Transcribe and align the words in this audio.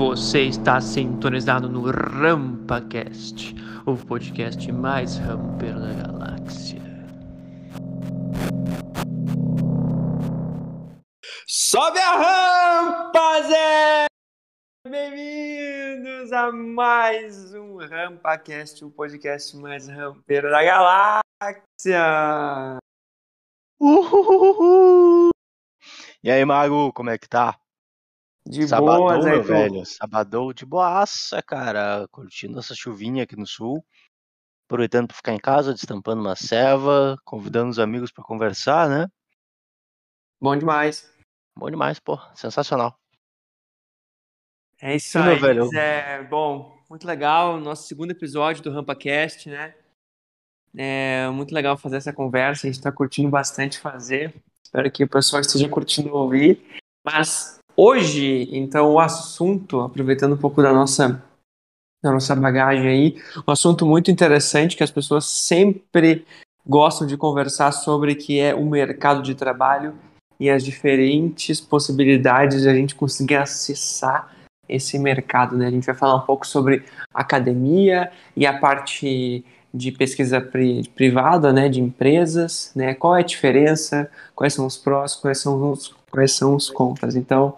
Você 0.00 0.44
está 0.44 0.80
sintonizado 0.80 1.68
no 1.68 1.90
RampaCast, 1.90 3.54
o 3.84 3.96
podcast 3.96 4.72
mais 4.72 5.18
rampeiro 5.18 5.78
da 5.78 5.92
galáxia. 5.92 6.80
Sobe 11.46 11.98
a 11.98 12.16
rampa, 12.16 13.42
Zé! 13.42 14.06
Bem-vindos 14.88 16.32
a 16.32 16.50
mais 16.50 17.52
um 17.52 17.76
RampaCast, 17.76 18.84
o 18.84 18.90
podcast 18.90 19.54
mais 19.56 19.86
rampeiro 19.86 20.50
da 20.50 20.64
galáxia! 20.64 22.80
Uhuhuhu. 23.80 25.30
E 26.22 26.30
aí, 26.30 26.44
Mago, 26.44 26.92
como 26.92 27.08
é 27.08 27.16
que 27.16 27.26
tá? 27.26 27.58
De 28.46 28.68
Sabadão, 28.68 28.98
boa, 28.98 29.22
Zé, 29.22 29.30
meu 29.30 29.42
tu? 29.42 29.48
velho. 29.48 29.86
Sabadão 29.86 30.52
de 30.52 30.66
boaça, 30.66 31.42
cara. 31.42 32.06
Curtindo 32.10 32.58
essa 32.58 32.74
chuvinha 32.74 33.22
aqui 33.24 33.36
no 33.36 33.46
sul. 33.46 33.82
Aproveitando 34.66 35.08
pra 35.08 35.16
ficar 35.16 35.32
em 35.32 35.38
casa, 35.38 35.72
destampando 35.72 36.20
uma 36.20 36.36
ceva, 36.36 37.16
convidando 37.24 37.70
os 37.70 37.78
amigos 37.78 38.12
pra 38.12 38.22
conversar, 38.22 38.88
né? 38.88 39.08
Bom 40.40 40.56
demais. 40.56 41.10
Bom 41.56 41.70
demais, 41.70 41.98
pô. 41.98 42.18
Sensacional. 42.34 42.98
É 44.80 44.94
isso 44.96 45.18
meu 45.18 45.32
aí, 45.32 45.38
velho? 45.38 45.66
Zé. 45.66 46.22
Bom, 46.24 46.78
muito 46.88 47.06
legal. 47.06 47.58
Nosso 47.58 47.88
segundo 47.88 48.10
episódio 48.10 48.62
do 48.62 48.70
RampaCast, 48.70 49.48
né? 49.48 49.74
É 50.76 51.28
muito 51.30 51.54
legal 51.54 51.76
fazer 51.76 51.96
essa 51.96 52.12
conversa. 52.12 52.66
A 52.66 52.70
gente 52.70 52.82
tá 52.82 52.92
curtindo 52.92 53.28
bastante 53.28 53.78
fazer. 53.78 54.34
Espero 54.64 54.90
que 54.90 55.04
o 55.04 55.08
pessoal 55.08 55.40
esteja 55.40 55.68
curtindo 55.68 56.14
ouvir. 56.14 56.62
Mas 57.04 57.58
hoje, 57.76 58.48
então, 58.52 58.92
o 58.92 59.00
assunto, 59.00 59.80
aproveitando 59.80 60.34
um 60.34 60.38
pouco 60.38 60.62
da 60.62 60.72
nossa, 60.72 61.22
da 62.02 62.12
nossa 62.12 62.36
bagagem 62.36 62.88
aí, 62.88 63.22
um 63.46 63.50
assunto 63.50 63.84
muito 63.84 64.10
interessante 64.10 64.76
que 64.76 64.84
as 64.84 64.90
pessoas 64.90 65.26
sempre 65.26 66.24
gostam 66.66 67.06
de 67.06 67.16
conversar 67.16 67.72
sobre, 67.72 68.14
que 68.14 68.38
é 68.38 68.54
o 68.54 68.64
mercado 68.64 69.22
de 69.22 69.34
trabalho 69.34 69.94
e 70.38 70.48
as 70.48 70.64
diferentes 70.64 71.60
possibilidades 71.60 72.62
de 72.62 72.68
a 72.68 72.74
gente 72.74 72.94
conseguir 72.94 73.36
acessar 73.36 74.34
esse 74.68 74.98
mercado, 74.98 75.56
né? 75.56 75.66
A 75.66 75.70
gente 75.70 75.84
vai 75.84 75.94
falar 75.94 76.14
um 76.14 76.24
pouco 76.24 76.46
sobre 76.46 76.84
academia 77.12 78.10
e 78.36 78.46
a 78.46 78.56
parte 78.56 79.44
de 79.72 79.92
pesquisa 79.92 80.40
pri- 80.40 80.88
privada, 80.94 81.52
né, 81.52 81.68
de 81.68 81.80
empresas, 81.80 82.72
né? 82.74 82.94
Qual 82.94 83.16
é 83.16 83.20
a 83.20 83.24
diferença? 83.24 84.10
Quais 84.34 84.54
são 84.54 84.66
os 84.66 84.76
prós? 84.76 85.14
Quais 85.14 85.38
são 85.38 85.70
os 85.72 85.94
quais 86.10 86.32
são 86.32 86.56
os 86.56 86.68
contras? 86.68 87.14
Então, 87.14 87.56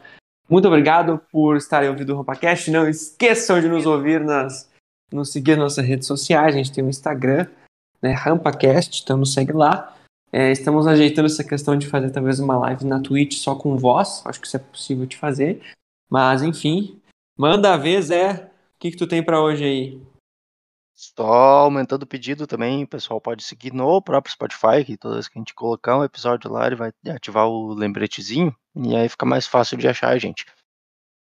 muito 0.49 0.69
obrigado 0.69 1.21
por 1.31 1.57
estarem 1.57 1.89
ouvindo 1.89 2.11
o 2.11 2.17
RopaCast. 2.17 2.71
Não 2.71 2.87
esqueçam 2.89 3.61
de 3.61 3.69
nos 3.69 3.87
ouvir 3.87 4.21
nas 4.21 4.71
nos 5.11 5.31
seguir 5.33 5.53
nas 5.53 5.65
nossas 5.77 5.87
redes 5.87 6.07
sociais. 6.07 6.55
A 6.55 6.59
gente 6.59 6.73
tem 6.73 6.85
o 6.85 6.91
Instagram, 6.91 7.47
né, 8.01 8.13
RampaCast, 8.13 9.03
então 9.03 9.17
nos 9.17 9.33
segue 9.33 9.53
lá. 9.53 9.95
É, 10.31 10.51
estamos 10.51 10.87
ajeitando 10.87 11.27
essa 11.27 11.45
questão 11.45 11.77
de 11.77 11.87
fazer 11.87 12.11
talvez 12.11 12.41
uma 12.41 12.57
live 12.57 12.87
na 12.87 13.01
Twitch 13.01 13.35
só 13.37 13.55
com 13.55 13.77
voz. 13.77 14.23
Acho 14.25 14.41
que 14.41 14.47
isso 14.47 14.57
é 14.57 14.61
possível 14.61 15.07
de 15.07 15.17
fazer. 15.17 15.63
Mas 16.11 16.43
enfim, 16.43 16.99
manda 17.39 17.77
ver, 17.77 18.03
Zé. 18.03 18.33
O 18.77 18.79
que, 18.79 18.91
que 18.91 18.97
tu 18.97 19.07
tem 19.07 19.23
para 19.23 19.41
hoje 19.41 19.65
aí? 19.65 20.03
Só 21.05 21.25
aumentando 21.25 22.05
o 22.05 22.07
pedido 22.07 22.47
também, 22.47 22.85
o 22.85 22.89
pessoal 22.89 23.21
pode 23.21 23.43
seguir 23.43 23.73
no 23.73 24.01
próprio 24.01 24.33
Spotify, 24.33 24.85
que 24.87 24.97
toda 24.97 25.15
vez 25.15 25.27
que 25.27 25.37
a 25.37 25.41
gente 25.41 25.53
colocar 25.53 25.99
um 25.99 26.05
episódio 26.05 26.49
lá, 26.49 26.65
ele 26.65 26.77
vai 26.77 26.93
ativar 27.09 27.49
o 27.49 27.75
lembretezinho, 27.75 28.55
e 28.77 28.95
aí 28.95 29.09
fica 29.09 29.27
mais 29.27 29.45
fácil 29.45 29.77
de 29.77 29.89
achar 29.89 30.11
a 30.11 30.19
gente. 30.19 30.47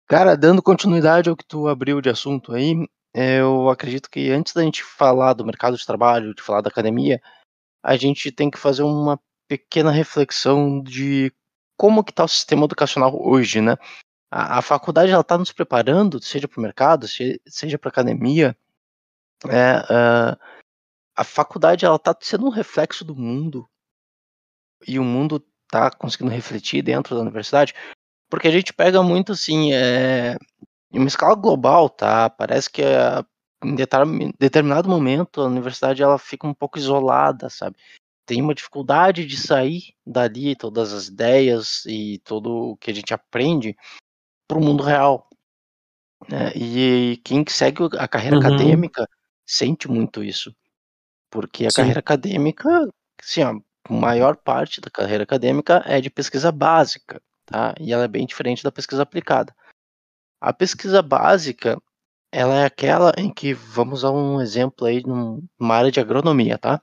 Cara, 0.09 0.37
dando 0.37 0.61
continuidade 0.61 1.31
ao 1.31 1.37
que 1.37 1.45
tu 1.47 1.69
abriu 1.69 2.01
de 2.01 2.11
assunto 2.11 2.53
aí, 2.53 2.89
eu 3.15 3.71
acredito 3.71 4.11
que 4.11 4.31
antes 4.33 4.53
da 4.53 4.63
gente 4.65 4.83
falar 4.83 5.35
do 5.35 5.47
mercado 5.47 5.77
de 5.77 5.87
trabalho, 5.87 6.35
de 6.35 6.43
falar 6.43 6.61
da 6.61 6.71
academia, 6.71 7.23
a 7.81 7.97
gente 7.97 8.33
tem 8.33 8.51
que 8.51 8.59
fazer 8.59 8.83
uma 8.83 9.21
pequena 9.47 9.93
reflexão 9.93 10.83
de 10.83 11.33
como 11.77 12.03
que 12.03 12.11
está 12.11 12.25
o 12.25 12.29
sistema 12.29 12.65
educacional 12.65 13.17
hoje, 13.17 13.61
né? 13.61 13.77
A, 14.31 14.59
a 14.59 14.63
faculdade 14.63 15.13
ela 15.13 15.21
está 15.21 15.39
nos 15.39 15.53
preparando, 15.53 16.21
seja 16.21 16.49
para 16.49 16.59
o 16.59 16.63
mercado, 16.63 17.07
se- 17.07 17.41
seja 17.47 17.79
para 17.79 17.91
academia, 17.91 18.57
é, 19.47 19.83
ah, 19.91 20.39
a 21.17 21.25
faculdade 21.25 21.85
ela 21.85 21.97
está 21.97 22.17
sendo 22.21 22.47
um 22.47 22.51
reflexo 22.51 23.05
do 23.05 23.15
mundo 23.15 23.69
e 24.87 24.99
o 24.99 25.05
mundo 25.05 25.45
está 25.65 25.91
conseguindo 25.91 26.31
refletir 26.31 26.83
dentro 26.83 27.15
da 27.15 27.21
universidade, 27.23 27.75
porque 28.31 28.49
a 28.49 28.51
gente 28.51 28.73
pega 28.73 29.03
muito 29.03 29.33
assim, 29.33 29.73
é, 29.73 30.37
em 30.93 30.99
uma 30.99 31.09
escala 31.09 31.35
global, 31.35 31.89
tá? 31.91 32.31
Parece 32.31 32.71
que 32.71 32.83
é, 32.83 33.25
em 33.65 33.75
determin- 33.75 34.33
determinado 34.39 34.89
momento 34.89 35.41
a 35.41 35.47
universidade 35.47 36.03
ela 36.03 36.19
fica 36.19 36.47
um 36.47 36.55
pouco 36.55 36.79
isolada, 36.79 37.51
sabe? 37.51 37.77
Tem 38.27 38.43
uma 38.43 38.55
dificuldade 38.55 39.27
de 39.27 39.37
sair 39.39 39.95
dali, 40.07 40.55
todas 40.57 40.93
as 40.93 41.09
ideias 41.09 41.85
e 41.87 42.21
tudo 42.25 42.73
o 42.73 42.77
que 42.77 42.91
a 42.91 42.95
gente 42.95 43.15
aprende 43.15 43.77
para 44.49 44.59
o 44.59 44.63
mundo 44.65 44.83
real. 44.83 45.29
né? 46.29 46.53
E 46.55 47.17
quem 47.25 47.45
segue 47.49 47.85
a 47.99 48.09
carreira 48.09 48.37
Uhum. 48.37 48.47
acadêmica 48.47 49.09
sente 49.49 49.89
muito 49.89 50.23
isso, 50.23 50.55
porque 51.31 51.67
a 51.67 51.71
Sim. 51.71 51.77
carreira 51.77 52.01
acadêmica, 52.01 52.69
assim, 53.21 53.43
a 53.43 53.55
maior 53.89 54.37
parte 54.37 54.81
da 54.81 54.91
carreira 54.91 55.25
acadêmica 55.25 55.83
é 55.87 56.01
de 56.01 56.11
pesquisa 56.11 56.53
básica, 56.53 57.23
tá? 57.47 57.75
E 57.81 57.93
ela 57.93 58.05
é 58.05 58.09
bem 58.09 58.27
diferente 58.27 58.63
da 58.63 58.71
pesquisa 58.71 59.03
aplicada. 59.03 59.55
A 60.41 60.53
pesquisa 60.53 61.01
básica, 61.03 61.81
ela 62.31 62.55
é 62.57 62.65
aquela 62.67 63.13
em 63.17 63.33
que, 63.33 63.55
vamos 63.55 64.05
a 64.05 64.11
um 64.11 64.41
exemplo 64.41 64.87
aí 64.87 65.03
num- 65.05 65.43
numa 65.59 65.77
área 65.77 65.91
de 65.91 65.99
agronomia, 66.01 66.59
tá? 66.59 66.81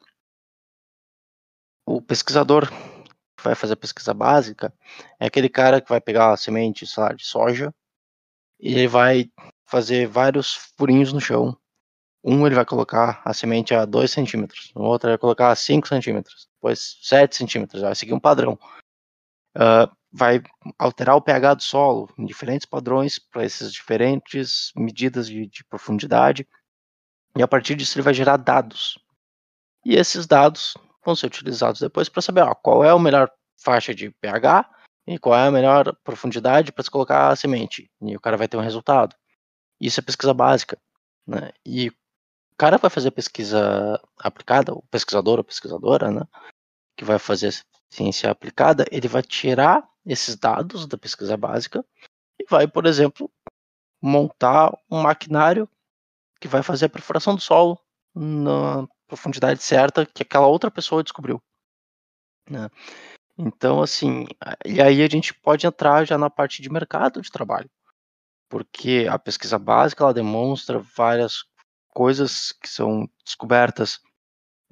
O 1.86 2.02
pesquisador 2.02 2.68
que 3.38 3.44
vai 3.44 3.54
fazer 3.54 3.74
a 3.74 3.78
pesquisa 3.78 4.14
básica 4.14 4.74
é 5.20 5.28
aquele 5.28 5.48
cara 5.48 5.80
que 5.80 5.88
vai 5.90 6.02
pegar 6.02 6.34
a 6.34 6.38
semente, 6.38 6.88
sei 6.88 7.04
lá, 7.04 7.14
de 7.14 7.24
soja 7.26 7.74
e 8.60 8.74
ele 8.74 8.88
vai 8.88 9.30
fazer 9.66 10.08
vários 10.08 10.56
furinhos 10.78 11.14
no 11.14 11.22
chão. 11.22 11.56
Um 12.26 12.46
ele 12.48 12.56
vai 12.56 12.66
colocar 12.66 13.22
a 13.24 13.34
semente 13.34 13.76
a 13.76 13.86
2 13.86 14.10
centímetros, 14.10 14.72
no 14.76 14.82
outro 14.84 15.10
vai 15.10 15.18
colocar 15.18 15.52
a 15.52 15.56
5 15.56 15.88
centímetros, 15.88 16.48
depois 16.56 16.98
7 17.04 17.36
centímetros, 17.36 17.84
vai 17.84 17.94
seguir 17.94 18.14
um 18.14 18.20
padrão. 18.20 18.58
Ah, 19.56 19.90
vai 20.12 20.42
alterar 20.80 21.16
o 21.16 21.22
pH 21.22 21.56
do 21.56 21.64
solo 21.64 22.10
em 22.18 22.26
diferentes 22.26 22.66
padrões 22.66 23.20
para 23.20 23.44
essas 23.44 23.72
diferentes 23.72 24.72
medidas 24.76 25.28
de, 25.28 25.46
de 25.46 25.64
profundidade. 25.66 26.48
E 27.38 27.44
a 27.44 27.48
partir 27.48 27.76
disso 27.76 27.98
ele 27.98 28.04
vai 28.04 28.14
gerar 28.14 28.38
dados. 28.38 28.98
E 29.86 29.96
esses 29.96 30.26
dados 30.26 30.74
vão 31.06 31.16
ser 31.16 31.28
utilizados 31.28 31.82
depois 31.82 32.08
para 32.08 32.22
saber 32.22 32.42
ó, 32.42 32.56
qual 32.56 32.84
é 32.84 32.90
a 32.90 32.98
melhor 32.98 33.30
faixa 33.62 33.94
de 33.94 34.10
pH 34.22 34.70
e 35.06 35.20
qual 35.20 35.36
é 35.38 35.48
a 35.48 35.52
melhor 35.52 35.96
profundidade 36.04 36.72
para 36.72 36.84
se 36.84 36.90
colocar 36.90 37.30
a 37.30 37.36
semente. 37.36 37.92
E 38.02 38.16
o 38.16 38.20
cara 38.20 38.38
vai 38.38 38.48
ter 38.48 38.58
um 38.58 38.62
resultado. 38.62 39.16
Isso 39.80 40.00
é 40.00 40.04
pesquisa 40.04 40.34
básica. 40.34 40.78
Né? 41.28 41.52
E 41.66 41.90
o 41.90 41.94
cara 42.58 42.78
vai 42.78 42.90
fazer 42.90 43.12
pesquisa 43.12 44.02
aplicada, 44.18 44.74
o 44.74 44.82
pesquisador 44.84 45.38
ou 45.38 45.44
pesquisadora, 45.44 46.12
né? 46.12 46.22
que 46.96 47.04
vai 47.04 47.20
fazer 47.20 47.54
ciência 47.90 48.32
aplicada, 48.32 48.86
ele 48.92 49.08
vai 49.08 49.22
tirar 49.22 49.88
esses 50.06 50.36
dados 50.36 50.88
da 50.88 50.98
pesquisa 50.98 51.36
básica 51.36 51.86
e 52.40 52.46
vai, 52.50 52.68
por 52.68 52.86
exemplo, 52.86 53.32
montar 54.02 54.72
um 54.90 55.02
maquinário 55.02 55.70
que 56.40 56.48
vai 56.48 56.64
fazer 56.64 56.86
a 56.86 56.90
perfuração 56.90 57.36
do 57.36 57.42
solo 57.42 57.80
na 58.14 58.88
profundidade 59.08 59.62
certa 59.62 60.06
que 60.06 60.24
aquela 60.24 60.48
outra 60.48 60.72
pessoa 60.72 61.04
descobriu. 61.04 61.42
né? 62.50 62.70
Então, 63.38 63.82
assim, 63.82 64.26
e 64.66 64.82
aí 64.82 65.04
a 65.04 65.08
gente 65.08 65.34
pode 65.34 65.68
entrar 65.68 66.06
já 66.06 66.18
na 66.18 66.30
parte 66.30 66.62
de 66.62 66.70
mercado 66.70 67.22
de 67.22 67.30
trabalho, 67.30 67.70
porque 68.50 69.08
a 69.10 69.20
pesquisa 69.20 69.60
básica 69.60 70.04
ela 70.04 70.14
demonstra 70.14 70.80
várias 70.80 71.44
coisas 71.96 72.52
que 72.52 72.68
são 72.68 73.10
descobertas 73.24 74.02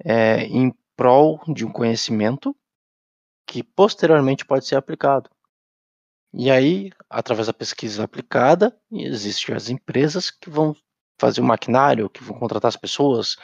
é, 0.04 0.44
em 0.44 0.72
prol 0.94 1.40
de 1.48 1.64
um 1.64 1.72
conhecimento 1.72 2.54
que 3.46 3.62
posteriormente 3.62 4.44
pode 4.44 4.66
ser 4.66 4.76
aplicado. 4.76 5.30
E 6.34 6.50
aí, 6.50 6.90
através 7.08 7.46
da 7.46 7.54
pesquisa 7.54 8.04
aplicada, 8.04 8.76
existem 8.92 9.54
as 9.54 9.70
empresas 9.70 10.30
que 10.30 10.50
vão 10.50 10.76
fazer 11.18 11.40
o 11.40 11.44
maquinário, 11.44 12.10
que 12.10 12.22
vão 12.22 12.38
contratar 12.38 12.68
as 12.68 12.76
pessoas, 12.76 13.36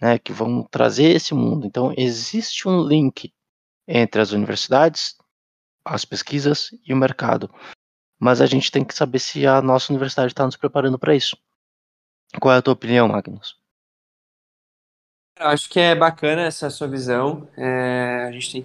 né, 0.00 0.18
que 0.18 0.32
vão 0.32 0.62
trazer 0.62 1.10
esse 1.16 1.34
mundo. 1.34 1.66
Então, 1.66 1.92
existe 1.96 2.68
um 2.68 2.86
link 2.86 3.32
entre 3.88 4.20
as 4.20 4.30
universidades, 4.30 5.16
as 5.84 6.04
pesquisas 6.04 6.68
e 6.86 6.92
o 6.92 6.96
mercado. 6.96 7.52
Mas 8.20 8.40
a 8.40 8.46
gente 8.46 8.70
tem 8.70 8.84
que 8.84 8.94
saber 8.94 9.18
se 9.18 9.46
a 9.46 9.60
nossa 9.60 9.92
universidade 9.92 10.32
está 10.32 10.44
nos 10.44 10.56
preparando 10.56 10.98
para 10.98 11.16
isso. 11.16 11.36
Qual 12.40 12.54
é 12.54 12.58
a 12.58 12.62
tua 12.62 12.74
opinião, 12.74 13.08
Magnus? 13.08 13.56
Eu 15.38 15.48
acho 15.48 15.68
que 15.68 15.80
é 15.80 15.94
bacana 15.94 16.42
essa 16.42 16.70
sua 16.70 16.86
visão. 16.86 17.48
É, 17.56 18.24
a 18.28 18.32
gente 18.32 18.52
tem 18.52 18.64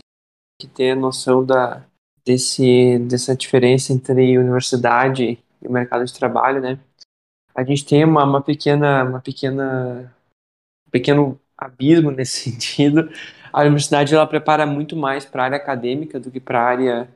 que 0.59 0.67
ter 0.67 0.95
noção 0.95 1.45
da, 1.45 1.85
desse, 2.23 2.99
dessa 2.99 3.35
diferença 3.35 3.91
entre 3.91 4.37
universidade 4.37 5.43
e 5.61 5.67
mercado 5.69 6.05
de 6.05 6.13
trabalho, 6.13 6.61
né? 6.61 6.79
A 7.55 7.63
gente 7.63 7.85
tem 7.85 8.03
uma, 8.03 8.23
uma 8.23 8.41
pequena, 8.41 9.03
uma 9.03 9.19
pequena, 9.19 10.13
um 10.87 10.91
pequeno 10.91 11.41
abismo 11.57 12.11
nesse 12.11 12.51
sentido. 12.51 13.09
A 13.51 13.61
universidade 13.61 14.13
ela 14.13 14.27
prepara 14.27 14.65
muito 14.65 14.95
mais 14.95 15.25
para 15.25 15.43
a 15.43 15.45
área 15.45 15.57
acadêmica 15.57 16.19
do 16.19 16.29
que 16.29 16.39
para 16.39 16.61
a 16.61 16.65
área 16.65 17.09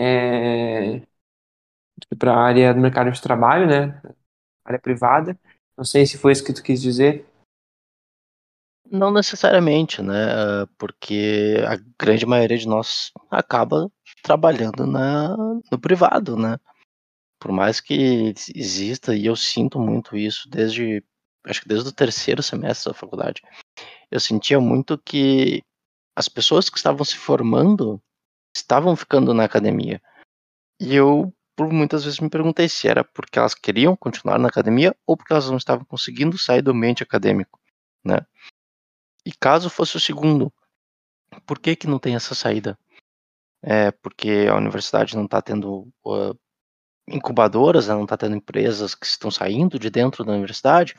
é, 0.00 1.02
para 2.18 2.32
a 2.32 2.40
área 2.40 2.72
do 2.74 2.80
mercado 2.80 3.10
de 3.10 3.20
trabalho, 3.20 3.66
né? 3.66 4.00
Área 4.64 4.78
privada. 4.78 5.38
Não 5.80 5.84
sei 5.86 6.04
se 6.04 6.18
foi 6.18 6.32
isso 6.32 6.44
que 6.44 6.52
tu 6.52 6.62
quis 6.62 6.82
dizer. 6.82 7.26
Não 8.84 9.10
necessariamente, 9.10 10.02
né? 10.02 10.66
Porque 10.76 11.56
a 11.66 11.78
grande 11.98 12.26
maioria 12.26 12.58
de 12.58 12.68
nós 12.68 13.10
acaba 13.30 13.90
trabalhando 14.22 14.86
na, 14.86 15.34
no 15.72 15.80
privado, 15.80 16.36
né? 16.36 16.58
Por 17.40 17.50
mais 17.50 17.80
que 17.80 18.34
exista, 18.54 19.16
e 19.16 19.24
eu 19.24 19.34
sinto 19.34 19.80
muito 19.80 20.18
isso 20.18 20.50
desde, 20.50 21.02
acho 21.46 21.62
que 21.62 21.68
desde 21.68 21.88
o 21.88 21.94
terceiro 21.94 22.42
semestre 22.42 22.92
da 22.92 22.98
faculdade, 22.98 23.40
eu 24.10 24.20
sentia 24.20 24.60
muito 24.60 24.98
que 24.98 25.62
as 26.14 26.28
pessoas 26.28 26.68
que 26.68 26.76
estavam 26.76 27.06
se 27.06 27.16
formando 27.16 27.98
estavam 28.54 28.94
ficando 28.94 29.32
na 29.32 29.44
academia. 29.44 29.98
E 30.78 30.94
eu, 30.94 31.32
por 31.60 31.70
muitas 31.70 32.04
vezes, 32.04 32.20
me 32.20 32.30
perguntei 32.30 32.70
se 32.70 32.88
era 32.88 33.04
porque 33.04 33.38
elas 33.38 33.54
queriam 33.54 33.94
continuar 33.94 34.38
na 34.38 34.48
academia 34.48 34.96
ou 35.06 35.14
porque 35.14 35.30
elas 35.30 35.50
não 35.50 35.58
estavam 35.58 35.84
conseguindo 35.84 36.38
sair 36.38 36.62
do 36.62 36.70
ambiente 36.70 37.02
acadêmico, 37.02 37.60
né? 38.02 38.24
E 39.26 39.30
caso 39.30 39.68
fosse 39.68 39.94
o 39.94 40.00
segundo, 40.00 40.50
por 41.44 41.58
que 41.58 41.76
que 41.76 41.86
não 41.86 41.98
tem 41.98 42.14
essa 42.14 42.34
saída? 42.34 42.78
É 43.62 43.90
porque 43.90 44.46
a 44.50 44.56
universidade 44.56 45.14
não 45.14 45.26
está 45.26 45.42
tendo 45.42 45.86
uh, 46.02 46.34
incubadoras, 47.06 47.88
né? 47.88 47.94
não 47.94 48.04
está 48.04 48.16
tendo 48.16 48.36
empresas 48.36 48.94
que 48.94 49.04
estão 49.04 49.30
saindo 49.30 49.78
de 49.78 49.90
dentro 49.90 50.24
da 50.24 50.32
universidade? 50.32 50.96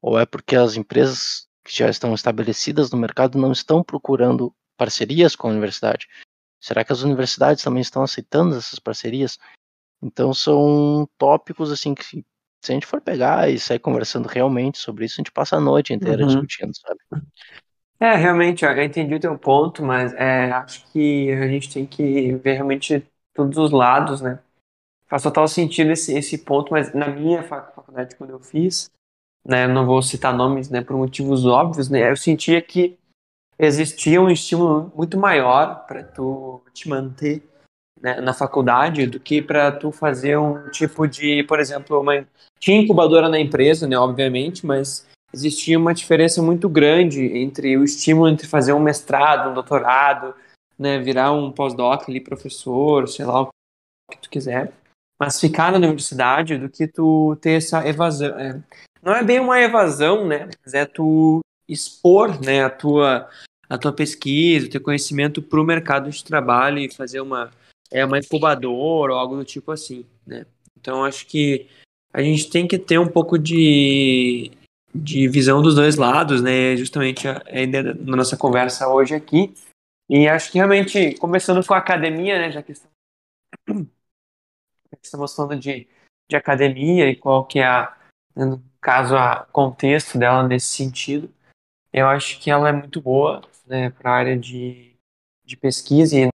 Ou 0.00 0.18
é 0.18 0.26
porque 0.26 0.56
as 0.56 0.74
empresas 0.74 1.46
que 1.64 1.72
já 1.72 1.88
estão 1.88 2.12
estabelecidas 2.12 2.90
no 2.90 2.98
mercado 2.98 3.38
não 3.38 3.52
estão 3.52 3.84
procurando 3.84 4.52
parcerias 4.76 5.36
com 5.36 5.46
a 5.46 5.52
universidade? 5.52 6.08
Será 6.60 6.84
que 6.84 6.92
as 6.92 7.02
universidades 7.02 7.62
também 7.62 7.82
estão 7.82 8.02
aceitando 8.02 8.56
essas 8.56 8.80
parcerias? 8.80 9.38
Então 10.02 10.34
são 10.34 11.08
tópicos 11.16 11.70
assim 11.70 11.94
que 11.94 12.24
se 12.62 12.70
a 12.70 12.74
gente 12.74 12.86
for 12.86 13.00
pegar 13.00 13.50
e 13.50 13.58
sair 13.58 13.78
conversando 13.78 14.26
realmente 14.26 14.78
sobre 14.78 15.04
isso, 15.04 15.14
a 15.16 15.20
gente 15.20 15.32
passa 15.32 15.56
a 15.56 15.60
noite 15.60 15.92
inteira 15.92 16.22
uhum. 16.22 16.28
discutindo, 16.28 16.72
sabe? 16.76 17.24
É, 17.98 18.16
realmente, 18.16 18.64
eu 18.64 18.82
entendi 18.82 19.14
o 19.14 19.20
teu 19.20 19.36
ponto, 19.38 19.82
mas 19.82 20.12
é, 20.14 20.50
acho 20.52 20.84
que 20.92 21.30
a 21.32 21.46
gente 21.48 21.72
tem 21.72 21.86
que 21.86 22.34
ver 22.36 22.54
realmente 22.54 23.04
todos 23.34 23.56
os 23.58 23.70
lados, 23.70 24.20
né? 24.20 24.38
Faz 25.06 25.22
total 25.22 25.46
sentido 25.46 25.90
esse, 25.90 26.16
esse 26.16 26.38
ponto, 26.38 26.72
mas 26.72 26.92
na 26.94 27.08
minha 27.08 27.42
faculdade, 27.42 28.16
quando 28.16 28.30
eu 28.30 28.40
fiz, 28.40 28.90
né, 29.44 29.66
não 29.66 29.84
vou 29.84 30.00
citar 30.02 30.34
nomes, 30.34 30.70
né, 30.70 30.80
por 30.80 30.96
motivos 30.96 31.44
óbvios, 31.44 31.88
né, 31.88 32.10
eu 32.10 32.16
sentia 32.16 32.62
que 32.62 32.98
existia 33.58 34.20
um 34.20 34.30
estímulo 34.30 34.92
muito 34.96 35.18
maior 35.18 35.86
para 35.86 36.02
tu 36.02 36.64
te 36.72 36.88
manter 36.88 37.46
né, 38.02 38.20
na 38.20 38.34
faculdade 38.34 39.06
do 39.06 39.20
que 39.20 39.40
para 39.40 39.70
tu 39.70 39.92
fazer 39.92 40.36
um 40.36 40.68
tipo 40.70 41.06
de, 41.06 41.44
por 41.44 41.60
exemplo, 41.60 42.00
uma 42.00 42.26
tinha 42.58 42.80
incubadora 42.80 43.28
na 43.28 43.38
empresa, 43.38 43.86
né, 43.86 43.96
obviamente, 43.96 44.66
mas 44.66 45.06
existia 45.32 45.78
uma 45.78 45.94
diferença 45.94 46.42
muito 46.42 46.68
grande 46.68 47.24
entre 47.38 47.76
o 47.76 47.84
estímulo 47.84 48.28
entre 48.28 48.46
fazer 48.46 48.72
um 48.72 48.80
mestrado, 48.80 49.50
um 49.50 49.54
doutorado, 49.54 50.34
né, 50.78 50.98
virar 50.98 51.32
um 51.32 51.52
pós-doc 51.52 52.08
ali, 52.08 52.20
professor, 52.20 53.08
sei 53.08 53.24
lá 53.24 53.42
o 53.42 53.50
que 54.10 54.18
tu 54.18 54.28
quiser, 54.28 54.72
mas 55.18 55.40
ficar 55.40 55.70
na 55.70 55.78
universidade 55.78 56.58
do 56.58 56.68
que 56.68 56.86
tu 56.88 57.36
ter 57.40 57.52
essa 57.52 57.86
evasão. 57.86 58.38
É, 58.38 58.60
não 59.02 59.14
é 59.14 59.22
bem 59.22 59.40
uma 59.40 59.60
evasão, 59.60 60.26
né, 60.26 60.48
mas 60.64 60.74
é 60.74 60.84
tu 60.84 61.40
expor, 61.68 62.40
né, 62.44 62.64
a 62.64 62.70
tua 62.70 63.28
a 63.68 63.78
tua 63.78 63.92
pesquisa, 63.92 64.66
o 64.66 64.70
teu 64.70 64.82
conhecimento 64.82 65.40
para 65.40 65.58
o 65.58 65.64
mercado 65.64 66.10
de 66.10 66.22
trabalho 66.22 66.78
e 66.78 66.92
fazer 66.92 67.22
uma 67.22 67.50
é 67.92 68.04
uma 68.04 68.18
incubadora 68.18 69.12
ou 69.12 69.18
algo 69.18 69.36
do 69.36 69.44
tipo 69.44 69.70
assim, 69.70 70.04
né? 70.26 70.46
Então 70.78 71.04
acho 71.04 71.26
que 71.26 71.68
a 72.12 72.22
gente 72.22 72.50
tem 72.50 72.66
que 72.66 72.78
ter 72.78 72.98
um 72.98 73.08
pouco 73.08 73.38
de, 73.38 74.50
de 74.94 75.28
visão 75.28 75.62
dos 75.62 75.74
dois 75.74 75.96
lados, 75.96 76.42
né? 76.42 76.76
Justamente 76.76 77.28
a, 77.28 77.42
a 77.46 77.60
ideia 77.60 77.94
da 77.94 78.16
nossa 78.16 78.36
conversa 78.36 78.88
hoje 78.88 79.14
aqui. 79.14 79.54
E 80.08 80.28
acho 80.28 80.50
que 80.50 80.58
realmente, 80.58 81.14
começando 81.18 81.64
com 81.64 81.74
a 81.74 81.78
academia, 81.78 82.38
né? 82.38 82.50
Já 82.50 82.62
que 82.62 82.72
estamos, 85.02 85.34
falando 85.34 85.58
de, 85.58 85.86
de 86.28 86.36
academia 86.36 87.08
e 87.08 87.16
qual 87.16 87.46
que 87.46 87.60
é, 87.60 87.66
a, 87.66 87.96
no 88.34 88.62
caso, 88.80 89.14
o 89.14 89.46
contexto 89.52 90.18
dela 90.18 90.46
nesse 90.46 90.66
sentido, 90.66 91.32
eu 91.92 92.08
acho 92.08 92.40
que 92.40 92.50
ela 92.50 92.68
é 92.68 92.72
muito 92.72 93.00
boa 93.00 93.42
né, 93.66 93.90
para 93.90 94.10
a 94.10 94.14
área 94.14 94.36
de, 94.36 94.94
de 95.44 95.56
pesquisa 95.56 96.18
e 96.18 96.31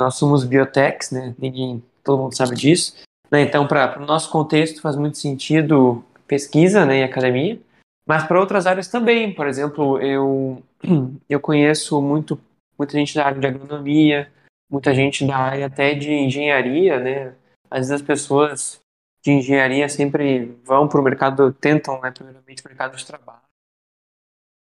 nós 0.00 0.16
somos 0.16 0.44
biotechs, 0.44 1.10
né? 1.10 1.34
Ninguém, 1.38 1.82
todo 2.02 2.20
mundo 2.20 2.36
sabe 2.36 2.56
disso. 2.56 2.96
Né? 3.30 3.42
Então, 3.42 3.66
para 3.66 4.02
o 4.02 4.06
nosso 4.06 4.30
contexto 4.30 4.80
faz 4.80 4.96
muito 4.96 5.18
sentido 5.18 6.04
pesquisa, 6.26 6.84
né, 6.86 7.00
e 7.00 7.02
academia. 7.02 7.60
Mas 8.06 8.24
para 8.24 8.40
outras 8.40 8.66
áreas 8.66 8.88
também, 8.88 9.32
por 9.32 9.46
exemplo, 9.46 10.00
eu 10.00 10.62
eu 11.28 11.40
conheço 11.40 12.00
muito 12.00 12.40
muita 12.78 12.94
gente 12.94 13.14
da 13.14 13.26
área 13.26 13.38
de 13.38 13.46
agronomia, 13.46 14.32
muita 14.70 14.94
gente 14.94 15.26
da 15.26 15.36
área 15.36 15.66
até 15.66 15.94
de 15.94 16.12
engenharia, 16.12 16.98
né? 16.98 17.34
Às 17.70 17.80
vezes 17.80 17.92
as 17.92 18.02
pessoas 18.02 18.80
de 19.22 19.32
engenharia 19.32 19.88
sempre 19.88 20.58
vão 20.64 20.88
para 20.88 21.00
o 21.00 21.04
mercado, 21.04 21.52
tentam, 21.52 22.00
né, 22.00 22.10
primeiramente, 22.10 22.64
o 22.64 22.68
mercado 22.68 22.96
de 22.96 23.04
trabalho 23.04 23.42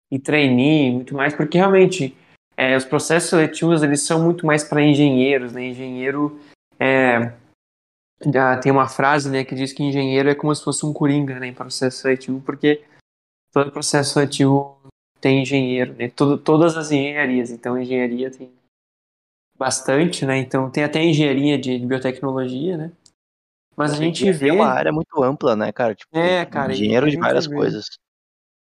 e 0.10 0.20
trainee, 0.20 0.92
muito 0.92 1.14
mais, 1.16 1.34
porque 1.34 1.58
realmente 1.58 2.16
é, 2.58 2.76
os 2.76 2.86
processos 2.86 3.30
seletivos 3.30 3.84
eles 3.84 4.02
são 4.02 4.24
muito 4.24 4.46
mais 4.46 4.64
para 4.64 4.82
engenheiros, 4.82 5.54
né? 5.54 5.66
Engenheiro 5.66 6.40
é, 6.80 7.34
tem 8.62 8.72
uma 8.72 8.88
frase 8.88 9.30
né, 9.30 9.44
que 9.44 9.56
diz 9.56 9.74
que 9.74 9.84
engenheiro 9.84 10.30
é 10.30 10.36
como 10.36 10.56
se 10.56 10.64
fosse 10.64 10.86
um 10.86 10.94
coringa 10.94 11.40
né, 11.40 11.48
em 11.48 11.54
processo 11.54 11.98
seletivo, 11.98 12.42
porque 12.42 12.84
todo 13.52 13.72
processo 13.72 14.14
seletivo 14.14 14.78
tem 15.20 15.42
engenheiro, 15.42 15.94
né? 15.94 16.10
Todo, 16.10 16.38
todas 16.38 16.78
as 16.78 16.92
engenharias, 16.92 17.52
então 17.52 17.80
engenharia 17.80 18.32
tem 18.32 18.52
bastante, 19.58 20.26
né? 20.26 20.38
Então 20.38 20.70
tem 20.70 20.84
até 20.84 21.04
engenharia 21.04 21.58
de, 21.58 21.80
de 21.80 21.86
biotecnologia, 21.86 22.78
né? 22.78 22.92
Mas 23.76 23.92
a 23.92 23.98
gente 23.98 24.32
vê. 24.32 24.50
É 24.50 24.54
uma 24.54 24.68
área 24.68 24.92
muito 24.92 25.22
ampla, 25.22 25.56
né, 25.56 25.72
cara? 25.72 25.94
Tipo, 25.94 26.18
é, 26.18 26.46
cara. 26.46 26.72
Engenheiro 26.72 27.10
de 27.10 27.18
várias 27.18 27.46
vê. 27.46 27.56
coisas. 27.56 27.86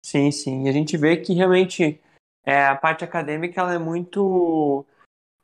Sim, 0.04 0.32
sim. 0.32 0.66
E 0.66 0.70
a 0.70 0.72
gente 0.72 0.96
vê 0.98 1.18
que 1.18 1.34
realmente 1.34 2.00
é, 2.46 2.66
a 2.66 2.76
parte 2.76 3.04
acadêmica 3.04 3.62
ela 3.62 3.74
é 3.74 3.78
muito. 3.78 4.86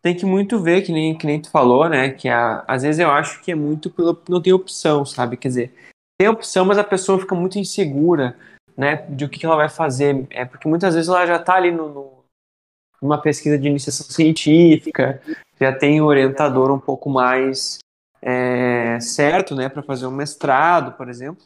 Tem 0.02 0.16
que 0.16 0.26
muito 0.26 0.60
ver, 0.62 0.84
que 0.84 0.92
nem, 0.92 1.18
que 1.18 1.26
nem 1.26 1.42
tu 1.42 1.50
falou, 1.50 1.88
né? 1.90 2.10
Que 2.10 2.30
a, 2.30 2.64
às 2.68 2.84
vezes 2.84 3.00
eu 3.00 3.12
acho 3.12 3.42
que 3.42 3.52
é 3.52 3.56
muito 3.56 3.90
pelo. 3.90 4.20
Não 4.28 4.42
tem 4.42 4.54
opção, 4.54 5.06
sabe? 5.06 5.38
Quer 5.38 5.48
dizer, 5.48 5.74
tem 6.20 6.28
opção, 6.28 6.66
mas 6.66 6.78
a 6.78 6.84
pessoa 6.84 7.20
fica 7.20 7.36
muito 7.36 7.60
insegura, 7.60 8.38
né? 8.76 8.96
De 9.10 9.26
o 9.26 9.30
que 9.30 9.46
ela 9.46 9.56
vai 9.56 9.70
fazer. 9.70 10.26
É 10.30 10.46
porque 10.46 10.68
muitas 10.68 10.96
vezes 10.96 11.10
ela 11.10 11.26
já 11.26 11.38
está 11.38 11.56
ali 11.56 11.72
no, 11.72 11.90
no, 11.90 12.24
numa 13.02 13.20
pesquisa 13.20 13.58
de 13.58 13.68
iniciação 13.68 14.08
científica, 14.08 15.22
já 15.60 15.74
tem 15.74 16.02
um 16.02 16.06
orientador 16.06 16.72
um 16.72 16.80
pouco 16.80 17.10
mais 17.10 17.80
é, 18.22 19.00
certo, 19.00 19.56
né? 19.56 19.70
Para 19.70 19.84
fazer 19.84 20.08
um 20.08 20.12
mestrado, 20.12 20.94
por 20.94 21.10
exemplo, 21.10 21.44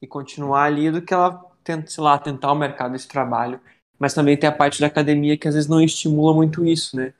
e 0.00 0.06
continuar 0.06 0.64
ali 0.64 0.90
do 0.90 1.02
que 1.02 1.12
ela 1.12 1.44
tenta, 1.62 1.88
sei 1.88 2.02
lá, 2.02 2.18
tentar 2.18 2.52
o 2.52 2.56
mercado 2.56 2.96
de 2.96 3.06
trabalho 3.06 3.60
mas 3.98 4.14
também 4.14 4.36
tem 4.36 4.48
a 4.48 4.52
parte 4.52 4.80
da 4.80 4.86
academia 4.86 5.36
que 5.36 5.48
às 5.48 5.54
vezes 5.54 5.68
não 5.68 5.80
estimula 5.80 6.34
muito 6.34 6.64
isso, 6.64 6.96
né? 6.96 7.12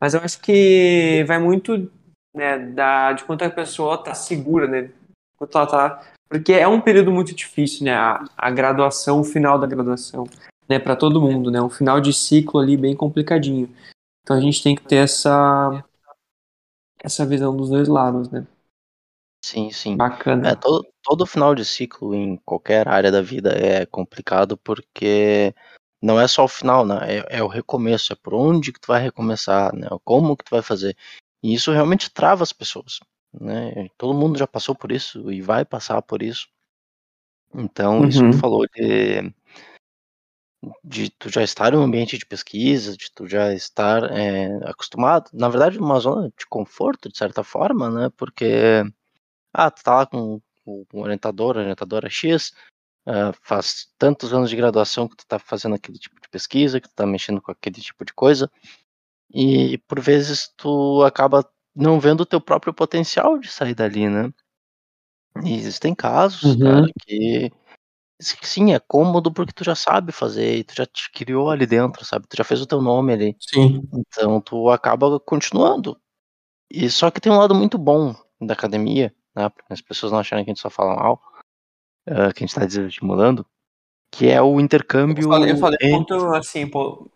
Mas 0.00 0.14
eu 0.14 0.20
acho 0.20 0.40
que 0.40 1.24
vai 1.26 1.38
muito 1.38 1.90
né, 2.34 2.58
da, 2.58 3.12
de 3.12 3.24
quanto 3.24 3.44
a 3.44 3.50
pessoa 3.50 3.94
está 3.94 4.14
segura, 4.14 4.66
né? 4.66 4.90
Quanto 5.36 5.56
ela 5.56 5.66
tá, 5.66 6.12
porque 6.28 6.54
é 6.54 6.66
um 6.66 6.80
período 6.80 7.12
muito 7.12 7.34
difícil, 7.34 7.84
né? 7.84 7.94
A, 7.94 8.24
a 8.36 8.50
graduação, 8.50 9.20
o 9.20 9.24
final 9.24 9.58
da 9.58 9.66
graduação, 9.66 10.26
né? 10.68 10.78
Para 10.78 10.96
todo 10.96 11.20
mundo, 11.20 11.50
né? 11.50 11.60
Um 11.60 11.68
final 11.68 12.00
de 12.00 12.12
ciclo 12.12 12.58
ali 12.58 12.76
bem 12.76 12.96
complicadinho. 12.96 13.68
Então 14.22 14.36
a 14.36 14.40
gente 14.40 14.62
tem 14.62 14.74
que 14.74 14.82
ter 14.82 14.96
essa 14.96 15.84
essa 17.02 17.26
visão 17.26 17.54
dos 17.56 17.68
dois 17.68 17.86
lados, 17.86 18.30
né? 18.30 18.46
Sim, 19.44 19.70
sim. 19.70 19.96
Bacana. 19.96 20.50
É, 20.50 20.54
todo, 20.54 20.86
todo 21.02 21.26
final 21.26 21.54
de 21.54 21.64
ciclo 21.64 22.14
em 22.14 22.36
qualquer 22.38 22.88
área 22.88 23.10
da 23.10 23.20
vida 23.20 23.50
é 23.50 23.84
complicado 23.84 24.56
porque 24.56 25.52
não 26.02 26.20
é 26.20 26.26
só 26.26 26.44
o 26.44 26.48
final, 26.48 26.84
né? 26.84 26.98
É, 27.18 27.38
é, 27.38 27.42
o 27.42 27.46
recomeço, 27.46 28.12
é 28.12 28.16
por 28.16 28.34
onde 28.34 28.72
que 28.72 28.80
tu 28.80 28.88
vai 28.88 29.00
recomeçar, 29.00 29.74
né? 29.74 29.86
Como 30.04 30.36
que 30.36 30.44
tu 30.44 30.50
vai 30.50 30.62
fazer. 30.62 30.96
E 31.42 31.54
isso 31.54 31.70
realmente 31.70 32.10
trava 32.10 32.42
as 32.42 32.52
pessoas, 32.52 32.98
né? 33.32 33.88
Todo 33.96 34.18
mundo 34.18 34.38
já 34.38 34.46
passou 34.46 34.74
por 34.74 34.90
isso 34.90 35.30
e 35.30 35.40
vai 35.40 35.64
passar 35.64 36.02
por 36.02 36.22
isso. 36.22 36.48
Então, 37.54 38.00
uhum. 38.00 38.08
isso 38.08 38.18
que 38.18 38.30
tu 38.30 38.34
uhum. 38.34 38.40
falou 38.40 38.66
de 38.74 39.32
de 40.84 41.10
tu 41.10 41.28
já 41.28 41.42
estar 41.42 41.74
em 41.74 41.76
um 41.76 41.82
ambiente 41.82 42.16
de 42.16 42.24
pesquisa, 42.24 42.96
de 42.96 43.10
tu 43.12 43.26
já 43.26 43.52
estar 43.52 44.04
é, 44.12 44.46
acostumado, 44.64 45.28
na 45.32 45.48
verdade, 45.48 45.78
uma 45.78 45.98
zona 45.98 46.32
de 46.38 46.46
conforto, 46.46 47.08
de 47.08 47.18
certa 47.18 47.42
forma, 47.42 47.90
né? 47.90 48.10
Porque, 48.16 48.84
ah, 49.52 49.70
tu 49.70 49.82
tá 49.82 49.96
lá 49.96 50.06
com 50.06 50.40
o 50.64 50.86
orientador, 50.92 51.56
orientadora 51.56 52.08
X, 52.08 52.52
uh, 53.06 53.32
faz 53.42 53.88
tantos 53.98 54.32
anos 54.32 54.50
de 54.50 54.56
graduação 54.56 55.08
que 55.08 55.16
tu 55.16 55.26
tá 55.26 55.38
fazendo 55.38 55.74
aquele 55.74 55.98
tipo 55.98 56.20
de 56.20 56.28
pesquisa, 56.28 56.80
que 56.80 56.88
tu 56.88 56.94
tá 56.94 57.06
mexendo 57.06 57.40
com 57.40 57.52
aquele 57.52 57.80
tipo 57.80 58.04
de 58.04 58.12
coisa, 58.12 58.50
e 59.32 59.78
por 59.88 60.00
vezes 60.00 60.52
tu 60.56 61.02
acaba 61.02 61.48
não 61.74 61.98
vendo 61.98 62.20
o 62.20 62.26
teu 62.26 62.40
próprio 62.40 62.74
potencial 62.74 63.38
de 63.38 63.48
sair 63.48 63.74
dali, 63.74 64.08
né? 64.08 64.32
E 65.42 65.54
existem 65.54 65.94
casos, 65.94 66.54
uhum. 66.54 66.58
cara, 66.58 66.86
que 67.06 67.50
sim, 68.20 68.74
é 68.74 68.78
cômodo 68.78 69.32
porque 69.32 69.52
tu 69.52 69.64
já 69.64 69.74
sabe 69.74 70.12
fazer, 70.12 70.58
e 70.58 70.64
tu 70.64 70.74
já 70.76 70.86
te 70.86 71.10
criou 71.10 71.50
ali 71.50 71.66
dentro, 71.66 72.04
sabe? 72.04 72.26
Tu 72.28 72.36
já 72.36 72.44
fez 72.44 72.60
o 72.60 72.66
teu 72.66 72.82
nome 72.82 73.12
ali. 73.12 73.36
Sim. 73.40 73.82
Então 73.94 74.40
tu 74.40 74.70
acaba 74.70 75.18
continuando. 75.18 75.98
E 76.70 76.88
só 76.90 77.10
que 77.10 77.20
tem 77.20 77.32
um 77.32 77.38
lado 77.38 77.54
muito 77.54 77.78
bom 77.78 78.14
da 78.40 78.54
academia, 78.54 79.14
né? 79.34 79.50
As 79.68 79.80
pessoas 79.80 80.12
não 80.12 80.18
acharem 80.18 80.44
que 80.44 80.50
a 80.50 80.54
gente 80.54 80.62
só 80.62 80.70
fala 80.70 80.94
mal, 80.94 81.20
uh, 82.08 82.32
que 82.34 82.44
a 82.44 82.46
gente 82.46 82.54
tá 82.54 82.64
desestimulando, 82.64 83.46
que 84.12 84.28
é 84.28 84.40
o 84.40 84.60
intercâmbio. 84.60 85.24
Eu 85.24 85.28
falei, 85.28 85.52
eu 85.52 85.58
falei 85.58 85.78
entre... 85.82 86.16
ponto 86.16 86.34
assim, 86.34 86.70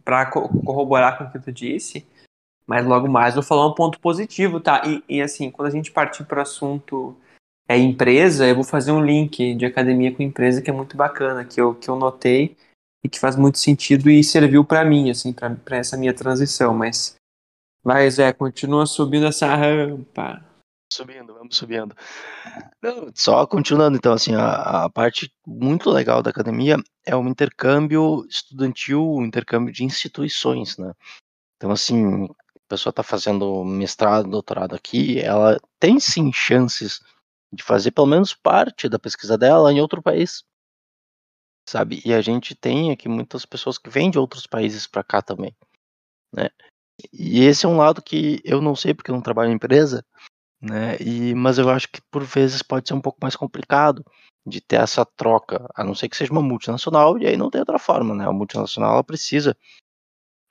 para 0.05 0.27
corroborar 0.27 1.19
com 1.19 1.25
o 1.25 1.31
que 1.31 1.39
tu 1.39 1.53
disse, 1.53 2.07
mas 2.67 2.87
logo 2.87 3.09
mais 3.09 3.35
vou 3.35 3.43
falar 3.43 3.67
um 3.67 3.75
ponto 3.75 4.01
positivo, 4.01 4.61
tá? 4.61 4.83
E, 4.87 5.03
e 5.09 5.23
assim, 5.23 5.51
quando 5.51 5.69
a 5.69 5.73
gente 5.73 5.91
partir 5.91 6.25
para 6.25 6.39
o 6.39 6.43
assunto 6.43 7.17
é 7.69 7.77
empresa, 7.77 8.47
eu 8.47 8.55
vou 8.55 8.65
fazer 8.65 8.93
um 8.93 9.05
link 9.05 9.55
de 9.55 9.67
academia 9.67 10.15
com 10.15 10.23
empresa 10.23 10.63
que 10.63 10.71
é 10.71 10.73
muito 10.73 10.97
bacana, 10.97 11.45
que 11.45 11.61
eu, 11.61 11.75
que 11.75 11.89
eu 11.89 11.97
notei 11.97 12.57
e 13.05 13.09
que 13.09 13.19
faz 13.19 13.37
muito 13.37 13.59
sentido 13.59 14.09
e 14.09 14.23
serviu 14.23 14.65
para 14.65 14.85
mim, 14.85 15.11
assim, 15.11 15.33
para 15.33 15.77
essa 15.77 15.97
minha 15.97 16.15
transição. 16.15 16.75
Mas 16.75 17.17
vai, 17.83 18.09
Zé, 18.11 18.33
continua 18.33 18.87
subindo 18.87 19.27
essa 19.27 19.55
rampa. 19.55 20.45
Subindo, 20.97 21.35
vamos 21.35 21.55
subindo. 21.55 21.95
Não, 22.81 23.13
só 23.15 23.47
continuando, 23.47 23.99
então, 23.99 24.15
assim, 24.15 24.35
a, 24.35 24.85
a, 24.85 24.91
parte 24.91 25.31
muito 25.47 25.91
legal 25.91 26.23
da 26.23 26.31
academia 26.31 26.79
é 27.05 27.15
o 27.15 27.29
intercâmbio 27.29 28.27
estudantil, 28.31 29.05
o 29.07 29.23
intercâmbio 29.23 29.71
de 29.75 29.85
instituições, 29.85 30.79
né? 30.79 30.95
Então, 31.57 31.71
assim, 31.71 32.25
a 32.25 32.61
pessoa 32.67 32.91
está 32.91 33.03
fazendo 33.03 33.63
mestrado, 33.63 34.31
doutorado 34.31 34.75
aqui, 34.75 35.21
ela 35.21 35.61
tem 35.79 36.01
sim 36.01 36.33
chances 36.33 37.01
de 37.53 37.63
fazer 37.63 37.91
pelo 37.91 38.07
menos 38.07 38.33
parte 38.33 38.89
da 38.89 38.99
pesquisa 38.99 39.37
dela 39.37 39.71
em 39.71 39.81
outro 39.83 40.03
país. 40.03 40.45
Sabe? 41.69 42.01
E 42.07 42.15
a 42.15 42.23
gente 42.23 42.55
tem 42.55 42.91
aqui 42.91 43.07
muitas 43.07 43.45
pessoas 43.45 43.77
que 43.77 43.91
vêm 43.91 44.11
de 44.11 44.19
outros 44.19 44.47
países 44.47 44.87
para 44.87 45.05
cá 45.05 45.21
também, 45.21 45.55
né? 46.33 46.49
E 47.13 47.41
esse 47.41 47.67
é 47.67 47.69
um 47.69 47.77
lado 47.77 48.01
que 48.01 48.41
eu 48.45 48.63
não 48.63 48.75
sei 48.75 48.95
porque 48.95 49.11
eu 49.11 49.15
não 49.15 49.21
trabalho 49.21 49.51
em 49.51 49.55
empresa, 49.57 50.03
né? 50.61 50.97
E 51.01 51.35
mas 51.35 51.59
eu 51.59 51.69
acho 51.71 51.89
que 51.89 52.01
por 52.11 52.25
vezes 52.25 52.63
pode 52.63 52.89
ser 52.89 52.95
um 52.95 53.01
pouco 53.01 53.19
mais 53.23 53.37
complicado 53.37 54.05
de 54.47 54.61
ter 54.61 54.77
essa 54.77 55.05
troca, 55.05 55.69
a 55.75 55.83
não 55.85 55.95
ser 55.95 56.09
que 56.09 56.17
seja 56.17 56.33
uma 56.33 56.43
multinacional 56.43 57.19
e 57.19 57.27
aí 57.27 57.37
não 57.37 57.51
tem 57.51 57.61
outra 57.61 57.79
forma, 57.79 58.15
né? 58.15 58.27
A 58.27 58.33
multinacional 58.33 58.93
ela 58.95 59.05
precisa 59.05 59.57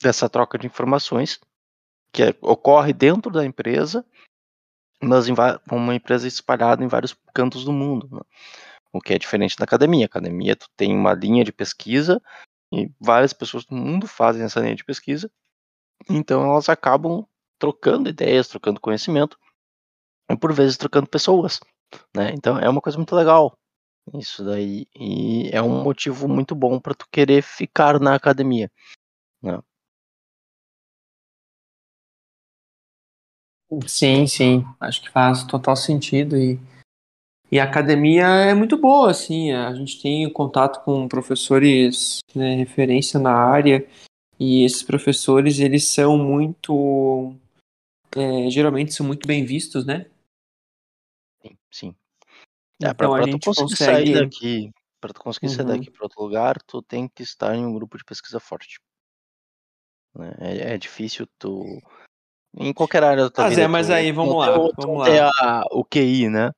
dessa 0.02 0.30
troca 0.30 0.58
de 0.58 0.68
informações 0.68 1.40
que 2.12 2.24
é, 2.24 2.36
ocorre 2.42 2.94
dentro 2.94 3.32
da 3.32 3.46
empresa 3.46 4.06
mas 5.02 5.28
em 5.28 5.34
uma 5.72 5.96
empresa 5.96 6.28
espalhada 6.28 6.84
em 6.84 6.88
vários 6.88 7.16
cantos 7.34 7.64
do 7.66 7.72
mundo, 7.72 8.10
né? 8.12 8.22
o 8.92 9.02
que 9.02 9.14
é 9.14 9.18
diferente 9.18 9.58
da 9.58 9.66
academia. 9.66 10.06
A 10.06 10.08
academia 10.08 10.56
tu 10.56 10.70
tem 10.76 10.96
uma 10.96 11.14
linha 11.14 11.44
de 11.44 11.52
pesquisa 11.52 12.22
e 12.74 12.90
várias 13.00 13.34
pessoas 13.34 13.66
do 13.66 13.76
mundo 13.76 14.08
fazem 14.08 14.44
essa 14.44 14.60
linha 14.60 14.76
de 14.76 14.84
pesquisa, 14.84 15.30
então 16.10 16.44
elas 16.44 16.70
acabam 16.70 17.26
trocando 17.60 18.10
ideias, 18.10 18.48
trocando 18.48 18.82
conhecimento 18.82 19.38
e 20.29 20.38
por 20.38 20.53
vezes 20.53 20.77
trocando 20.77 21.08
pessoas, 21.08 21.60
né? 22.15 22.32
Então 22.34 22.58
é 22.58 22.70
uma 22.70 22.82
coisa 22.82 22.98
muito 22.98 23.15
legal 23.15 23.55
isso 24.13 24.44
daí 24.44 24.86
e 24.96 25.50
é 25.51 25.62
um 25.62 25.84
motivo 25.84 26.27
muito 26.27 26.53
bom 26.53 26.79
para 26.79 26.94
tu 26.94 27.08
querer 27.12 27.41
ficar 27.41 28.00
na 28.00 28.15
academia, 28.15 28.70
né? 29.41 29.60
Sim, 33.88 34.27
sim, 34.27 34.63
acho 34.79 35.01
que 35.01 35.10
faz 35.10 35.44
total 35.44 35.75
sentido 35.75 36.38
e, 36.38 36.60
e 37.51 37.60
a 37.60 37.63
academia 37.63 38.25
é 38.25 38.53
muito 38.53 38.77
boa, 38.77 39.10
assim, 39.10 39.51
a 39.51 39.74
gente 39.74 40.00
tem 40.01 40.32
contato 40.32 40.84
com 40.84 41.08
professores, 41.08 42.20
né, 42.36 42.55
referência 42.55 43.20
na 43.20 43.34
área 43.34 43.86
e 44.39 44.63
esses 44.63 44.84
professores, 44.84 45.60
eles 45.60 45.88
são 45.88 46.15
muito, 46.15 47.34
é, 48.15 48.50
geralmente 48.51 48.94
são 48.94 49.05
muito 49.05 49.27
bem 49.27 49.44
vistos, 49.44 49.84
né? 49.84 50.05
Sim, 51.46 51.58
sim. 51.72 51.96
É, 52.82 52.90
então 52.90 52.96
pra, 52.96 53.10
pra 53.10 53.28
tu 53.28 53.40
conseguir 53.40 53.70
consegue... 53.70 53.75
sair 53.75 54.14
daqui, 54.14 54.72
para 55.00 55.14
tu 55.14 55.20
conseguir 55.22 55.48
uhum. 55.48 55.54
sair 55.54 55.66
daqui 55.66 55.92
para 55.92 56.04
outro 56.04 56.22
lugar, 56.22 56.62
tu 56.64 56.82
tem 56.82 57.08
que 57.08 57.24
estar 57.24 57.56
em 57.56 57.66
um 57.66 57.74
grupo 57.74 57.98
de 57.98 58.04
pesquisa 58.04 58.40
forte. 58.40 58.80
Né? 60.16 60.34
É, 60.40 60.74
é 60.74 60.78
difícil 60.78 61.28
tu 61.38 61.82
em 62.58 62.74
qualquer 62.74 63.04
área 63.04 63.24
da 63.24 63.30
tua 63.30 63.46
ah, 63.46 63.50
vida. 63.50 63.62
Zé, 63.62 63.68
mas 63.68 63.90
aí, 63.90 64.12
vamos 64.12 64.36
lá, 64.36 64.52
vamos 64.78 65.00
lá. 65.00 65.30
A, 65.42 65.64
o 65.72 65.84
QI, 65.84 66.30
né? 66.30 66.52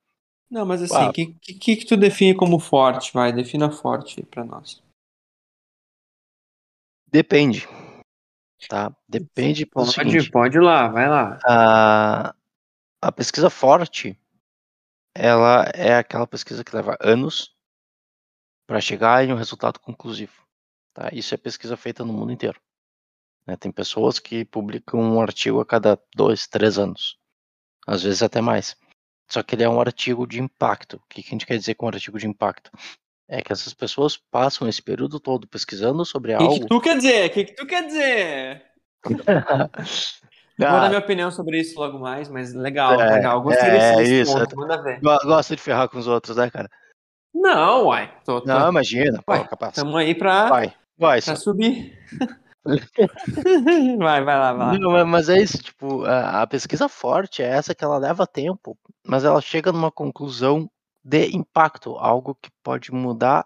Não, 0.49 0.65
mas 0.65 0.81
assim, 0.81 1.07
o 1.07 1.11
que, 1.11 1.33
que, 1.33 1.75
que 1.75 1.85
tu 1.85 1.97
define 1.97 2.33
como 2.35 2.59
forte? 2.59 3.11
Vai, 3.13 3.33
defina 3.33 3.69
forte 3.69 4.23
para 4.23 4.45
nós. 4.45 4.81
Depende. 7.11 7.67
Tá? 8.69 8.95
Depende 9.07 9.65
pode, 9.65 9.91
seguinte, 9.91 10.31
pode 10.31 10.57
ir 10.57 10.61
lá, 10.61 10.87
vai 10.87 11.09
lá. 11.09 11.39
A, 11.45 12.35
a 13.01 13.11
pesquisa 13.11 13.49
forte, 13.49 14.17
ela 15.17 15.69
é 15.73 15.95
aquela 15.95 16.27
pesquisa 16.27 16.63
que 16.63 16.75
leva 16.75 16.97
anos 17.01 17.55
para 18.67 18.79
chegar 18.81 19.23
em 19.23 19.33
um 19.33 19.37
resultado 19.37 19.79
conclusivo. 19.79 20.45
Tá? 20.93 21.09
Isso 21.11 21.33
é 21.33 21.37
pesquisa 21.37 21.75
feita 21.75 22.05
no 22.05 22.13
mundo 22.13 22.31
inteiro. 22.31 22.59
Né? 23.45 23.55
Tem 23.55 23.71
pessoas 23.71 24.19
que 24.19 24.45
publicam 24.45 24.99
um 24.99 25.21
artigo 25.21 25.59
a 25.59 25.65
cada 25.65 25.99
dois, 26.15 26.47
três 26.47 26.77
anos, 26.77 27.17
às 27.87 28.03
vezes 28.03 28.21
até 28.21 28.41
mais. 28.41 28.75
Só 29.29 29.41
que 29.41 29.55
ele 29.55 29.63
é 29.63 29.69
um 29.69 29.79
artigo 29.79 30.27
de 30.27 30.41
impacto. 30.41 30.97
O 30.97 31.07
que 31.09 31.21
a 31.21 31.29
gente 31.29 31.45
quer 31.45 31.57
dizer 31.57 31.75
com 31.75 31.85
um 31.85 31.89
artigo 31.89 32.19
de 32.19 32.27
impacto? 32.27 32.71
É 33.27 33.41
que 33.41 33.51
essas 33.51 33.73
pessoas 33.73 34.15
passam 34.15 34.69
esse 34.69 34.81
período 34.81 35.19
todo 35.19 35.47
pesquisando 35.47 36.05
sobre 36.05 36.35
que 36.35 36.43
algo. 36.43 36.55
O 36.55 36.59
que 36.61 36.67
tu 36.67 36.81
quer 36.81 36.97
dizer? 36.97 37.29
O 37.29 37.33
que, 37.33 37.45
que 37.45 37.55
tu 37.55 37.65
quer 37.65 37.85
dizer? 37.85 38.65
Vou 40.57 40.67
dar 40.67 40.89
minha 40.89 40.99
opinião 40.99 41.29
sobre 41.29 41.59
isso 41.59 41.79
logo 41.79 41.99
mais, 41.99 42.29
mas 42.29 42.53
legal, 42.53 42.99
é, 42.99 43.15
legal. 43.15 43.41
Gostei 43.41 43.69
é, 43.69 43.95
desse 43.97 44.21
isso. 44.21 44.33
ponto, 44.33 44.55
manda 44.55 44.81
ver. 44.81 44.99
Gosta 45.01 45.55
de 45.55 45.61
ferrar 45.61 45.87
com 45.87 45.99
os 45.99 46.07
outros, 46.07 46.37
né, 46.37 46.49
cara? 46.49 46.69
Não, 47.33 47.85
uai. 47.85 48.11
Tô, 48.25 48.41
tô... 48.41 48.47
Não, 48.47 48.69
imagina. 48.69 49.21
Uai, 49.27 49.43
pô, 49.43 49.49
capaz. 49.49 49.75
Tamo 49.75 49.95
aí 49.95 50.15
pra, 50.15 50.49
vai, 50.49 50.73
vai, 50.97 51.21
pra 51.21 51.35
subir. 51.35 51.95
vai, 53.99 54.23
vai 54.23 54.39
lá, 54.39 54.53
vai 54.53 54.67
lá. 54.67 54.79
Não, 54.79 55.05
mas 55.05 55.29
é 55.29 55.39
isso, 55.39 55.59
tipo, 55.59 56.03
a, 56.05 56.41
a, 56.41 56.47
pesquisa 56.47 56.89
forte 56.89 57.43
é 57.43 57.47
essa 57.47 57.75
que 57.75 57.83
ela 57.83 57.97
leva 57.97 58.25
tempo, 58.25 58.77
mas 59.05 59.23
ela 59.23 59.39
chega 59.39 59.71
numa 59.71 59.91
conclusão 59.91 60.69
de 61.03 61.35
impacto, 61.35 61.91
algo 61.97 62.35
que 62.41 62.49
pode 62.63 62.91
mudar 62.91 63.45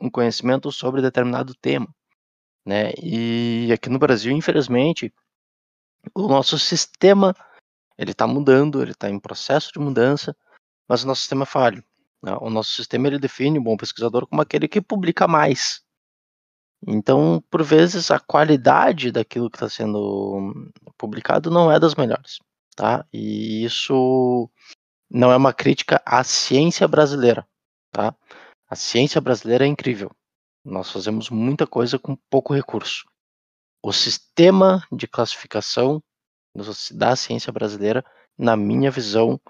um 0.00 0.10
conhecimento 0.10 0.72
sobre 0.72 1.00
determinado 1.00 1.54
tema, 1.54 1.88
né? 2.66 2.92
E 3.00 3.70
aqui 3.72 3.88
no 3.88 3.98
Brasil, 3.98 4.32
infelizmente, 4.32 5.12
o 6.14 6.28
nosso 6.28 6.58
sistema 6.58 7.34
ele 7.98 8.12
está 8.12 8.26
mudando, 8.26 8.82
ele 8.82 8.92
está 8.92 9.10
em 9.10 9.18
processo 9.18 9.72
de 9.72 9.78
mudança, 9.78 10.34
mas 10.88 11.04
o 11.04 11.06
nosso 11.06 11.20
sistema 11.20 11.42
é 11.42 11.46
falho. 11.46 11.84
Né? 12.22 12.36
O 12.40 12.50
nosso 12.50 12.70
sistema 12.70 13.06
ele 13.06 13.18
define 13.18 13.58
o 13.58 13.62
bom 13.62 13.76
pesquisador 13.76 14.26
como 14.26 14.42
aquele 14.42 14.68
que 14.68 14.80
publica 14.80 15.28
mais, 15.28 15.82
então, 16.86 17.42
por 17.50 17.62
vezes, 17.62 18.10
a 18.10 18.18
qualidade 18.18 19.12
daquilo 19.12 19.50
que 19.50 19.56
está 19.56 19.68
sendo 19.68 20.72
publicado 20.96 21.50
não 21.50 21.70
é 21.70 21.78
das 21.78 21.94
melhores, 21.94 22.38
tá? 22.74 23.06
E 23.12 23.64
isso 23.64 24.50
não 25.10 25.30
é 25.30 25.36
uma 25.36 25.52
crítica 25.52 26.02
à 26.06 26.24
ciência 26.24 26.88
brasileira, 26.88 27.46
tá? 27.92 28.14
A 28.68 28.76
ciência 28.76 29.20
brasileira 29.20 29.64
é 29.64 29.68
incrível. 29.68 30.10
Nós 30.64 30.90
fazemos 30.90 31.28
muita 31.28 31.66
coisa 31.66 31.98
com 31.98 32.16
pouco 32.30 32.54
recurso. 32.54 33.04
O 33.82 33.92
sistema 33.92 34.86
de 34.92 35.08
classificação 35.08 36.02
da 36.92 37.16
ciência 37.16 37.52
brasileira, 37.52 38.04
na 38.36 38.56
minha 38.56 38.90
visão, 38.90 39.40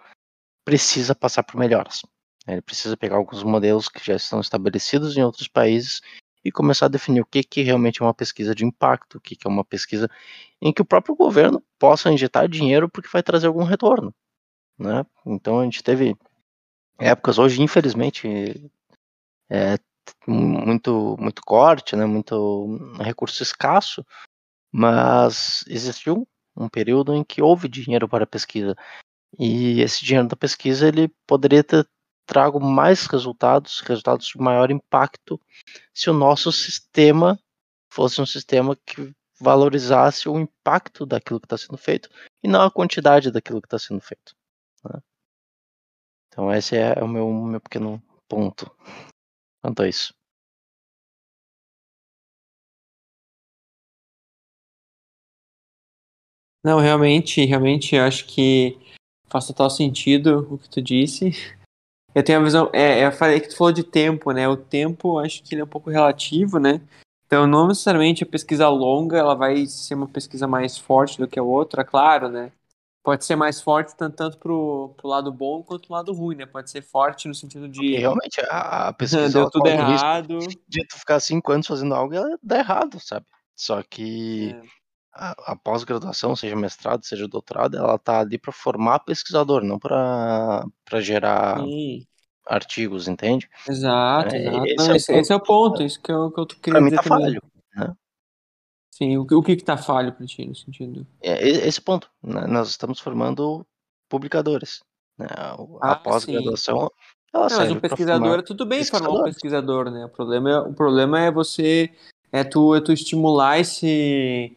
precisa 0.64 1.14
passar 1.14 1.42
por 1.42 1.56
melhoras. 1.58 2.02
Ele 2.46 2.62
precisa 2.62 2.96
pegar 2.96 3.16
alguns 3.16 3.42
modelos 3.42 3.88
que 3.88 4.04
já 4.04 4.14
estão 4.14 4.40
estabelecidos 4.40 5.16
em 5.16 5.22
outros 5.22 5.48
países 5.48 6.00
e 6.44 6.50
começar 6.50 6.86
a 6.86 6.90
definir 6.90 7.20
o 7.20 7.26
que, 7.26 7.42
que 7.42 7.62
realmente 7.62 8.00
é 8.00 8.04
uma 8.04 8.14
pesquisa 8.14 8.54
de 8.54 8.64
impacto, 8.64 9.18
o 9.18 9.20
que, 9.20 9.36
que 9.36 9.46
é 9.46 9.50
uma 9.50 9.64
pesquisa 9.64 10.08
em 10.60 10.72
que 10.72 10.80
o 10.80 10.84
próprio 10.84 11.14
governo 11.14 11.62
possa 11.78 12.10
injetar 12.10 12.48
dinheiro 12.48 12.88
porque 12.88 13.10
vai 13.12 13.22
trazer 13.22 13.46
algum 13.46 13.64
retorno. 13.64 14.14
Né? 14.78 15.04
Então 15.26 15.60
a 15.60 15.64
gente 15.64 15.82
teve 15.82 16.16
épocas, 16.98 17.38
hoje 17.38 17.62
infelizmente 17.62 18.70
é, 19.50 19.76
muito, 20.26 21.16
muito 21.18 21.42
corte, 21.42 21.96
né, 21.96 22.04
muito 22.06 22.78
recurso 23.00 23.42
escasso, 23.42 24.04
mas 24.72 25.64
existiu 25.66 26.26
um 26.56 26.68
período 26.68 27.14
em 27.14 27.24
que 27.24 27.42
houve 27.42 27.68
dinheiro 27.68 28.08
para 28.08 28.26
pesquisa. 28.26 28.76
E 29.38 29.80
esse 29.80 30.04
dinheiro 30.04 30.28
da 30.28 30.36
pesquisa 30.36 30.88
ele 30.88 31.08
poderia 31.26 31.62
ter 31.64 31.88
trago 32.26 32.60
mais 32.60 33.06
resultados, 33.06 33.80
resultados 33.80 34.26
de 34.26 34.38
maior 34.38 34.70
impacto, 34.70 35.40
se 35.92 36.08
o 36.08 36.12
nosso 36.12 36.52
sistema 36.52 37.38
fosse 37.92 38.20
um 38.20 38.26
sistema 38.26 38.76
que 38.86 39.12
valorizasse 39.40 40.28
o 40.28 40.38
impacto 40.38 41.06
daquilo 41.06 41.40
que 41.40 41.46
está 41.46 41.56
sendo 41.56 41.78
feito 41.78 42.08
e 42.42 42.48
não 42.48 42.62
a 42.62 42.70
quantidade 42.70 43.32
daquilo 43.32 43.60
que 43.60 43.66
está 43.66 43.78
sendo 43.78 44.00
feito. 44.00 44.36
Né? 44.84 45.00
Então 46.28 46.52
esse 46.52 46.76
é 46.76 47.02
o 47.02 47.08
meu, 47.08 47.32
meu 47.32 47.60
pequeno 47.60 48.00
ponto 48.28 48.70
quanto 49.62 49.82
a 49.82 49.88
isso. 49.88 50.12
Não, 56.64 56.78
realmente, 56.78 57.44
realmente, 57.44 57.96
acho 57.96 58.26
que 58.26 58.78
faz 59.28 59.46
total 59.46 59.70
sentido 59.70 60.46
o 60.50 60.58
que 60.58 60.68
tu 60.68 60.82
disse. 60.82 61.30
Eu 62.14 62.24
tenho 62.24 62.40
a 62.40 62.42
visão, 62.44 62.70
é, 62.72 63.06
eu 63.06 63.12
falei 63.12 63.40
que 63.40 63.48
tu 63.48 63.56
falou 63.56 63.72
de 63.72 63.84
tempo, 63.84 64.32
né? 64.32 64.48
O 64.48 64.56
tempo, 64.56 65.18
acho 65.18 65.42
que 65.44 65.54
ele 65.54 65.62
é 65.62 65.64
um 65.64 65.68
pouco 65.68 65.90
relativo, 65.90 66.58
né? 66.58 66.80
Então, 67.26 67.46
não 67.46 67.68
necessariamente 67.68 68.24
a 68.24 68.26
pesquisa 68.26 68.68
longa, 68.68 69.18
ela 69.18 69.34
vai 69.36 69.66
ser 69.66 69.94
uma 69.94 70.08
pesquisa 70.08 70.46
mais 70.48 70.78
forte 70.78 71.18
do 71.18 71.28
que 71.28 71.38
a 71.38 71.42
outra, 71.44 71.84
claro, 71.84 72.28
né? 72.28 72.52
Pode 73.02 73.24
ser 73.24 73.36
mais 73.36 73.60
forte 73.60 73.96
tanto, 73.96 74.16
tanto 74.16 74.38
pro, 74.38 74.94
pro 74.96 75.08
lado 75.08 75.32
bom 75.32 75.62
quanto 75.62 75.86
pro 75.86 75.96
lado 75.96 76.12
ruim, 76.12 76.36
né? 76.36 76.46
Pode 76.46 76.70
ser 76.70 76.82
forte 76.82 77.26
no 77.26 77.34
sentido 77.34 77.68
de... 77.68 77.96
realmente, 77.96 78.40
a, 78.42 78.88
a 78.88 78.92
pesquisa... 78.92 79.28
Deu 79.30 79.50
tudo 79.50 79.66
errado. 79.66 80.38
De 80.68 80.86
tu 80.86 80.98
ficar 80.98 81.18
cinco 81.20 81.50
anos 81.52 81.66
fazendo 81.66 81.94
algo, 81.94 82.14
ela 82.14 82.38
dá 82.42 82.58
errado, 82.58 83.00
sabe? 83.00 83.26
Só 83.56 83.82
que... 83.82 84.54
É 84.54 84.80
a, 85.12 85.52
a 85.52 85.56
pós-graduação, 85.56 86.36
seja 86.36 86.56
mestrado, 86.56 87.04
seja 87.04 87.26
doutorado, 87.26 87.76
ela 87.76 87.98
tá 87.98 88.20
ali 88.20 88.38
para 88.38 88.52
formar 88.52 89.00
pesquisador, 89.00 89.62
não 89.62 89.78
para 89.78 90.64
gerar 91.00 91.58
Sim. 91.60 92.06
artigos, 92.46 93.08
entende? 93.08 93.48
Exato, 93.68 94.34
é, 94.34 94.46
exato. 94.46 94.66
Esse, 94.66 94.76
não, 94.76 94.92
é 94.92 94.96
esse, 94.96 95.12
esse, 95.12 95.32
é 95.32 95.36
o 95.36 95.40
ponto, 95.40 95.82
isso 95.82 96.00
que 96.00 96.12
eu, 96.12 96.30
que 96.30 96.40
eu 96.40 96.46
queria 96.46 96.80
pra 96.80 96.80
dizer 96.80 96.90
mim 96.90 96.96
tá 96.96 97.02
falho, 97.02 97.42
né? 97.74 97.94
Sim, 99.00 99.16
o, 99.16 99.22
o 99.22 99.42
que 99.42 99.56
que 99.56 99.64
tá 99.64 99.78
falho 99.78 100.12
para 100.12 100.26
ti 100.26 100.46
no 100.46 100.54
sentido? 100.54 101.06
É, 101.22 101.48
esse 101.48 101.80
ponto, 101.80 102.10
né? 102.22 102.46
nós 102.46 102.68
estamos 102.68 103.00
formando 103.00 103.66
publicadores. 104.10 104.80
Né? 105.18 105.26
A 105.80 105.92
ah, 105.92 105.96
pós-graduação, 105.96 106.90
ela 107.32 107.48
não, 107.48 107.58
mas 107.58 107.70
um 107.70 107.80
pesquisador, 107.80 108.38
é 108.40 108.42
tudo 108.42 108.66
bem 108.66 108.84
formar 108.84 109.10
um 109.10 109.24
pesquisador, 109.24 109.90
né? 109.90 110.04
O 110.04 110.08
problema, 110.08 110.50
é, 110.50 110.58
o 110.58 110.72
problema 110.72 111.20
é 111.20 111.30
você, 111.30 111.90
é 112.32 112.42
tu, 112.42 112.74
é 112.74 112.80
tu 112.80 112.92
estimular 112.92 113.58
esse 113.58 114.56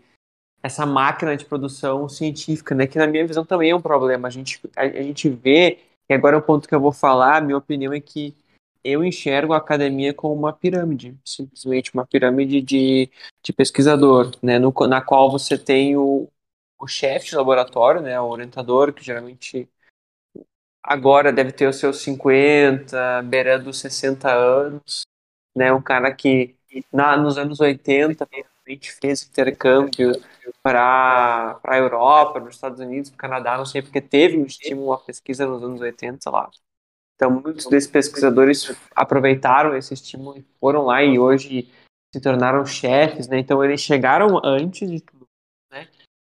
essa 0.62 0.86
máquina 0.86 1.36
de 1.36 1.46
produção 1.46 2.08
científica, 2.08 2.74
né? 2.74 2.88
Que 2.88 2.98
na 2.98 3.06
minha 3.06 3.28
visão 3.28 3.46
também 3.46 3.72
é 3.72 3.76
um 3.76 3.82
problema. 3.82 4.28
A 4.28 4.32
gente, 4.32 4.60
a, 4.76 4.84
a 4.84 5.02
gente 5.04 5.30
vê, 5.30 5.80
e 6.10 6.14
agora 6.14 6.38
é 6.38 6.40
o 6.40 6.42
ponto 6.42 6.68
que 6.68 6.74
eu 6.74 6.80
vou 6.80 6.92
falar, 6.92 7.38
a 7.38 7.42
minha 7.42 7.58
opinião 7.58 7.94
é 7.94 8.00
que 8.00 8.34
eu 8.84 9.04
enxergo 9.04 9.54
a 9.54 9.58
academia 9.58 10.14
como 10.14 10.36
uma 10.36 10.54
pirâmide, 10.54 11.18
simplesmente 11.26 11.94
uma 11.94 12.06
pirâmide 12.06 12.62
de, 12.62 13.10
de 13.44 13.54
pesquisador, 13.54 14.32
né? 14.42 14.60
No, 14.60 14.74
na 14.88 15.02
qual 15.02 15.32
você 15.32 15.58
tem 15.58 15.96
o, 15.98 16.30
o 16.80 16.88
chefe 16.88 17.28
de 17.30 17.36
laboratório, 17.36 18.02
né? 18.02 18.20
O 18.20 18.28
orientador, 18.28 18.94
que 18.94 19.04
geralmente 19.04 19.70
agora 20.82 21.32
deve 21.32 21.52
ter 21.52 21.68
os 21.68 21.78
seus 21.78 21.98
50, 22.02 23.22
beirando 23.24 23.70
os 23.70 23.80
60 23.80 24.32
anos, 24.34 25.04
né? 25.56 25.72
Um 25.74 25.82
cara 25.82 26.14
que 26.14 26.56
na, 26.92 27.16
nos 27.18 27.38
anos 27.38 27.60
80 27.60 28.28
gente 28.68 28.92
fez 28.94 29.24
intercâmbio 29.24 30.14
para 30.62 31.60
a 31.64 31.78
Europa, 31.78 32.40
nos 32.40 32.56
Estados 32.56 32.80
Unidos, 32.80 33.10
para 33.10 33.16
o 33.16 33.20
Canadá, 33.20 33.58
não 33.58 33.66
sei, 33.66 33.82
porque 33.82 34.02
teve 34.02 34.38
um 34.38 34.46
estímulo 34.46 34.94
à 34.94 34.98
pesquisa 34.98 35.46
nos 35.46 35.64
anos 35.64 35.82
80, 35.82 36.20
sei 36.22 36.32
lá. 36.32 36.50
Então, 37.24 37.42
muitos 37.42 37.68
desses 37.68 37.90
pesquisadores 37.90 38.76
aproveitaram 38.94 39.78
esse 39.78 39.94
estímulo 39.94 40.38
e 40.38 40.46
foram 40.60 40.84
lá 40.84 41.02
e 41.02 41.18
hoje 41.18 41.70
se 42.14 42.20
tornaram 42.20 42.66
chefes, 42.66 43.30
né? 43.30 43.40
Então, 43.40 43.64
eles 43.64 43.80
chegaram 43.80 44.42
antes 44.44 44.92
de 44.92 45.00
tudo, 45.00 45.26
né? 45.72 45.88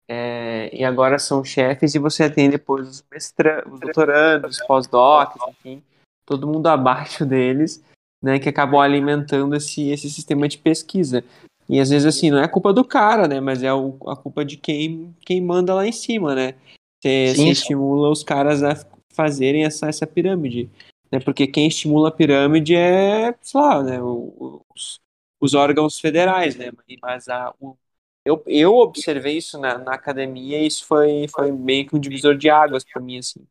É, 0.07 0.69
e 0.77 0.85
agora 0.85 1.19
são 1.19 1.43
chefes 1.43 1.95
e 1.95 1.99
você 1.99 2.29
tem 2.29 2.51
depois 2.51 2.87
os, 2.87 3.05
mestra 3.11 3.67
os 3.67 3.81
doutorandos, 3.81 4.59
os 4.59 4.67
pós-docs, 4.67 5.41
enfim, 5.49 5.83
todo 6.27 6.47
mundo 6.47 6.67
abaixo 6.67 7.25
deles, 7.25 7.83
né? 8.23 8.39
Que 8.39 8.51
acabou 8.51 8.83
alimentando 8.83 9.57
esse, 9.57 9.89
esse 9.89 10.11
sistema 10.11 10.47
de 10.47 10.59
pesquisa. 10.59 11.25
E 11.67 11.81
às 11.81 11.89
vezes, 11.89 12.05
assim, 12.07 12.31
não 12.31 12.43
é 12.43 12.47
culpa 12.47 12.75
do 12.75 12.85
cara, 12.85 13.27
né? 13.27 13.41
Mas 13.41 13.63
é 13.63 13.73
o, 13.73 13.97
a 14.07 14.15
culpa 14.15 14.45
de 14.45 14.59
quem, 14.59 15.17
quem 15.25 15.41
manda 15.41 15.73
lá 15.73 15.87
em 15.87 15.93
cima, 15.93 16.35
né? 16.35 16.55
Você 17.03 17.33
estimula 17.49 18.11
os 18.11 18.23
caras 18.23 18.63
a 18.63 18.75
fazerem 19.15 19.65
essa, 19.65 19.89
essa 19.89 20.07
pirâmide. 20.07 20.71
Né? 21.11 21.21
Porque 21.21 21.47
quem 21.47 21.69
estimula 21.69 22.09
a 22.09 22.13
pirâmide 22.13 22.75
é, 22.75 23.35
sei 23.41 23.61
lá, 23.61 23.83
né? 23.83 24.01
Os, 24.03 25.01
os 25.41 25.55
órgãos 25.55 25.99
federais, 25.99 26.57
né? 26.57 26.71
Mas 27.03 27.29
a, 27.29 27.55
o, 27.61 27.77
eu, 28.25 28.43
eu 28.47 28.75
observei 28.77 29.37
isso 29.37 29.59
na, 29.59 29.79
na 29.79 29.95
academia 29.95 30.59
e 30.59 30.67
isso 30.67 30.87
foi, 30.87 31.27
foi 31.29 31.53
meio 31.53 31.87
que 31.87 31.95
um 31.95 32.01
divisor 32.01 32.37
de 32.37 32.49
águas 32.49 32.83
para 32.83 33.01
mim, 33.01 33.19
assim. 33.19 33.47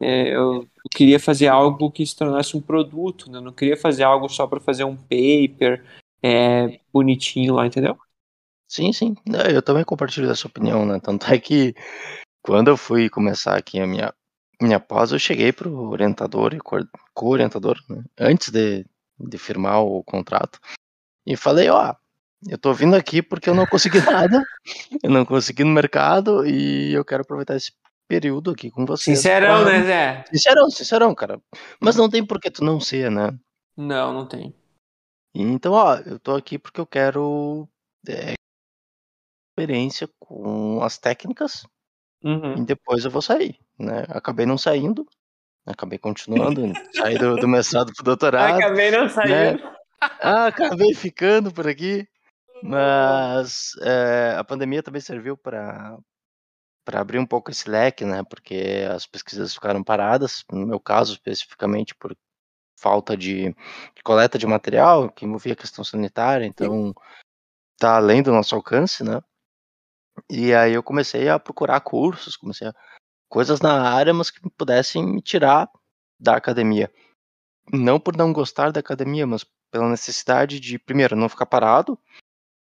É, 0.00 0.34
eu, 0.34 0.62
eu, 0.62 0.90
queria 0.90 1.18
fazer 1.18 1.48
algo 1.48 1.90
que 1.90 2.06
se 2.06 2.14
tornasse 2.16 2.56
um 2.56 2.60
produto, 2.60 3.30
né? 3.30 3.38
Eu 3.38 3.42
não 3.42 3.52
queria 3.52 3.76
fazer 3.76 4.02
algo 4.02 4.28
só 4.28 4.46
para 4.46 4.60
fazer 4.60 4.84
um 4.84 4.96
paper, 4.96 5.84
é, 6.22 6.80
bonitinho 6.92 7.54
lá, 7.54 7.66
entendeu? 7.66 7.98
Sim, 8.68 8.92
sim. 8.92 9.14
Eu 9.52 9.62
também 9.62 9.84
compartilho 9.84 10.26
dessa 10.26 10.48
opinião, 10.48 10.84
né? 10.84 10.98
Tanto 11.00 11.26
é 11.32 11.38
que 11.38 11.74
quando 12.42 12.68
eu 12.68 12.76
fui 12.76 13.08
começar 13.08 13.56
aqui 13.56 13.78
a 13.78 13.86
minha, 13.86 14.14
minha 14.60 14.80
pós, 14.80 15.12
eu 15.12 15.18
cheguei 15.18 15.52
pro 15.52 15.90
orientador 15.90 16.54
e 16.54 16.58
co-orientador, 17.14 17.78
né? 17.88 18.02
antes 18.18 18.50
de, 18.50 18.86
de 19.18 19.38
firmar 19.38 19.82
o 19.82 20.02
contrato, 20.02 20.58
e 21.26 21.36
falei, 21.36 21.68
ó, 21.68 21.94
eu 22.48 22.58
tô 22.58 22.72
vindo 22.72 22.94
aqui 22.94 23.22
porque 23.22 23.50
eu 23.50 23.54
não 23.54 23.66
consegui 23.66 23.98
nada, 24.04 24.42
eu 25.02 25.10
não 25.10 25.24
consegui 25.24 25.64
no 25.64 25.72
mercado 25.72 26.46
e 26.46 26.92
eu 26.92 27.04
quero 27.04 27.22
aproveitar 27.22 27.56
esse 27.56 27.72
período 28.08 28.50
aqui 28.52 28.70
com 28.70 28.86
vocês. 28.86 29.18
Sincerão, 29.18 29.64
né, 29.64 29.82
Zé? 29.82 30.24
Sincerão, 30.28 30.70
sincerão, 30.70 31.14
cara. 31.14 31.40
Mas 31.80 31.96
não 31.96 32.08
tem 32.08 32.24
por 32.24 32.40
que 32.40 32.50
tu 32.50 32.64
não 32.64 32.80
ser, 32.80 33.10
né? 33.10 33.36
Não, 33.76 34.12
não 34.12 34.26
tem. 34.26 34.54
Então, 35.34 35.72
ó, 35.72 35.96
eu 35.96 36.18
tô 36.18 36.34
aqui 36.34 36.58
porque 36.58 36.80
eu 36.80 36.86
quero 36.86 37.68
é, 38.08 38.34
experiência 39.50 40.08
com 40.18 40.82
as 40.82 40.96
técnicas 40.96 41.66
uhum. 42.26 42.54
e 42.58 42.64
depois 42.64 43.04
eu 43.04 43.10
vou 43.10 43.22
sair, 43.22 43.58
né? 43.78 44.04
Acabei 44.08 44.44
não 44.44 44.58
saindo, 44.58 45.06
acabei 45.64 45.98
continuando, 45.98 46.72
saí 46.92 47.16
do, 47.16 47.36
do 47.36 47.48
mestrado 47.48 47.92
pro 47.94 48.04
doutorado. 48.04 48.56
Acabei 48.56 48.90
não 48.90 49.04
né? 49.04 49.08
saindo. 49.08 49.62
Né? 49.62 49.76
Ah, 50.20 50.46
acabei 50.46 50.94
ficando 50.94 51.52
por 51.52 51.66
aqui, 51.66 52.06
mas 52.62 53.70
é, 53.82 54.34
a 54.36 54.44
pandemia 54.44 54.82
também 54.82 55.00
serviu 55.00 55.36
para 55.36 55.96
para 56.84 57.00
abrir 57.00 57.18
um 57.18 57.26
pouco 57.26 57.50
esse 57.50 57.68
leque, 57.68 58.04
né? 58.04 58.22
Porque 58.30 58.86
as 58.88 59.06
pesquisas 59.06 59.52
ficaram 59.52 59.82
paradas, 59.82 60.44
no 60.52 60.64
meu 60.64 60.78
caso 60.78 61.14
especificamente 61.14 61.96
por 61.96 62.16
falta 62.78 63.16
de, 63.16 63.48
de 63.48 64.02
coleta 64.04 64.38
de 64.38 64.46
material, 64.46 65.10
que 65.10 65.24
envolvia 65.24 65.54
a 65.54 65.56
questão 65.56 65.82
sanitária, 65.82 66.46
então 66.46 66.94
tá 67.76 67.96
além 67.96 68.22
do 68.22 68.30
nosso 68.30 68.54
alcance, 68.54 69.02
né? 69.02 69.20
E 70.30 70.54
aí 70.54 70.72
eu 70.72 70.82
comecei 70.82 71.28
a 71.28 71.38
procurar 71.38 71.80
cursos, 71.80 72.36
comecei 72.36 72.68
a 72.68 72.74
coisas 73.28 73.60
na 73.60 73.90
área, 73.90 74.14
mas 74.14 74.30
que 74.30 74.40
pudessem 74.50 75.04
me 75.04 75.20
tirar 75.20 75.68
da 76.18 76.36
academia. 76.36 76.92
Não 77.72 77.98
por 77.98 78.16
não 78.16 78.32
gostar 78.32 78.70
da 78.70 78.80
academia, 78.80 79.26
mas 79.26 79.44
pela 79.70 79.88
necessidade 79.88 80.60
de, 80.60 80.78
primeiro, 80.78 81.16
não 81.16 81.28
ficar 81.28 81.46
parado, 81.46 81.98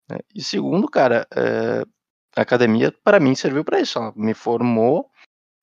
né? 0.10 0.20
e 0.36 0.44
segundo, 0.44 0.88
cara, 0.90 1.28
é, 1.36 1.84
a 2.36 2.42
academia 2.42 2.92
para 3.04 3.20
mim 3.20 3.36
serviu 3.36 3.64
para 3.64 3.80
isso. 3.80 3.98
Ela 3.98 4.14
me 4.16 4.34
formou 4.34 5.10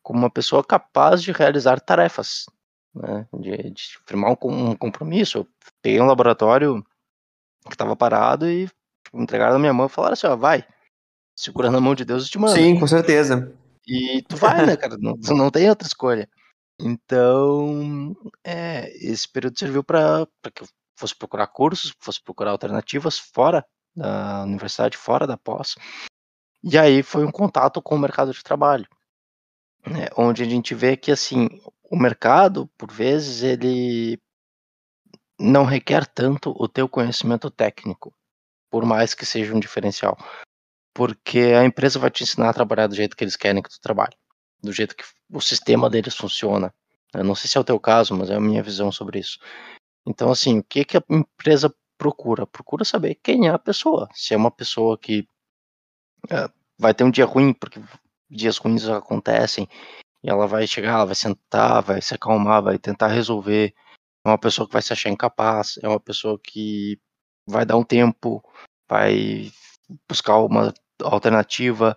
como 0.03 0.21
uma 0.21 0.31
pessoa 0.31 0.65
capaz 0.65 1.23
de 1.23 1.33
realizar 1.33 1.81
tarefas, 1.81 2.47
né, 2.95 3.27
de, 3.41 3.71
de 3.71 3.99
firmar 4.07 4.31
um, 4.31 4.71
um, 4.71 4.77
compromisso. 4.77 5.39
Eu 5.39 5.49
peguei 5.83 6.01
um 6.01 6.07
laboratório 6.07 6.83
que 7.65 7.75
estava 7.75 7.97
parado 7.97 8.49
e 8.49 8.71
entregaram 9.13 9.55
na 9.55 9.59
minha 9.59 9.75
mão 9.75 9.87
e 9.87 9.91
falaram 9.91 10.13
assim, 10.13 10.27
ó, 10.27 10.37
vai, 10.37 10.65
segurando 11.37 11.77
a 11.77 11.81
mão 11.81 11.95
de 11.95 12.05
Deus 12.05 12.27
e 12.27 12.31
te 12.31 12.39
mando. 12.39 12.55
Sim, 12.55 12.79
com 12.79 12.87
certeza. 12.87 13.53
E 13.87 14.23
tu 14.23 14.37
vai, 14.37 14.65
né, 14.67 14.77
cara, 14.77 14.97
não, 14.99 15.15
não 15.37 15.51
tem 15.51 15.69
outra 15.69 15.87
escolha. 15.87 16.29
Então, 16.81 18.17
é, 18.45 18.91
esse 18.97 19.29
período 19.29 19.59
serviu 19.59 19.85
para 19.85 20.27
que 20.55 20.63
eu 20.63 20.69
fosse 20.99 21.15
procurar 21.15 21.47
cursos, 21.47 21.95
fosse 22.01 22.23
procurar 22.23 22.51
alternativas 22.51 23.19
fora 23.19 23.65
da 23.95 24.43
universidade, 24.43 24.97
fora 24.97 25.27
da 25.27 25.37
pós. 25.37 25.77
E 26.63 26.77
aí 26.77 27.03
foi 27.03 27.25
um 27.25 27.31
contato 27.31 27.81
com 27.81 27.95
o 27.95 27.99
mercado 27.99 28.33
de 28.33 28.43
trabalho, 28.43 28.87
né, 29.87 30.09
onde 30.17 30.43
a 30.43 30.47
gente 30.47 30.75
vê 30.75 30.97
que 30.97 31.13
assim 31.13 31.49
o 31.91 31.97
mercado, 31.97 32.69
por 32.77 32.91
vezes, 32.91 33.43
ele 33.43 34.21
não 35.39 35.65
requer 35.65 36.07
tanto 36.07 36.55
o 36.59 36.69
teu 36.69 36.89
conhecimento 36.89 37.51
técnico, 37.51 38.13
por 38.71 38.85
mais 38.85 39.15
que 39.15 39.25
seja 39.25 39.55
um 39.55 39.61
diferencial. 39.61 40.17
Porque 40.97 41.39
a 41.39 41.63
empresa 41.63 41.99
vai 41.99 42.11
te 42.11 42.23
ensinar 42.23 42.49
a 42.49 42.55
trabalhar 42.55 42.87
do 42.87 42.95
jeito 42.95 43.15
que 43.15 43.23
eles 43.23 43.37
querem 43.37 43.63
que 43.63 43.69
tu 43.69 43.79
trabalhe, 43.79 44.17
do 44.63 44.73
jeito 44.73 44.97
que 44.97 45.05
o 45.31 45.43
sistema 45.43 45.91
deles 45.91 46.17
funciona. 46.17 46.73
Eu 47.13 47.23
não 47.23 47.35
sei 47.35 47.51
se 47.51 47.59
é 47.59 47.61
o 47.61 47.65
teu 47.65 47.79
caso, 47.79 48.17
mas 48.17 48.31
é 48.31 48.37
a 48.37 48.41
minha 48.41 48.63
visão 48.63 48.91
sobre 48.91 49.19
isso. 49.19 49.39
Então, 50.07 50.31
assim, 50.31 50.61
o 50.61 50.65
que, 50.65 50.87
que 50.87 50.97
a 50.97 51.03
empresa 51.11 51.71
procura? 51.99 52.47
Procura 52.47 52.83
saber 52.83 53.17
quem 53.17 53.47
é 53.47 53.51
a 53.51 53.59
pessoa. 53.59 54.09
Se 54.15 54.33
é 54.33 54.39
uma 54.39 54.51
pessoa 54.51 54.97
que 54.97 55.29
é, 56.31 56.49
vai 56.79 56.95
ter 56.95 57.05
um 57.05 57.11
dia 57.11 57.27
ruim, 57.27 57.53
porque 57.53 57.79
dias 58.31 58.57
ruins 58.57 58.89
acontecem, 58.89 59.69
e 60.25 60.31
ela 60.31 60.47
vai 60.47 60.67
chegar, 60.67 60.95
ela 60.95 61.05
vai 61.05 61.15
sentar, 61.15 61.83
vai 61.83 62.01
se 62.01 62.15
acalmar, 62.15 62.63
vai 62.63 62.79
tentar 62.79 63.09
resolver. 63.09 63.75
É 64.25 64.29
uma 64.31 64.39
pessoa 64.39 64.67
que 64.67 64.73
vai 64.73 64.81
se 64.81 64.95
achar 64.95 65.11
incapaz, 65.11 65.79
é 65.83 65.89
uma 65.89 66.01
pessoa 66.01 66.41
que 66.43 66.99
vai 67.47 67.67
dar 67.67 67.77
um 67.77 67.85
tempo, 67.85 68.43
vai 68.89 69.53
buscar 70.09 70.39
uma 70.39 70.73
alternativa, 71.03 71.97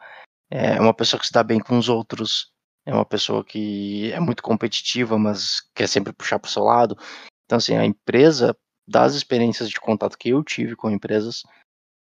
é 0.49 0.79
uma 0.79 0.93
pessoa 0.93 1.19
que 1.19 1.27
se 1.27 1.33
dá 1.33 1.43
bem 1.43 1.59
com 1.59 1.77
os 1.77 1.89
outros, 1.89 2.51
é 2.85 2.93
uma 2.93 3.05
pessoa 3.05 3.43
que 3.43 4.12
é 4.12 4.19
muito 4.19 4.41
competitiva, 4.41 5.17
mas 5.17 5.62
quer 5.75 5.88
sempre 5.88 6.12
puxar 6.12 6.39
para 6.39 6.49
o 6.49 6.51
seu 6.51 6.63
lado. 6.63 6.97
Então, 7.45 7.57
assim, 7.57 7.75
a 7.75 7.85
empresa, 7.85 8.55
das 8.88 9.13
experiências 9.13 9.69
de 9.69 9.79
contato 9.79 10.17
que 10.17 10.29
eu 10.29 10.43
tive 10.43 10.75
com 10.75 10.89
empresas, 10.89 11.43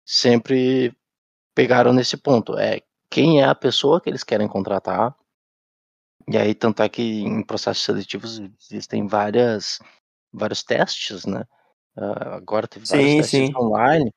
sempre 0.05 0.95
pegaram 1.53 1.93
nesse 1.93 2.17
ponto. 2.17 2.57
É 2.57 2.81
quem 3.09 3.41
é 3.41 3.45
a 3.45 3.53
pessoa 3.53 4.01
que 4.01 4.09
eles 4.09 4.23
querem 4.23 4.47
contratar. 4.47 5.15
E 6.27 6.37
aí, 6.37 6.55
tanto 6.55 6.81
é 6.81 6.89
que 6.89 7.21
em 7.21 7.43
processos 7.43 7.83
seletivos 7.83 8.41
existem 8.71 9.05
várias, 9.05 9.79
vários 10.31 10.63
testes, 10.63 11.25
né? 11.25 11.43
Uh, 11.95 12.29
agora 12.33 12.67
teve 12.67 12.87
vários 12.87 13.11
sim, 13.11 13.17
testes 13.17 13.49
sim. 13.49 13.55
online. 13.55 14.11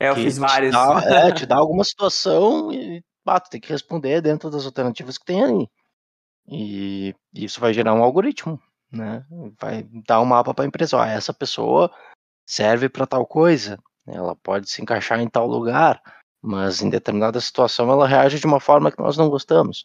É, 0.00 0.08
eu 0.08 0.14
fiz 0.14 0.38
vários. 0.38 0.70
Te 0.70 0.78
dá, 0.78 1.04
é, 1.28 1.32
te 1.32 1.46
dá 1.46 1.56
alguma 1.56 1.84
situação 1.84 2.72
e 2.72 3.04
ah, 3.26 3.38
tu 3.38 3.50
tem 3.50 3.60
que 3.60 3.70
responder 3.70 4.20
dentro 4.20 4.50
das 4.50 4.64
alternativas 4.64 5.18
que 5.18 5.24
tem 5.24 5.44
ali. 5.44 5.70
E 6.48 7.14
isso 7.32 7.60
vai 7.60 7.72
gerar 7.72 7.94
um 7.94 8.02
algoritmo, 8.02 8.60
né? 8.90 9.24
Vai 9.60 9.84
dar 10.06 10.20
um 10.20 10.24
mapa 10.24 10.52
para 10.52 10.64
a 10.64 10.68
empresa. 10.68 10.96
Ó, 10.96 11.04
essa 11.04 11.32
pessoa 11.32 11.92
serve 12.44 12.88
para 12.88 13.06
tal 13.06 13.24
coisa, 13.24 13.78
ela 14.04 14.34
pode 14.34 14.68
se 14.68 14.82
encaixar 14.82 15.20
em 15.20 15.28
tal 15.28 15.46
lugar, 15.46 16.02
mas 16.42 16.82
em 16.82 16.90
determinada 16.90 17.40
situação 17.40 17.88
ela 17.90 18.08
reage 18.08 18.40
de 18.40 18.46
uma 18.46 18.58
forma 18.58 18.90
que 18.90 19.00
nós 19.00 19.16
não 19.16 19.28
gostamos. 19.28 19.84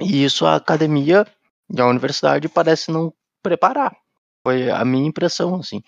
E 0.00 0.22
isso 0.24 0.46
a 0.46 0.54
academia 0.54 1.26
e 1.68 1.80
a 1.80 1.86
universidade 1.86 2.48
parece 2.48 2.92
não 2.92 3.12
preparar. 3.42 3.96
Foi 4.46 4.70
a 4.70 4.84
minha 4.84 5.08
impressão, 5.08 5.56
assim. 5.56 5.82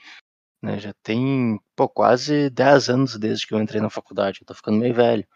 Né? 0.64 0.78
Já 0.78 0.94
tem 1.02 1.60
pô, 1.76 1.86
quase 1.86 2.48
10 2.48 2.88
anos 2.88 3.18
desde 3.18 3.46
que 3.46 3.52
eu 3.52 3.60
entrei 3.60 3.82
na 3.82 3.90
faculdade, 3.90 4.40
eu 4.40 4.46
tô 4.46 4.54
ficando 4.54 4.78
meio 4.78 4.94
velho. 4.94 5.26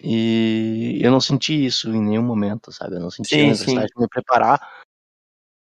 E 0.00 0.98
eu 1.02 1.10
não 1.10 1.20
senti 1.20 1.66
isso 1.66 1.90
em 1.90 2.00
nenhum 2.00 2.22
momento, 2.22 2.72
sabe? 2.72 2.96
Eu 2.96 3.00
não 3.00 3.10
senti 3.10 3.28
sim, 3.28 3.40
a 3.40 3.44
universidade 3.44 3.92
sim. 3.94 4.00
me 4.00 4.08
preparar 4.08 4.82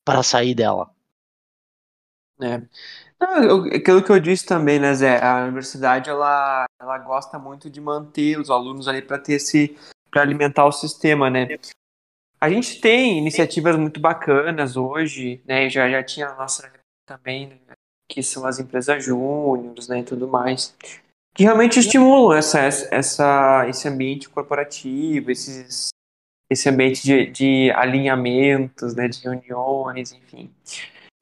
para 0.05 0.23
sair 0.23 0.55
dela. 0.55 0.95
É. 2.41 2.63
Não, 3.21 3.65
aquilo 3.65 4.03
que 4.03 4.13
eu 4.13 4.21
disse 4.21 4.47
também, 4.47 4.79
né, 4.79 4.95
Zé? 4.95 5.21
A 5.21 5.45
universidade 5.45 6.09
ela, 6.09 6.65
ela 6.81 6.99
gosta 6.99 7.37
muito 7.37 7.69
de 7.69 7.81
manter 7.81 8.39
os 8.39 8.49
alunos 8.49 8.87
ali 8.87 9.03
para 9.03 9.19
ter 9.19 9.35
esse 9.35 9.77
para 10.09 10.23
alimentar 10.23 10.67
o 10.67 10.73
sistema, 10.73 11.29
né? 11.29 11.49
A 12.41 12.49
gente 12.49 12.81
tem 12.81 13.19
iniciativas 13.19 13.77
muito 13.77 13.99
bacanas 13.99 14.77
hoje, 14.77 15.43
né? 15.45 15.69
Já 15.69 15.91
já 15.91 16.03
tinha 16.05 16.29
a 16.29 16.37
nossa 16.37 16.73
também, 17.07 17.49
né? 17.49 17.75
Que 18.09 18.23
são 18.23 18.47
as 18.47 18.59
empresas 18.59 19.05
júniores, 19.05 19.89
né, 19.89 20.01
e 20.01 20.05
tudo 20.05 20.29
mais 20.29 20.75
que 21.35 21.43
realmente 21.43 21.81
estimulam 21.81 22.39
essa, 22.39 22.61
essa, 22.61 23.69
esse 23.69 23.89
ambiente 23.89 24.29
corporativo, 24.29 25.33
esses, 25.33 25.89
esse 26.49 26.69
ambiente 26.69 27.03
de, 27.03 27.27
de 27.27 27.71
alinhamentos, 27.73 28.95
né, 28.95 29.09
de 29.09 29.21
reuniões, 29.21 30.13
enfim. 30.13 30.55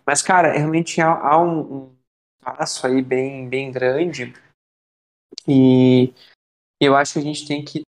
Mas, 0.04 0.20
cara, 0.20 0.52
realmente 0.52 1.00
há, 1.00 1.10
há 1.10 1.42
um, 1.42 1.60
um, 1.60 1.96
passo 2.44 2.86
aí 2.86 3.00
bem, 3.00 3.48
bem 3.48 3.72
grande 3.72 4.34
e 5.48 6.12
eu 6.80 6.94
acho 6.94 7.14
que 7.14 7.18
a 7.18 7.22
gente 7.22 7.46
tem 7.48 7.64
que 7.64 7.82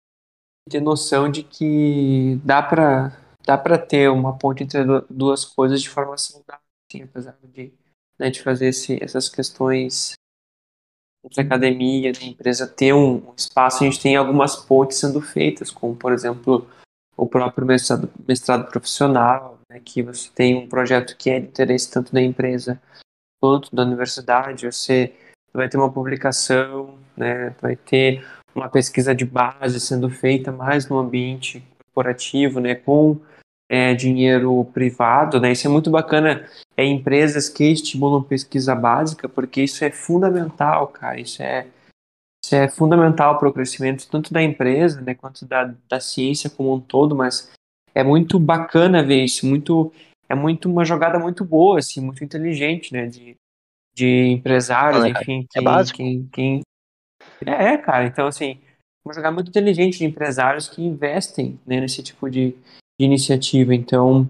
ter 0.70 0.80
noção 0.80 1.30
de 1.30 1.44
que 1.44 2.40
dá 2.44 2.64
para 2.64 3.20
dá 3.46 3.58
para 3.58 3.78
ter 3.78 4.10
uma 4.10 4.38
ponte 4.38 4.64
entre 4.64 4.80
duas 5.10 5.44
coisas 5.44 5.82
de 5.82 5.90
forma 5.90 6.18
saudável, 6.18 6.64
assim, 6.90 7.04
apesar 7.04 7.38
de, 7.44 7.74
né, 8.18 8.30
de 8.30 8.42
fazer 8.42 8.68
esse, 8.68 9.02
essas 9.04 9.30
questões 9.30 10.14
entre 11.26 11.42
a 11.42 11.44
academia 11.46 12.12
e 12.12 12.18
a 12.18 12.26
empresa 12.26 12.68
ter 12.68 12.94
um, 12.94 13.16
um 13.30 13.34
espaço, 13.36 13.84
a 13.84 13.88
gente 13.88 14.02
tem 14.02 14.16
algumas 14.16 14.56
pontes 14.56 14.98
sendo 14.98 15.22
feitas, 15.22 15.72
como, 15.72 15.96
por 15.96 16.12
exemplo, 16.12 16.68
o 17.16 17.26
próprio 17.26 17.66
mestrado, 17.66 18.10
mestrado 18.28 18.70
profissional, 18.70 19.58
né, 19.70 19.80
que 19.84 20.02
você 20.02 20.30
tem 20.34 20.56
um 20.56 20.68
projeto 20.68 21.16
que 21.16 21.30
é 21.30 21.40
de 21.40 21.48
interesse 21.48 21.90
tanto 21.90 22.14
da 22.14 22.22
empresa 22.22 22.82
quanto 23.40 23.74
da 23.76 23.84
universidade, 23.84 24.66
você 24.66 25.14
vai 25.54 25.70
ter 25.70 25.78
uma 25.78 25.92
publicação, 25.92 26.98
né, 27.16 27.56
vai 27.62 27.76
ter 27.76 28.26
uma 28.56 28.70
pesquisa 28.70 29.16
de 29.16 29.26
base 29.26 29.80
sendo 29.80 30.10
feita 30.10 30.52
mais 30.52 30.88
no 30.88 30.98
ambiente 30.98 31.64
corporativo, 31.86 32.60
né, 32.60 32.76
com 32.76 33.20
é, 33.70 33.94
dinheiro 33.94 34.66
privado, 34.74 35.40
né? 35.40 35.52
Isso 35.52 35.68
é 35.68 35.70
muito 35.70 35.90
bacana. 35.90 36.48
É 36.76 36.86
empresas 36.86 37.50
que 37.50 37.64
estimulam 37.66 38.24
pesquisa 38.24 38.76
básica, 38.76 39.30
porque 39.30 39.62
isso 39.62 39.84
é 39.86 39.92
fundamental, 39.92 40.88
cara. 40.88 41.20
Isso 41.20 41.42
é, 41.42 41.68
isso 42.44 42.56
é 42.56 42.68
fundamental 42.68 43.38
para 43.38 43.50
o 43.50 43.54
crescimento 43.54 44.08
tanto 44.10 44.34
da 44.34 44.42
empresa, 44.42 45.02
né, 45.02 45.14
quanto 45.14 45.46
da, 45.46 45.74
da 45.88 46.00
ciência 46.00 46.50
como 46.50 46.74
um 46.74 46.80
todo. 46.80 47.16
Mas 47.16 47.52
é 47.94 48.04
muito 48.04 48.40
bacana 48.40 49.04
ver 49.04 49.24
isso. 49.24 49.46
Muito, 49.46 49.94
é 50.28 50.36
muito 50.36 50.70
uma 50.70 50.84
jogada 50.84 51.20
muito 51.20 51.46
boa, 51.46 51.80
assim, 51.80 52.02
muito 52.02 52.24
inteligente, 52.24 52.92
né? 52.92 53.08
De, 53.08 53.36
de 53.96 54.28
empresários, 54.28 55.06
enfim. 55.06 55.48
É 55.56 55.62
básico. 55.62 55.98
Quem, 55.98 56.30
quem... 56.32 56.62
É, 57.46 57.74
é, 57.74 57.78
cara. 57.78 58.06
Então, 58.06 58.28
assim, 58.28 58.60
uma 59.06 59.14
jogada 59.14 59.34
muito 59.34 59.50
inteligente 59.50 60.00
de 60.00 60.06
empresários 60.06 60.68
que 60.68 60.82
investem 60.82 61.60
né, 61.66 61.80
nesse 61.80 62.02
tipo 62.02 62.30
de, 62.30 62.56
de 63.04 63.06
iniciativa. 63.06 63.76
Então, 63.76 64.30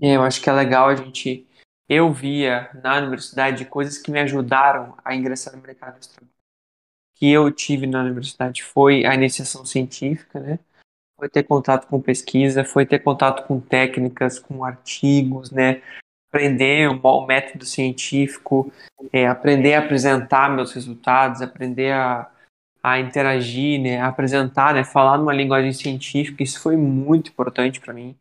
é, 0.00 0.16
eu 0.16 0.22
acho 0.22 0.40
que 0.40 0.48
é 0.48 0.52
legal 0.52 0.88
a 0.88 0.96
gente. 0.96 1.46
Eu 1.88 2.12
via 2.12 2.70
na 2.82 2.96
universidade 2.96 3.64
coisas 3.66 3.98
que 3.98 4.10
me 4.10 4.18
ajudaram 4.18 4.94
a 5.04 5.14
ingressar 5.14 5.54
no 5.54 5.62
mercado 5.62 6.00
de 6.00 6.08
trabalho. 6.08 6.32
Que 7.14 7.30
eu 7.30 7.50
tive 7.50 7.86
na 7.86 8.00
universidade 8.00 8.62
foi 8.62 9.04
a 9.04 9.14
iniciação 9.14 9.64
científica, 9.64 10.40
né? 10.40 10.58
Foi 11.16 11.28
ter 11.28 11.44
contato 11.44 11.86
com 11.86 12.00
pesquisa, 12.00 12.64
foi 12.64 12.86
ter 12.86 13.00
contato 13.00 13.46
com 13.46 13.60
técnicas, 13.60 14.38
com 14.38 14.64
artigos, 14.64 15.50
né? 15.50 15.82
Aprender 16.32 16.88
o 16.88 17.26
método 17.26 17.64
científico, 17.64 18.72
é, 19.12 19.28
aprender 19.28 19.74
a 19.74 19.80
apresentar 19.80 20.50
meus 20.50 20.72
resultados, 20.72 21.40
aprender 21.40 21.92
a, 21.92 22.28
a 22.84 23.00
interagir, 23.00 23.80
né, 23.80 23.98
a 23.98 24.08
apresentar, 24.08 24.74
né, 24.74 24.84
falar 24.84 25.16
numa 25.16 25.32
linguagem 25.32 25.72
científica, 25.72 26.42
isso 26.42 26.60
foi 26.60 26.76
muito 26.76 27.30
importante 27.30 27.80
para 27.80 27.94
mim. 27.94 28.14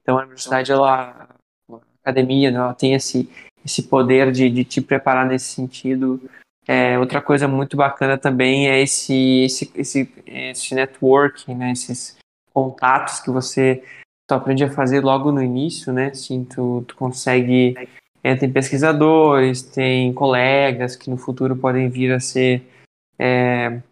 Então 0.00 0.16
a 0.16 0.20
universidade, 0.20 0.70
ela, 0.70 1.28
a 1.68 1.76
academia, 2.00 2.52
né, 2.52 2.58
ela 2.58 2.72
tem 2.72 2.94
esse, 2.94 3.28
esse 3.64 3.82
poder 3.82 4.30
de, 4.30 4.48
de 4.48 4.64
te 4.64 4.80
preparar 4.80 5.26
nesse 5.26 5.46
sentido. 5.46 6.22
É, 6.68 6.96
outra 7.00 7.20
coisa 7.20 7.48
muito 7.48 7.76
bacana 7.76 8.16
também 8.16 8.68
é 8.68 8.80
esse, 8.80 9.42
esse, 9.42 9.72
esse, 9.74 10.08
esse 10.24 10.72
networking, 10.72 11.56
né, 11.56 11.72
esses 11.72 12.16
contatos 12.54 13.18
que 13.18 13.30
você 13.30 13.82
tu 14.28 14.34
aprende 14.34 14.62
a 14.62 14.70
fazer 14.70 15.00
logo 15.00 15.32
no 15.32 15.42
início, 15.42 15.92
né, 15.92 16.10
assim, 16.10 16.44
tu, 16.44 16.84
tu 16.86 16.94
consegue, 16.94 17.74
é, 18.22 18.36
tem 18.36 18.52
pesquisadores, 18.52 19.62
tem 19.62 20.12
colegas 20.12 20.94
que 20.94 21.10
no 21.10 21.16
futuro 21.16 21.56
podem 21.56 21.88
vir 21.88 22.12
a 22.12 22.20
ser 22.20 22.62
é, 23.20 23.82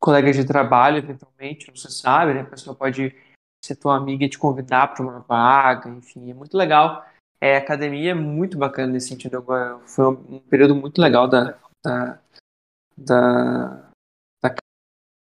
colegas 0.00 0.34
de 0.34 0.46
trabalho, 0.46 0.98
eventualmente, 0.98 1.68
não 1.68 1.76
se 1.76 1.90
sabe, 1.92 2.32
né? 2.32 2.40
A 2.40 2.44
pessoa 2.44 2.74
pode 2.74 3.14
ser 3.62 3.76
tua 3.76 3.96
amiga 3.96 4.24
e 4.24 4.28
te 4.28 4.38
convidar 4.38 4.94
para 4.94 5.02
uma 5.02 5.20
vaga, 5.20 5.90
enfim, 5.90 6.30
é 6.30 6.34
muito 6.34 6.56
legal. 6.56 7.04
É, 7.38 7.56
academia 7.56 8.12
é 8.12 8.14
muito 8.14 8.56
bacana 8.56 8.94
nesse 8.94 9.08
sentido. 9.08 9.44
Foi 9.84 10.06
um 10.06 10.38
período 10.40 10.74
muito 10.74 11.00
legal 11.02 11.28
da, 11.28 11.58
da, 11.84 12.18
da, 12.96 13.90
da 14.42 14.54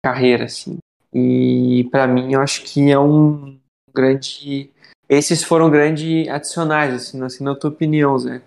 carreira, 0.06 0.46
assim. 0.46 0.78
E 1.14 1.90
para 1.92 2.08
mim, 2.08 2.34
eu 2.34 2.42
acho 2.42 2.64
que 2.64 2.90
é 2.90 2.98
um 2.98 3.60
grande. 3.94 4.72
Esses 5.10 5.44
foram 5.44 5.70
grandes 5.70 6.30
adicionais, 6.30 6.94
assim, 6.94 7.22
assim 7.24 7.44
na 7.44 7.56
tua 7.56 7.72
opinião, 7.72 8.18
Zé. 8.18 8.42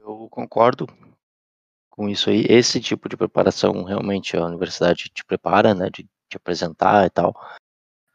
Eu 0.00 0.28
concordo 0.30 0.86
com 1.98 2.08
isso 2.08 2.30
aí. 2.30 2.46
Esse 2.48 2.80
tipo 2.80 3.08
de 3.08 3.16
preparação 3.16 3.82
realmente 3.82 4.36
a 4.36 4.46
universidade 4.46 5.10
te 5.10 5.24
prepara, 5.24 5.74
né, 5.74 5.90
de 5.90 6.04
te 6.30 6.36
apresentar 6.36 7.06
e 7.06 7.10
tal. 7.10 7.34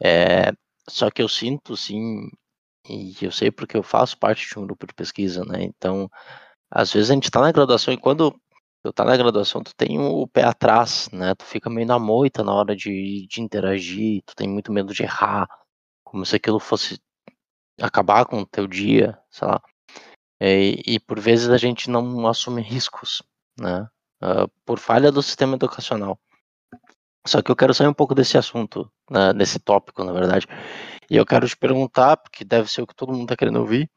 É, 0.02 0.54
só 0.90 1.12
que 1.12 1.22
eu 1.22 1.30
sinto, 1.30 1.76
sim, 1.78 2.30
E 2.90 3.16
eu 3.22 3.32
sei 3.32 3.52
porque 3.52 3.78
eu 3.78 3.84
faço 3.84 4.18
parte 4.18 4.48
de 4.50 4.60
um 4.60 4.66
grupo 4.66 4.88
de 4.88 4.94
pesquisa, 4.94 5.46
né? 5.46 5.64
Então, 5.64 6.10
às 6.72 6.94
vezes 6.94 7.12
a 7.12 7.14
gente 7.16 7.26
está 7.26 7.42
na 7.42 7.52
graduação 7.52 7.94
e 7.94 7.98
quando 7.98 8.32
tu 8.84 8.94
tá 8.94 9.06
na 9.06 9.18
graduação, 9.18 9.64
tu 9.64 9.76
tem 9.76 10.00
o 10.00 10.28
pé 10.28 10.44
atrás, 10.46 11.10
né? 11.14 11.36
Tu 11.36 11.46
fica 11.46 11.70
meio 11.70 11.88
na 11.88 12.00
moita 12.00 12.44
na 12.44 12.54
hora 12.54 12.76
de, 12.76 13.28
de 13.30 13.42
interagir, 13.42 14.24
tu 14.26 14.36
tem 14.36 14.50
muito 14.50 14.72
medo 14.74 14.94
de 14.94 15.04
errar, 15.04 15.48
como 16.04 16.26
se 16.26 16.36
aquilo 16.38 16.60
fosse 16.60 17.00
acabar 17.82 18.26
com 18.26 18.42
o 18.42 18.46
teu 18.48 18.68
dia, 18.68 19.20
sei 19.32 19.48
lá. 19.48 19.62
E, 20.42 20.84
e 20.96 21.00
por 21.00 21.20
vezes 21.20 21.50
a 21.50 21.58
gente 21.58 21.90
não 21.90 22.28
assume 22.28 22.62
riscos, 22.62 23.24
né? 23.60 23.88
Uh, 24.22 24.48
por 24.66 24.80
falha 24.80 25.12
do 25.12 25.22
sistema 25.22 25.56
educacional. 25.56 26.20
Só 27.26 27.42
que 27.42 27.52
eu 27.52 27.56
quero 27.56 27.74
sair 27.74 27.88
um 27.88 27.94
pouco 27.94 28.16
desse 28.16 28.38
assunto, 28.38 28.92
né, 29.10 29.34
desse 29.34 29.60
tópico, 29.60 30.04
na 30.04 30.12
verdade. 30.12 30.46
E 31.10 31.16
eu 31.16 31.26
quero 31.26 31.48
te 31.48 31.56
perguntar, 31.56 32.18
porque 32.18 32.44
deve 32.44 32.70
ser 32.70 32.82
o 32.82 32.88
que 32.88 32.96
todo 32.96 33.12
mundo 33.12 33.24
está 33.24 33.36
querendo 33.36 33.60
ouvir, 33.60 33.90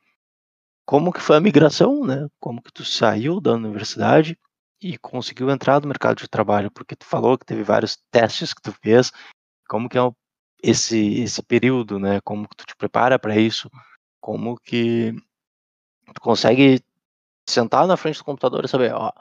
como 0.87 1.12
que 1.12 1.21
foi 1.21 1.37
a 1.37 1.40
migração, 1.40 2.05
né? 2.07 2.29
Como 2.38 2.62
que 2.62 2.73
tu 2.73 2.85
saiu 2.85 3.40
da 3.40 3.53
universidade 3.53 4.38
e 4.81 4.97
conseguiu 4.97 5.51
entrar 5.51 5.81
no 5.81 5.88
mercado 5.88 6.19
de 6.19 6.29
trabalho? 6.29 6.71
Porque 6.71 6.95
tu 6.95 7.05
falou 7.05 7.37
que 7.37 7.45
teve 7.45 7.64
vários 7.64 7.97
testes 8.11 8.55
que 8.55 8.62
tu 8.62 8.73
fez. 8.73 9.11
Como 9.69 9.88
que 9.88 9.99
é 9.99 10.03
esse 10.62 11.23
esse 11.23 11.42
período, 11.42 11.99
né? 11.99 12.21
Como 12.23 12.49
que 12.49 12.57
tu 12.57 12.66
te 12.66 12.77
prepara 12.77 13.19
para 13.19 13.37
isso? 13.37 13.69
Como 14.21 14.57
que 14.61 15.12
tu 16.14 16.21
consegue 16.21 16.81
sentar 17.49 17.87
na 17.87 17.97
frente 17.97 18.19
do 18.19 18.25
computador 18.25 18.64
e 18.64 18.69
saber, 18.69 18.95
ó, 18.95 19.12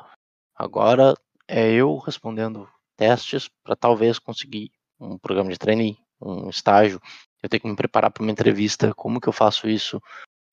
agora 0.55 1.13
é 1.47 1.71
eu 1.71 1.97
respondendo 1.97 2.67
testes 2.95 3.49
para 3.63 3.75
talvez 3.75 4.19
conseguir 4.19 4.71
um 4.99 5.17
programa 5.17 5.51
de 5.51 5.57
trainee, 5.57 5.97
um 6.21 6.49
estágio. 6.49 6.99
Eu 7.43 7.49
tenho 7.49 7.61
que 7.61 7.67
me 7.67 7.75
preparar 7.75 8.11
para 8.11 8.23
uma 8.23 8.31
entrevista. 8.31 8.93
Como 8.93 9.19
que 9.19 9.27
eu 9.27 9.33
faço 9.33 9.67
isso? 9.67 10.01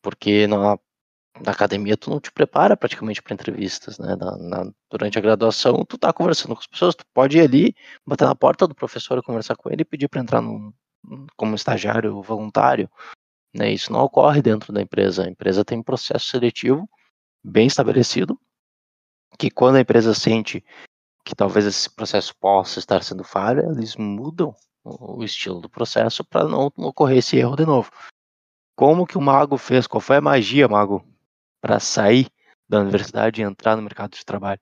Porque 0.02 0.46
na, 0.46 0.78
na 1.40 1.52
academia 1.52 1.96
tu 1.96 2.10
não 2.10 2.20
te 2.20 2.30
prepara 2.30 2.76
praticamente 2.76 3.22
para 3.22 3.34
entrevistas, 3.34 3.98
né? 3.98 4.16
Na, 4.16 4.36
na, 4.36 4.72
durante 4.90 5.18
a 5.18 5.22
graduação 5.22 5.84
tu 5.84 5.96
tá 5.96 6.12
conversando 6.12 6.54
com 6.54 6.60
as 6.60 6.66
pessoas, 6.66 6.94
tu 6.94 7.04
pode 7.14 7.38
ir 7.38 7.42
ali, 7.42 7.74
bater 8.06 8.26
na 8.26 8.34
porta 8.34 8.66
do 8.66 8.74
professor 8.74 9.18
e 9.18 9.22
conversar 9.22 9.56
com 9.56 9.70
ele 9.70 9.82
e 9.82 9.86
pedir 9.86 10.08
para 10.08 10.20
entrar 10.20 10.40
no, 10.42 10.74
como 11.36 11.54
estagiário 11.54 12.20
voluntário. 12.22 12.90
Né? 13.54 13.72
Isso 13.72 13.92
não 13.92 14.00
ocorre 14.00 14.42
dentro 14.42 14.72
da 14.72 14.82
empresa. 14.82 15.24
A 15.24 15.30
empresa 15.30 15.64
tem 15.64 15.78
um 15.78 15.82
processo 15.82 16.26
seletivo 16.26 16.88
bem 17.44 17.66
estabelecido, 17.66 18.38
que 19.42 19.50
quando 19.50 19.74
a 19.74 19.80
empresa 19.80 20.14
sente 20.14 20.64
que 21.24 21.34
talvez 21.34 21.66
esse 21.66 21.90
processo 21.90 22.32
possa 22.36 22.78
estar 22.78 23.02
sendo 23.02 23.24
falha, 23.24 23.62
eles 23.62 23.96
mudam 23.96 24.54
o 24.84 25.24
estilo 25.24 25.60
do 25.60 25.68
processo 25.68 26.24
para 26.24 26.46
não 26.46 26.66
ocorrer 26.76 27.18
esse 27.18 27.36
erro 27.36 27.56
de 27.56 27.66
novo. 27.66 27.90
Como 28.76 29.04
que 29.04 29.18
o 29.18 29.20
mago 29.20 29.58
fez? 29.58 29.88
Qual 29.88 30.00
foi 30.00 30.18
a 30.18 30.20
magia, 30.20 30.68
mago, 30.68 31.04
para 31.60 31.80
sair 31.80 32.28
da 32.68 32.78
universidade 32.78 33.40
e 33.40 33.44
entrar 33.44 33.74
no 33.74 33.82
mercado 33.82 34.12
de 34.12 34.24
trabalho? 34.24 34.60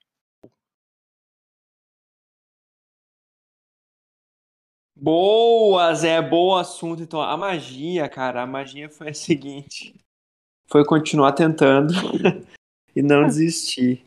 Boa, 4.97 5.95
Zé, 5.95 6.23
bom 6.23 6.57
assunto. 6.57 7.03
Então, 7.03 7.21
a 7.21 7.37
magia, 7.37 8.09
cara, 8.09 8.43
a 8.43 8.47
magia 8.47 8.89
foi 8.89 9.11
a 9.11 9.15
seguinte: 9.15 9.95
foi 10.69 10.87
continuar 10.87 11.33
tentando 11.33 11.93
e 12.95 13.03
não 13.03 13.27
desistir. 13.27 14.05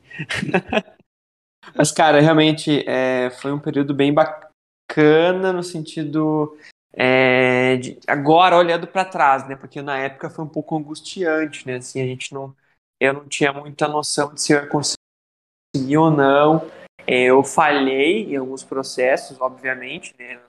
Mas, 1.76 1.91
cara, 1.91 2.19
realmente 2.19 2.84
é, 2.88 3.30
foi 3.41 3.52
um 3.52 3.60
período 3.60 3.93
bem 3.93 4.13
bacana 4.13 5.54
no 5.54 5.63
sentido 5.63 6.58
é, 6.93 7.78
de, 7.78 7.98
agora 8.08 8.58
olhando 8.58 8.86
para 8.86 9.06
trás, 9.06 9.48
né? 9.48 9.56
Porque 9.56 9.82
na 9.82 9.98
época 9.98 10.30
foi 10.30 10.46
um 10.46 10.50
pouco 10.50 10.78
angustiante, 10.78 11.65
né? 11.65 11.78
Assim, 11.78 12.02
a 12.02 12.06
gente 12.06 12.34
não, 12.34 12.56
eu 13.00 13.13
não 13.13 13.28
tinha 13.28 13.52
muita 13.54 13.88
noção 13.88 14.34
de 14.34 14.41
se 14.41 14.54
eu 14.54 14.60
ia 14.60 14.67
conseguir 14.67 15.98
ou 15.98 16.12
não. 16.12 16.69
É, 17.08 17.24
eu 17.24 17.43
falhei 17.43 18.34
em 18.34 18.36
alguns 18.36 18.63
processos, 18.63 19.39
obviamente, 19.41 20.13
né? 20.19 20.39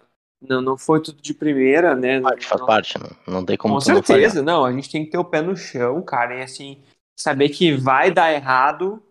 Não, 0.42 0.61
não 0.61 0.77
foi 0.77 1.01
tudo 1.01 1.23
de 1.23 1.33
primeira, 1.33 1.97
né? 1.97 2.20
Parte, 2.20 2.47
faz 2.47 2.61
não, 2.61 2.66
parte, 2.66 2.99
não, 2.99 3.35
não 3.35 3.44
tem 3.44 3.57
como. 3.57 3.75
Com 3.75 3.81
certeza, 3.81 4.42
não. 4.42 4.64
A 4.64 4.73
gente 4.73 4.90
tem 4.90 5.05
que 5.05 5.11
ter 5.11 5.18
o 5.18 5.25
pé 5.25 5.40
no 5.40 5.57
chão, 5.57 6.03
cara, 6.03 6.37
e 6.37 6.42
assim 6.42 6.83
saber 7.18 7.48
que 7.50 7.72
vai 7.72 8.11
dar 8.11 8.33
errado, 8.33 9.03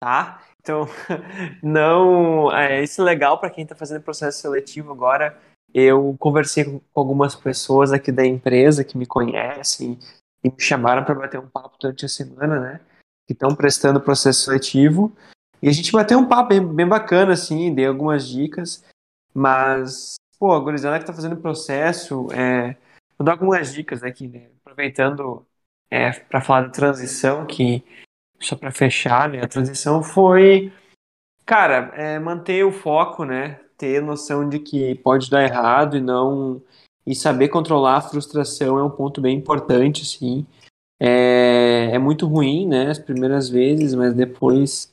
tá? 0.00 0.42
Então, 0.60 0.86
não. 1.62 2.52
É, 2.52 2.82
isso 2.82 3.00
é 3.00 3.04
legal 3.04 3.38
para 3.38 3.50
quem 3.50 3.64
está 3.64 3.74
fazendo 3.74 4.02
processo 4.02 4.40
seletivo 4.40 4.92
agora. 4.92 5.38
Eu 5.74 6.14
conversei 6.18 6.64
com 6.64 6.80
algumas 6.94 7.34
pessoas 7.34 7.92
aqui 7.92 8.12
da 8.12 8.26
empresa 8.26 8.84
que 8.84 8.96
me 8.98 9.06
conhecem 9.06 9.98
e 10.44 10.50
me 10.50 10.60
chamaram 10.60 11.04
para 11.04 11.14
bater 11.14 11.40
um 11.40 11.48
papo 11.48 11.76
durante 11.80 12.04
a 12.04 12.08
semana, 12.08 12.60
né? 12.60 12.80
Que 13.26 13.32
estão 13.32 13.54
prestando 13.54 14.00
processo 14.00 14.42
seletivo. 14.42 15.12
E 15.62 15.68
a 15.68 15.72
gente 15.72 15.92
bateu 15.92 16.18
um 16.18 16.28
papo 16.28 16.48
bem, 16.50 16.66
bem 16.66 16.86
bacana, 16.86 17.32
assim, 17.32 17.74
dei 17.74 17.86
algumas 17.86 18.28
dicas. 18.28 18.84
Mas, 19.32 20.16
pô, 20.38 20.52
a 20.52 20.60
gurizada 20.60 20.98
que 20.98 21.04
está 21.04 21.14
fazendo 21.14 21.36
processo, 21.36 22.26
é, 22.32 22.76
vou 23.16 23.24
dar 23.24 23.32
algumas 23.32 23.72
dicas 23.72 24.02
aqui, 24.02 24.28
né? 24.28 24.50
Aproveitando 24.60 25.46
é, 25.92 26.10
para 26.10 26.40
falar 26.40 26.62
da 26.62 26.70
transição, 26.70 27.44
que 27.44 27.84
só 28.40 28.56
para 28.56 28.72
fechar, 28.72 29.28
né? 29.28 29.42
A 29.42 29.46
transição 29.46 30.02
foi, 30.02 30.72
cara, 31.44 31.92
é, 31.94 32.18
manter 32.18 32.64
o 32.64 32.72
foco, 32.72 33.26
né? 33.26 33.60
Ter 33.76 34.00
noção 34.00 34.48
de 34.48 34.58
que 34.58 34.94
pode 34.94 35.28
dar 35.28 35.44
errado 35.44 35.98
e 35.98 36.00
não 36.00 36.62
e 37.06 37.14
saber 37.14 37.48
controlar 37.48 37.96
a 37.96 38.00
frustração 38.00 38.78
é 38.78 38.82
um 38.82 38.88
ponto 38.90 39.20
bem 39.20 39.36
importante, 39.36 40.00
assim. 40.02 40.46
É, 40.98 41.90
é 41.92 41.98
muito 41.98 42.26
ruim, 42.26 42.66
né? 42.66 42.88
As 42.88 42.98
primeiras 42.98 43.50
vezes, 43.50 43.94
mas 43.94 44.14
depois 44.14 44.90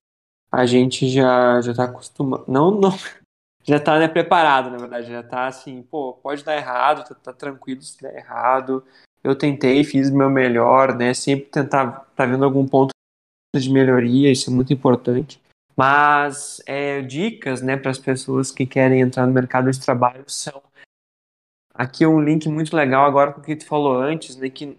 a 0.52 0.66
gente 0.66 1.08
já 1.08 1.62
já 1.62 1.72
está 1.72 1.86
acostumado, 1.86 2.44
não 2.46 2.72
não 2.72 2.92
já 3.64 3.78
está 3.78 3.98
né, 4.00 4.08
preparado, 4.10 4.70
na 4.70 4.78
verdade, 4.78 5.08
já 5.08 5.22
está 5.22 5.48
assim, 5.48 5.82
pô, 5.82 6.14
pode 6.14 6.44
dar 6.44 6.58
errado, 6.58 7.08
tá, 7.08 7.16
tá 7.16 7.32
tranquilo 7.32 7.82
se 7.82 8.02
der 8.02 8.18
errado. 8.18 8.84
Eu 9.24 9.36
tentei, 9.36 9.84
fiz 9.84 10.10
meu 10.10 10.30
melhor, 10.30 10.96
né? 10.96 11.14
Sempre 11.14 11.46
tentar 11.46 12.06
tá 12.16 12.26
vendo 12.26 12.46
algum 12.46 12.68
ponto 12.68 12.92
de 13.56 13.70
melhoria, 13.70 14.32
isso 14.32 14.50
é 14.50 14.54
muito 14.54 14.72
importante. 14.72 15.42
Mas 15.76 16.62
é, 16.66 17.02
dicas 17.02 17.62
né, 17.62 17.78
para 17.78 17.92
as 17.92 17.98
pessoas 17.98 18.52
que 18.52 18.66
querem 18.66 19.02
entrar 19.02 19.26
no 19.26 19.34
mercado 19.34 19.72
de 19.72 19.80
trabalho 19.80 20.24
são. 20.28 20.62
Aqui 21.74 22.06
um 22.06 22.22
link 22.22 22.50
muito 22.50 22.76
legal 22.76 23.06
agora 23.06 23.32
com 23.32 23.40
o 23.40 23.44
que 23.44 23.56
tu 23.56 23.66
falou 23.66 23.98
antes, 23.98 24.36
né, 24.36 24.50
que 24.50 24.78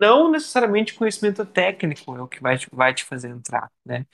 não 0.00 0.30
necessariamente 0.30 0.94
conhecimento 0.94 1.44
técnico 1.44 2.16
é 2.16 2.22
o 2.22 2.26
que 2.26 2.42
vai 2.42 2.58
te, 2.58 2.66
vai 2.72 2.92
te 2.92 3.04
fazer 3.04 3.28
entrar. 3.28 3.70
Né? 3.86 4.04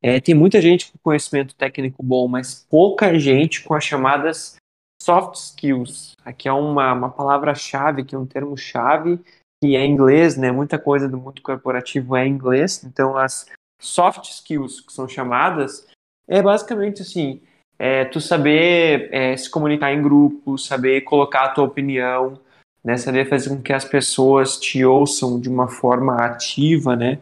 É, 0.00 0.20
tem 0.20 0.34
muita 0.34 0.60
gente 0.60 0.92
com 0.92 0.98
conhecimento 0.98 1.56
técnico 1.56 2.02
bom, 2.02 2.28
mas 2.28 2.66
pouca 2.70 3.18
gente 3.18 3.64
com 3.64 3.74
as 3.74 3.84
chamadas 3.84 4.56
soft 5.04 5.34
skills. 5.36 6.16
Aqui 6.24 6.48
é 6.48 6.52
uma, 6.52 6.92
uma 6.94 7.10
palavra-chave, 7.10 8.04
que 8.04 8.14
é 8.14 8.18
um 8.18 8.24
termo-chave 8.24 9.20
que 9.62 9.76
é 9.76 9.84
inglês, 9.84 10.36
né? 10.36 10.50
Muita 10.50 10.78
coisa 10.78 11.08
do 11.08 11.18
mundo 11.18 11.42
corporativo 11.42 12.16
é 12.16 12.26
inglês. 12.26 12.82
Então, 12.84 13.16
as 13.16 13.46
soft 13.80 14.24
skills 14.30 14.80
que 14.80 14.92
são 14.92 15.06
chamadas 15.06 15.86
é 16.26 16.40
basicamente 16.42 17.02
assim, 17.02 17.40
é 17.78 18.04
tu 18.04 18.20
saber 18.20 19.08
é, 19.12 19.36
se 19.36 19.50
comunicar 19.50 19.92
em 19.92 20.02
grupo, 20.02 20.56
saber 20.56 21.02
colocar 21.02 21.44
a 21.44 21.48
tua 21.50 21.64
opinião, 21.64 22.40
né? 22.82 22.96
Saber 22.96 23.28
fazer 23.28 23.50
com 23.50 23.62
que 23.62 23.72
as 23.72 23.84
pessoas 23.84 24.58
te 24.58 24.84
ouçam 24.84 25.38
de 25.38 25.50
uma 25.50 25.68
forma 25.68 26.16
ativa, 26.16 26.96
né? 26.96 27.18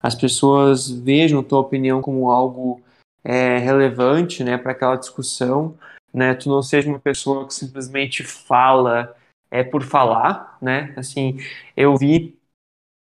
As 0.00 0.14
pessoas 0.14 0.88
vejam 0.88 1.40
a 1.40 1.44
tua 1.44 1.60
opinião 1.60 2.00
como 2.00 2.30
algo 2.30 2.80
é, 3.24 3.58
relevante, 3.58 4.44
né? 4.44 4.56
Para 4.56 4.72
aquela 4.72 4.96
discussão, 4.96 5.76
né? 6.14 6.34
Tu 6.34 6.48
não 6.48 6.62
seja 6.62 6.88
uma 6.88 7.00
pessoa 7.00 7.46
que 7.46 7.52
simplesmente 7.52 8.22
fala 8.22 9.16
é 9.50 9.62
por 9.62 9.82
falar, 9.82 10.56
né? 10.62 10.92
Assim, 10.96 11.38
eu 11.76 11.96
vi 11.96 12.36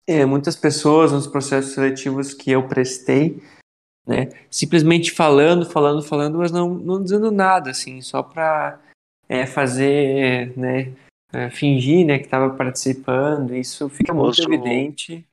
é, 0.07 0.25
muitas 0.25 0.55
pessoas 0.55 1.11
nos 1.11 1.27
processos 1.27 1.73
seletivos 1.73 2.33
que 2.33 2.51
eu 2.51 2.67
prestei, 2.67 3.41
né? 4.07 4.29
Simplesmente 4.49 5.11
falando, 5.11 5.65
falando, 5.65 6.01
falando, 6.01 6.37
mas 6.37 6.51
não, 6.51 6.73
não 6.73 7.03
dizendo 7.03 7.31
nada, 7.31 7.71
assim, 7.71 8.01
só 8.01 8.23
para 8.23 8.79
é, 9.27 9.45
fazer, 9.45 10.57
né? 10.57 10.93
É, 11.33 11.49
fingir, 11.49 12.05
né, 12.05 12.17
que 12.17 12.25
estava 12.25 12.53
participando. 12.55 13.55
Isso 13.55 13.87
fica 13.87 14.13
muito 14.13 14.41
evidente, 14.41 15.25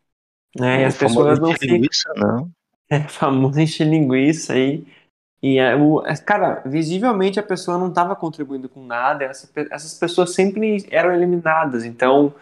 né? 0.57 0.83
E 0.83 0.85
as 0.85 0.96
pessoas 0.96 1.40
não 1.40 1.52
ficam. 1.54 1.76
Linguiça, 1.76 2.12
não. 2.16 2.50
É 2.90 3.00
famoso 3.00 3.61
encher 3.61 3.87
linguiça 3.87 4.54
aí. 4.54 4.83
E, 5.42 5.59
é, 5.59 5.77
o, 5.77 6.05
é, 6.05 6.16
cara, 6.16 6.62
visivelmente 6.66 7.38
a 7.38 7.42
pessoa 7.42 7.79
não 7.79 7.88
estava 7.88 8.16
contribuindo 8.16 8.68
com 8.68 8.85
nada, 8.85 9.24
essa, 9.24 9.48
essas 9.70 9.94
pessoas 9.94 10.35
sempre 10.35 10.87
eram 10.90 11.12
eliminadas. 11.12 11.85
Então, 11.85 12.35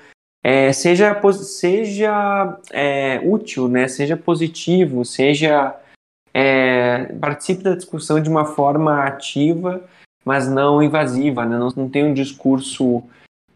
é, 0.42 0.72
seja, 0.72 1.20
seja 1.32 2.58
é, 2.70 3.20
útil, 3.24 3.68
né? 3.68 3.88
seja 3.88 4.16
positivo, 4.16 5.04
seja. 5.04 5.74
É, 6.38 7.06
participe 7.14 7.62
da 7.62 7.74
discussão 7.74 8.20
de 8.20 8.28
uma 8.28 8.44
forma 8.44 9.02
ativa, 9.04 9.82
mas 10.22 10.46
não 10.46 10.82
invasiva, 10.82 11.46
né? 11.46 11.56
não, 11.56 11.70
não 11.74 11.88
tem 11.88 12.04
um 12.04 12.12
discurso 12.12 13.02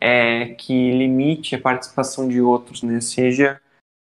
é, 0.01 0.47
que 0.55 0.93
limite 0.93 1.55
a 1.55 1.61
participação 1.61 2.27
de 2.27 2.41
outros, 2.41 2.83
né? 2.83 3.01
Seja 3.03 3.61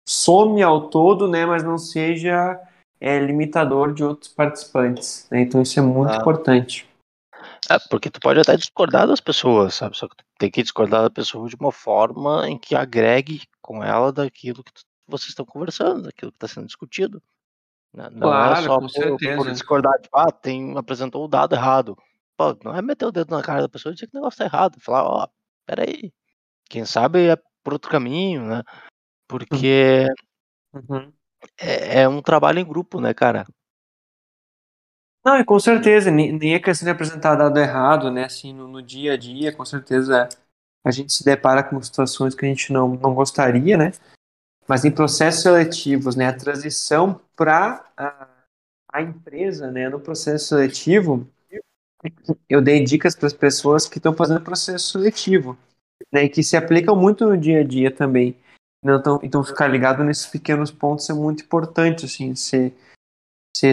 some 0.08 0.62
ao 0.62 0.88
todo, 0.88 1.26
né? 1.26 1.44
Mas 1.44 1.64
não 1.64 1.76
seja 1.76 2.58
é, 3.00 3.18
limitador 3.18 3.92
de 3.92 4.04
outros 4.04 4.32
participantes. 4.32 5.26
Né? 5.30 5.42
Então 5.42 5.62
isso 5.62 5.78
é 5.78 5.82
muito 5.82 6.12
ah. 6.12 6.16
importante. 6.16 6.88
É, 7.70 7.78
porque 7.90 8.10
tu 8.10 8.20
pode 8.20 8.40
até 8.40 8.56
discordar 8.56 9.06
das 9.06 9.20
pessoas, 9.20 9.74
sabe? 9.74 9.96
Só 9.96 10.08
que 10.08 10.16
tu 10.16 10.24
tem 10.38 10.50
que 10.50 10.62
discordar 10.62 11.02
da 11.02 11.10
pessoa 11.10 11.48
de 11.48 11.56
uma 11.56 11.72
forma 11.72 12.48
em 12.48 12.58
que 12.58 12.74
agregue 12.74 13.42
com 13.60 13.82
ela 13.82 14.12
daquilo 14.12 14.62
que 14.64 14.72
tu, 14.72 14.82
vocês 15.06 15.30
estão 15.30 15.44
conversando, 15.44 16.02
daquilo 16.02 16.30
que 16.32 16.36
está 16.36 16.48
sendo 16.48 16.66
discutido. 16.66 17.22
Né? 17.94 18.08
Não 18.12 18.28
é 18.28 18.30
claro, 18.30 18.60
é 18.60 18.62
só 18.62 18.80
por, 18.80 19.36
por, 19.36 19.50
discordar, 19.50 20.00
tipo, 20.00 20.16
ah, 20.16 20.30
tem, 20.30 20.76
apresentou 20.76 21.24
o 21.24 21.28
dado 21.28 21.54
errado. 21.54 21.96
Pô, 22.36 22.56
não 22.64 22.76
é 22.76 22.80
meter 22.80 23.06
o 23.06 23.12
dedo 23.12 23.34
na 23.34 23.42
cara 23.42 23.62
da 23.62 23.68
pessoa 23.68 23.92
e 23.92 23.94
dizer 23.94 24.06
que 24.06 24.16
o 24.16 24.20
negócio 24.20 24.38
tá 24.38 24.44
errado. 24.44 24.78
Falar, 24.80 25.04
ó, 25.04 25.24
oh, 25.24 25.28
peraí, 25.66 26.12
quem 26.68 26.84
sabe 26.84 27.26
é 27.28 27.36
por 27.62 27.72
outro 27.72 27.90
caminho, 27.90 28.42
né? 28.46 28.62
Porque 29.26 30.06
uhum. 30.72 31.12
É, 31.58 32.02
é 32.02 32.08
um 32.08 32.22
trabalho 32.22 32.58
em 32.58 32.64
grupo, 32.64 33.00
né, 33.00 33.12
cara? 33.14 33.46
Não, 35.24 35.38
e 35.38 35.44
com 35.44 35.58
certeza, 35.58 36.10
nem 36.10 36.54
é 36.54 36.58
questão 36.58 36.86
de 36.86 36.90
apresentar 36.90 37.34
dado 37.34 37.58
errado, 37.58 38.10
né? 38.10 38.24
Assim, 38.24 38.52
no, 38.52 38.66
no, 38.66 38.82
dia 38.82 39.12
a 39.12 39.16
dia, 39.16 39.52
com 39.52 39.64
certeza 39.64 40.28
a 40.84 40.90
gente 40.90 41.12
se 41.12 41.24
depara 41.24 41.62
com 41.62 41.80
situações 41.82 42.34
que 42.34 42.46
a 42.46 42.48
gente 42.48 42.72
não, 42.72 42.88
não 42.96 43.14
gostaria, 43.14 43.76
né? 43.76 43.92
Mas 44.66 44.84
em 44.84 44.90
processos 44.90 45.42
seletivos, 45.42 46.16
né? 46.16 46.28
A 46.28 46.32
transição 46.32 47.20
para 47.36 47.84
a, 47.96 48.28
a 48.92 49.02
empresa, 49.02 49.70
né? 49.70 49.88
No 49.88 50.00
processo 50.00 50.48
seletivo, 50.48 51.28
eu 52.48 52.62
dei 52.62 52.82
dicas 52.82 53.14
para 53.14 53.26
as 53.26 53.34
pessoas 53.34 53.86
que 53.86 53.98
estão 53.98 54.14
fazendo 54.14 54.40
processo 54.40 54.92
seletivo, 54.92 55.58
né? 56.12 56.28
Que 56.28 56.42
se 56.42 56.56
aplicam 56.56 56.96
muito 56.96 57.26
no 57.26 57.36
dia 57.36 57.60
a 57.60 57.64
dia 57.64 57.90
também. 57.90 58.34
Então, 58.82 59.18
então 59.22 59.44
ficar 59.44 59.66
ligado 59.66 60.04
nesses 60.04 60.26
pequenos 60.26 60.70
pontos 60.70 61.08
é 61.10 61.12
muito 61.12 61.42
importante, 61.42 62.04
assim, 62.04 62.34
se 62.34 62.72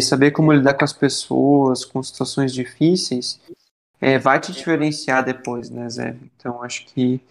saber 0.01 0.31
como 0.31 0.51
lidar 0.51 0.73
com 0.73 0.83
as 0.83 0.93
pessoas, 0.93 1.85
com 1.85 2.01
situações 2.01 2.53
difíceis, 2.53 3.39
é, 4.01 4.17
vai 4.17 4.39
te 4.39 4.51
diferenciar 4.51 5.23
depois, 5.23 5.69
né, 5.69 5.87
Zé? 5.89 6.15
Então 6.35 6.61
acho 6.63 6.85
que 6.87 7.21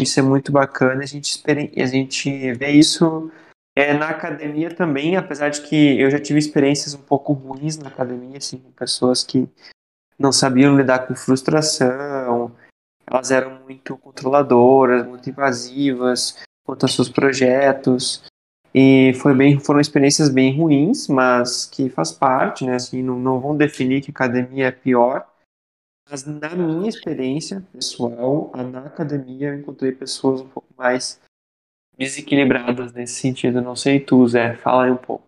isso 0.00 0.18
é 0.18 0.22
muito 0.22 0.50
bacana. 0.50 1.02
A 1.02 1.06
gente, 1.06 1.42
a 1.46 1.86
gente 1.86 2.52
vê 2.54 2.72
isso 2.72 3.30
é, 3.74 3.94
na 3.94 4.08
academia 4.08 4.74
também, 4.74 5.16
apesar 5.16 5.48
de 5.48 5.62
que 5.62 6.00
eu 6.00 6.10
já 6.10 6.18
tive 6.18 6.38
experiências 6.38 6.92
um 6.94 7.02
pouco 7.02 7.32
ruins 7.32 7.76
na 7.76 7.88
academia, 7.88 8.38
assim, 8.38 8.58
com 8.58 8.70
pessoas 8.72 9.22
que 9.22 9.48
não 10.18 10.32
sabiam 10.32 10.76
lidar 10.76 11.06
com 11.06 11.14
frustração, 11.14 12.54
elas 13.06 13.30
eram 13.30 13.60
muito 13.60 13.96
controladoras, 13.96 15.06
muito 15.06 15.30
invasivas 15.30 16.36
quanto 16.66 16.82
aos 16.82 16.94
seus 16.94 17.08
projetos. 17.08 18.24
E 18.74 19.14
foi 19.14 19.34
bem, 19.34 19.58
foram 19.58 19.80
experiências 19.80 20.28
bem 20.28 20.54
ruins, 20.54 21.08
mas 21.08 21.64
que 21.64 21.88
faz 21.88 22.12
parte, 22.12 22.66
né? 22.66 22.74
Assim, 22.74 23.02
não, 23.02 23.18
não 23.18 23.40
vão 23.40 23.56
definir 23.56 24.02
que 24.02 24.10
academia 24.10 24.66
é 24.66 24.72
pior. 24.72 25.26
Mas 26.10 26.26
na 26.26 26.50
minha 26.50 26.88
experiência 26.88 27.66
pessoal, 27.72 28.52
na 28.54 28.86
academia 28.86 29.48
eu 29.48 29.58
encontrei 29.58 29.92
pessoas 29.92 30.40
um 30.40 30.48
pouco 30.48 30.68
mais 30.76 31.20
desequilibradas 31.96 32.92
nesse 32.92 33.14
sentido. 33.14 33.62
Não 33.62 33.74
sei 33.74 33.98
tu, 33.98 34.26
Zé, 34.28 34.54
fala 34.56 34.84
aí 34.84 34.90
um 34.90 34.96
pouco. 34.96 35.24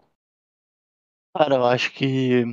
Cara, 1.34 1.56
eu 1.56 1.64
acho 1.64 1.92
que 1.94 2.44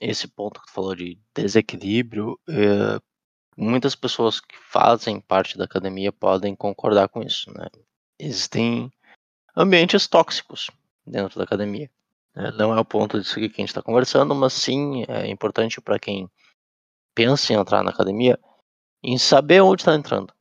esse 0.00 0.28
ponto 0.28 0.60
que 0.60 0.66
tu 0.66 0.72
falou 0.72 0.94
de 0.94 1.18
desequilíbrio, 1.34 2.38
é, 2.48 3.00
muitas 3.56 3.94
pessoas 3.94 4.40
que 4.40 4.56
fazem 4.56 5.20
parte 5.20 5.56
da 5.56 5.64
academia 5.64 6.12
podem 6.12 6.54
concordar 6.54 7.08
com 7.08 7.22
isso, 7.22 7.50
né? 7.52 7.66
Existem 8.18 8.92
ambientes 9.56 10.06
tóxicos 10.06 10.70
dentro 11.06 11.38
da 11.38 11.44
academia. 11.44 11.90
Né? 12.34 12.50
Não 12.52 12.76
é 12.76 12.80
o 12.80 12.84
ponto 12.84 13.20
disso 13.20 13.34
que 13.34 13.40
a 13.40 13.48
gente 13.48 13.64
está 13.64 13.82
conversando, 13.82 14.34
mas 14.34 14.52
sim 14.52 15.04
é 15.08 15.26
importante 15.28 15.80
para 15.80 15.98
quem 15.98 16.30
pensa 17.14 17.52
em 17.52 17.56
entrar 17.56 17.82
na 17.82 17.90
academia 17.90 18.38
em 19.02 19.18
saber 19.18 19.60
onde 19.60 19.82
está 19.82 19.94
entrando, 19.94 20.32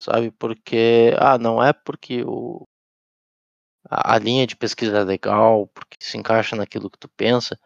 sabe? 0.00 0.30
Porque 0.30 1.14
ah, 1.18 1.36
não 1.38 1.62
é 1.62 1.72
porque 1.72 2.24
o 2.24 2.66
a, 3.88 4.14
a 4.14 4.18
linha 4.18 4.46
de 4.46 4.56
pesquisa 4.56 4.98
é 4.98 5.04
legal, 5.04 5.66
porque 5.68 5.96
se 6.00 6.16
encaixa 6.16 6.56
naquilo 6.56 6.90
que 6.90 6.98
tu 6.98 7.08
pensa, 7.08 7.58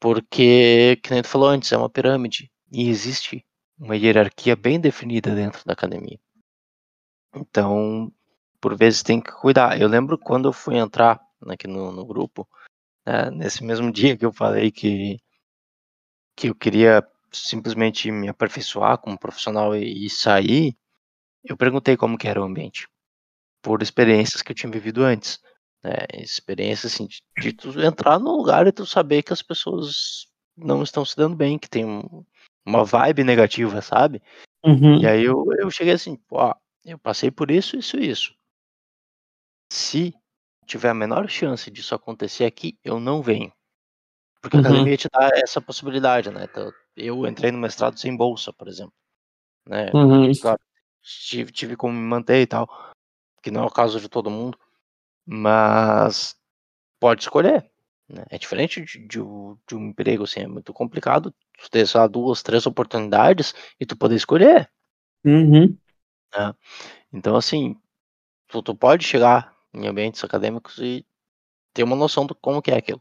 porque, 0.00 0.98
que 1.02 1.10
nem 1.10 1.22
tu 1.22 1.28
falou 1.28 1.48
antes, 1.48 1.70
é 1.72 1.76
uma 1.76 1.90
pirâmide 1.90 2.50
e 2.72 2.88
existe 2.88 3.44
uma 3.78 3.96
hierarquia 3.96 4.56
bem 4.56 4.80
definida 4.80 5.34
dentro 5.34 5.64
da 5.64 5.72
academia. 5.72 6.18
Então, 7.34 8.12
por 8.60 8.76
vezes 8.76 9.02
tem 9.02 9.20
que 9.20 9.32
cuidar. 9.32 9.80
Eu 9.80 9.88
lembro 9.88 10.18
quando 10.18 10.48
eu 10.48 10.52
fui 10.52 10.76
entrar 10.76 11.20
aqui 11.48 11.66
no, 11.66 11.90
no 11.90 12.04
grupo, 12.04 12.46
né, 13.06 13.30
nesse 13.30 13.64
mesmo 13.64 13.90
dia 13.92 14.16
que 14.16 14.24
eu 14.24 14.32
falei 14.32 14.70
que, 14.70 15.18
que 16.36 16.48
eu 16.48 16.54
queria 16.54 17.06
simplesmente 17.32 18.10
me 18.10 18.28
aperfeiçoar 18.28 18.98
como 18.98 19.18
profissional 19.18 19.74
e, 19.74 20.06
e 20.06 20.10
sair, 20.10 20.76
eu 21.44 21.56
perguntei 21.56 21.96
como 21.96 22.18
que 22.18 22.28
era 22.28 22.40
o 22.40 22.44
ambiente, 22.44 22.88
por 23.62 23.82
experiências 23.82 24.42
que 24.42 24.52
eu 24.52 24.56
tinha 24.56 24.70
vivido 24.70 25.02
antes. 25.02 25.40
Né, 25.82 25.94
experiências 26.18 26.92
assim, 26.92 27.06
de, 27.06 27.22
de 27.40 27.52
tu 27.54 27.80
entrar 27.80 28.18
no 28.18 28.36
lugar 28.36 28.66
e 28.66 28.72
tu 28.72 28.84
saber 28.84 29.22
que 29.22 29.32
as 29.32 29.40
pessoas 29.40 30.26
não 30.54 30.82
estão 30.82 31.06
se 31.06 31.16
dando 31.16 31.34
bem, 31.34 31.58
que 31.58 31.70
tem 31.70 31.86
um, 31.86 32.22
uma 32.66 32.84
vibe 32.84 33.24
negativa, 33.24 33.80
sabe? 33.80 34.22
Uhum. 34.62 35.00
E 35.00 35.06
aí 35.06 35.24
eu, 35.24 35.46
eu 35.58 35.70
cheguei 35.70 35.94
assim, 35.94 36.16
pô, 36.28 36.54
eu 36.84 36.98
passei 36.98 37.30
por 37.30 37.50
isso, 37.50 37.78
isso 37.78 37.96
e 37.96 38.10
isso 38.10 38.34
se 39.70 40.14
tiver 40.66 40.90
a 40.90 40.94
menor 40.94 41.28
chance 41.28 41.70
disso 41.70 41.94
acontecer 41.94 42.44
aqui, 42.44 42.78
eu 42.84 43.00
não 43.00 43.22
venho. 43.22 43.52
Porque 44.40 44.56
a 44.56 44.60
uhum. 44.60 44.66
academia 44.66 44.96
te 44.96 45.08
dá 45.12 45.30
essa 45.34 45.60
possibilidade, 45.60 46.30
né? 46.30 46.46
Então, 46.50 46.72
eu 46.96 47.26
entrei 47.26 47.50
no 47.50 47.58
mestrado 47.58 47.98
sem 47.98 48.16
bolsa, 48.16 48.52
por 48.52 48.68
exemplo. 48.68 48.94
Né? 49.66 49.90
Uhum. 49.92 50.32
Claro, 50.40 50.60
tive, 51.02 51.52
tive 51.52 51.76
como 51.76 51.92
me 51.92 52.06
manter 52.06 52.40
e 52.40 52.46
tal, 52.46 52.68
que 53.42 53.50
não 53.50 53.64
é 53.64 53.66
o 53.66 53.70
caso 53.70 54.00
de 54.00 54.08
todo 54.08 54.30
mundo, 54.30 54.58
mas 55.26 56.36
pode 56.98 57.22
escolher. 57.22 57.70
Né? 58.08 58.24
É 58.30 58.38
diferente 58.38 58.80
de, 58.80 58.98
de, 58.98 59.18
de, 59.18 59.74
um 59.74 59.88
emprego, 59.88 60.24
assim, 60.24 60.40
é 60.40 60.46
muito 60.46 60.72
complicado 60.72 61.34
tu 61.58 61.70
ter 61.70 61.86
só 61.86 62.08
duas, 62.08 62.42
três 62.42 62.66
oportunidades 62.66 63.54
e 63.78 63.84
tu 63.84 63.96
poder 63.96 64.16
escolher. 64.16 64.70
Uhum. 65.24 65.76
Né? 66.34 66.54
Então, 67.12 67.36
assim, 67.36 67.76
tu, 68.48 68.62
tu 68.62 68.74
pode 68.74 69.04
chegar 69.04 69.54
em 69.72 69.86
ambientes 69.86 70.22
acadêmicos 70.24 70.78
e 70.78 71.06
ter 71.72 71.82
uma 71.82 71.96
noção 71.96 72.26
do 72.26 72.34
como 72.34 72.62
que 72.62 72.70
é 72.70 72.76
aquilo. 72.76 73.00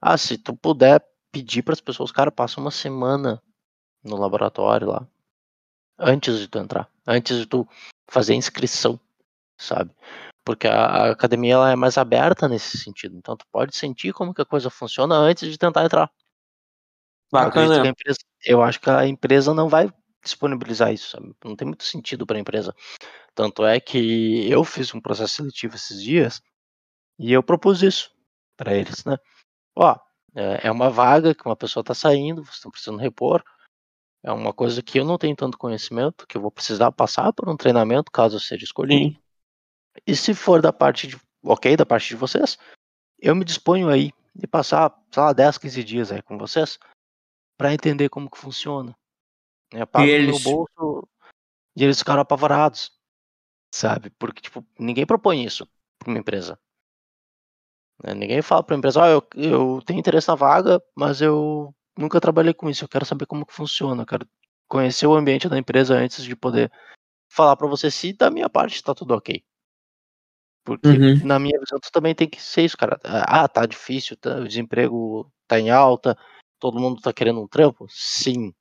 Ah, 0.00 0.18
se 0.18 0.36
tu 0.36 0.54
puder 0.54 1.04
pedir 1.32 1.62
para 1.62 1.72
as 1.74 1.80
pessoas, 1.80 2.12
cara, 2.12 2.30
passa 2.30 2.60
uma 2.60 2.70
semana 2.70 3.42
no 4.02 4.16
laboratório 4.16 4.88
lá, 4.88 5.06
antes 5.98 6.38
de 6.38 6.48
tu 6.48 6.58
entrar, 6.58 6.88
antes 7.06 7.38
de 7.38 7.46
tu 7.46 7.66
fazer 8.08 8.34
inscrição, 8.34 9.00
sabe? 9.58 9.90
Porque 10.44 10.68
a, 10.68 10.84
a 10.84 11.10
academia 11.10 11.54
ela 11.54 11.70
é 11.72 11.76
mais 11.76 11.98
aberta 11.98 12.48
nesse 12.48 12.78
sentido, 12.78 13.16
então 13.16 13.36
tu 13.36 13.44
pode 13.50 13.76
sentir 13.76 14.12
como 14.12 14.32
que 14.32 14.42
a 14.42 14.46
coisa 14.46 14.70
funciona 14.70 15.16
antes 15.16 15.50
de 15.50 15.58
tentar 15.58 15.84
entrar. 15.84 16.10
Bacana. 17.32 17.78
Eu, 17.78 17.86
empresa, 17.86 18.18
eu 18.44 18.62
acho 18.62 18.80
que 18.80 18.88
a 18.88 19.06
empresa 19.06 19.52
não 19.52 19.68
vai 19.68 19.92
disponibilizar 20.22 20.92
isso, 20.92 21.10
sabe? 21.10 21.34
Não 21.44 21.56
tem 21.56 21.66
muito 21.66 21.84
sentido 21.84 22.26
para 22.26 22.36
a 22.36 22.40
empresa. 22.40 22.74
Tanto 23.36 23.66
é 23.66 23.78
que 23.78 24.50
eu 24.50 24.64
fiz 24.64 24.94
um 24.94 25.00
processo 25.00 25.34
seletivo 25.34 25.76
esses 25.76 26.02
dias 26.02 26.40
e 27.18 27.34
eu 27.34 27.42
propus 27.42 27.82
isso 27.82 28.10
para 28.56 28.74
eles, 28.74 29.04
né? 29.04 29.18
Ó, 29.76 29.94
é, 30.34 30.68
é 30.68 30.70
uma 30.70 30.88
vaga 30.88 31.34
que 31.34 31.44
uma 31.44 31.54
pessoa 31.54 31.82
está 31.82 31.92
saindo, 31.92 32.42
vocês 32.42 32.56
estão 32.56 32.70
precisando 32.70 32.98
repor. 32.98 33.44
É 34.24 34.32
uma 34.32 34.54
coisa 34.54 34.82
que 34.82 34.98
eu 34.98 35.04
não 35.04 35.18
tenho 35.18 35.36
tanto 35.36 35.58
conhecimento, 35.58 36.26
que 36.26 36.38
eu 36.38 36.40
vou 36.40 36.50
precisar 36.50 36.90
passar 36.92 37.30
por 37.34 37.46
um 37.46 37.58
treinamento 37.58 38.10
caso 38.10 38.36
eu 38.36 38.40
seja 38.40 38.64
escolhido. 38.64 39.14
Sim. 39.14 39.22
E 40.06 40.16
se 40.16 40.32
for 40.32 40.62
da 40.62 40.72
parte 40.72 41.06
de, 41.06 41.20
ok, 41.44 41.76
da 41.76 41.84
parte 41.84 42.08
de 42.08 42.16
vocês, 42.16 42.56
eu 43.18 43.36
me 43.36 43.44
disponho 43.44 43.90
aí 43.90 44.14
de 44.34 44.46
passar, 44.46 44.98
sei 45.12 45.22
lá, 45.22 45.34
10, 45.34 45.58
15 45.58 45.84
dias 45.84 46.10
aí 46.10 46.22
com 46.22 46.38
vocês 46.38 46.78
para 47.58 47.74
entender 47.74 48.08
como 48.08 48.30
que 48.30 48.38
funciona. 48.38 48.96
Né, 49.74 49.84
pago 49.84 50.06
eles... 50.06 50.42
no 50.42 50.50
bolso 50.50 51.08
e 51.76 51.84
eles 51.84 51.98
ficaram 51.98 52.22
apavorados, 52.22 52.95
sabe? 53.76 54.10
Porque, 54.18 54.40
tipo, 54.40 54.66
ninguém 54.78 55.06
propõe 55.06 55.44
isso 55.44 55.68
para 55.98 56.10
uma 56.10 56.18
empresa. 56.18 56.58
Né? 58.02 58.14
Ninguém 58.14 58.42
fala 58.42 58.62
para 58.62 58.74
a 58.74 58.78
empresa, 58.78 59.02
oh, 59.02 59.06
eu, 59.06 59.26
eu 59.34 59.82
tenho 59.84 60.00
interesse 60.00 60.28
na 60.28 60.34
vaga, 60.34 60.82
mas 60.94 61.20
eu 61.20 61.74
nunca 61.96 62.20
trabalhei 62.20 62.54
com 62.54 62.68
isso, 62.70 62.84
eu 62.84 62.88
quero 62.88 63.04
saber 63.04 63.26
como 63.26 63.46
que 63.46 63.52
funciona, 63.52 64.02
eu 64.02 64.06
quero 64.06 64.28
conhecer 64.68 65.06
o 65.06 65.14
ambiente 65.14 65.48
da 65.48 65.58
empresa 65.58 65.94
antes 65.94 66.24
de 66.24 66.34
poder 66.34 66.72
falar 67.28 67.56
para 67.56 67.68
você 67.68 67.90
se 67.90 68.12
da 68.12 68.30
minha 68.30 68.48
parte 68.48 68.74
está 68.74 68.94
tudo 68.94 69.14
ok. 69.14 69.44
Porque 70.64 70.88
uhum. 70.88 71.24
na 71.24 71.38
minha 71.38 71.58
visão 71.60 71.78
tu 71.78 71.92
também 71.92 72.14
tem 72.14 72.28
que 72.28 72.42
ser 72.42 72.62
isso, 72.62 72.76
cara. 72.76 72.98
Ah, 73.04 73.46
tá 73.46 73.64
difícil, 73.66 74.16
tá, 74.16 74.38
o 74.38 74.48
desemprego 74.48 75.30
tá 75.46 75.60
em 75.60 75.70
alta, 75.70 76.18
todo 76.58 76.80
mundo 76.80 77.00
tá 77.00 77.12
querendo 77.12 77.40
um 77.40 77.46
trampo? 77.46 77.86
Sim. 77.88 78.52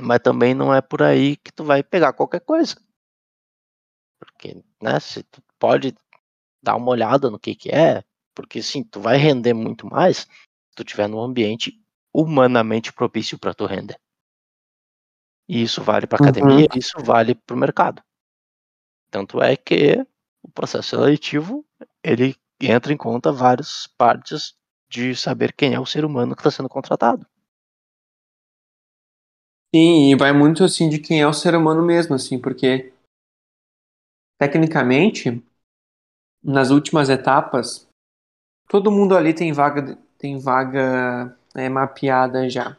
Mas 0.00 0.18
também 0.18 0.54
não 0.54 0.74
é 0.74 0.82
por 0.82 1.02
aí 1.02 1.36
que 1.36 1.52
tu 1.52 1.62
vai 1.62 1.84
pegar 1.84 2.12
qualquer 2.14 2.40
coisa. 2.40 2.74
Que, 4.44 4.62
né, 4.82 5.00
se 5.00 5.22
tu 5.22 5.42
pode 5.58 5.94
dar 6.62 6.76
uma 6.76 6.90
olhada 6.90 7.30
no 7.30 7.38
que 7.38 7.54
que 7.54 7.70
é, 7.70 8.04
porque 8.34 8.62
sim, 8.62 8.84
tu 8.84 9.00
vai 9.00 9.16
render 9.16 9.54
muito 9.54 9.86
mais 9.86 10.18
se 10.18 10.76
tu 10.76 10.84
tiver 10.84 11.08
num 11.08 11.20
ambiente 11.20 11.80
humanamente 12.12 12.92
propício 12.92 13.38
para 13.38 13.54
tu 13.54 13.64
render. 13.64 13.98
E 15.48 15.62
isso 15.62 15.82
vale 15.82 16.06
para 16.06 16.22
academia, 16.22 16.68
uhum. 16.70 16.78
isso 16.78 16.98
vale 17.02 17.34
para 17.34 17.54
o 17.54 17.58
mercado. 17.58 18.02
Tanto 19.10 19.40
é 19.42 19.56
que 19.56 20.06
o 20.42 20.50
processo 20.50 20.90
seletivo 20.90 21.64
ele 22.02 22.34
entra 22.60 22.92
em 22.92 22.96
conta 22.96 23.32
várias 23.32 23.86
partes 23.98 24.54
de 24.88 25.14
saber 25.14 25.52
quem 25.52 25.74
é 25.74 25.80
o 25.80 25.86
ser 25.86 26.04
humano 26.04 26.34
que 26.34 26.40
está 26.40 26.50
sendo 26.50 26.68
contratado. 26.68 27.26
Sim, 29.74 30.10
e 30.10 30.16
vai 30.16 30.32
muito 30.32 30.62
assim 30.62 30.88
de 30.88 30.98
quem 30.98 31.20
é 31.20 31.26
o 31.26 31.32
ser 31.32 31.54
humano 31.54 31.84
mesmo, 31.84 32.14
assim, 32.14 32.38
porque 32.38 32.93
tecnicamente 34.38 35.42
nas 36.42 36.70
últimas 36.70 37.08
etapas 37.08 37.88
todo 38.68 38.90
mundo 38.90 39.16
ali 39.16 39.32
tem 39.34 39.52
vaga 39.52 39.98
tem 40.18 40.38
vaga 40.38 41.36
é, 41.54 41.68
mapeada 41.68 42.48
já. 42.48 42.76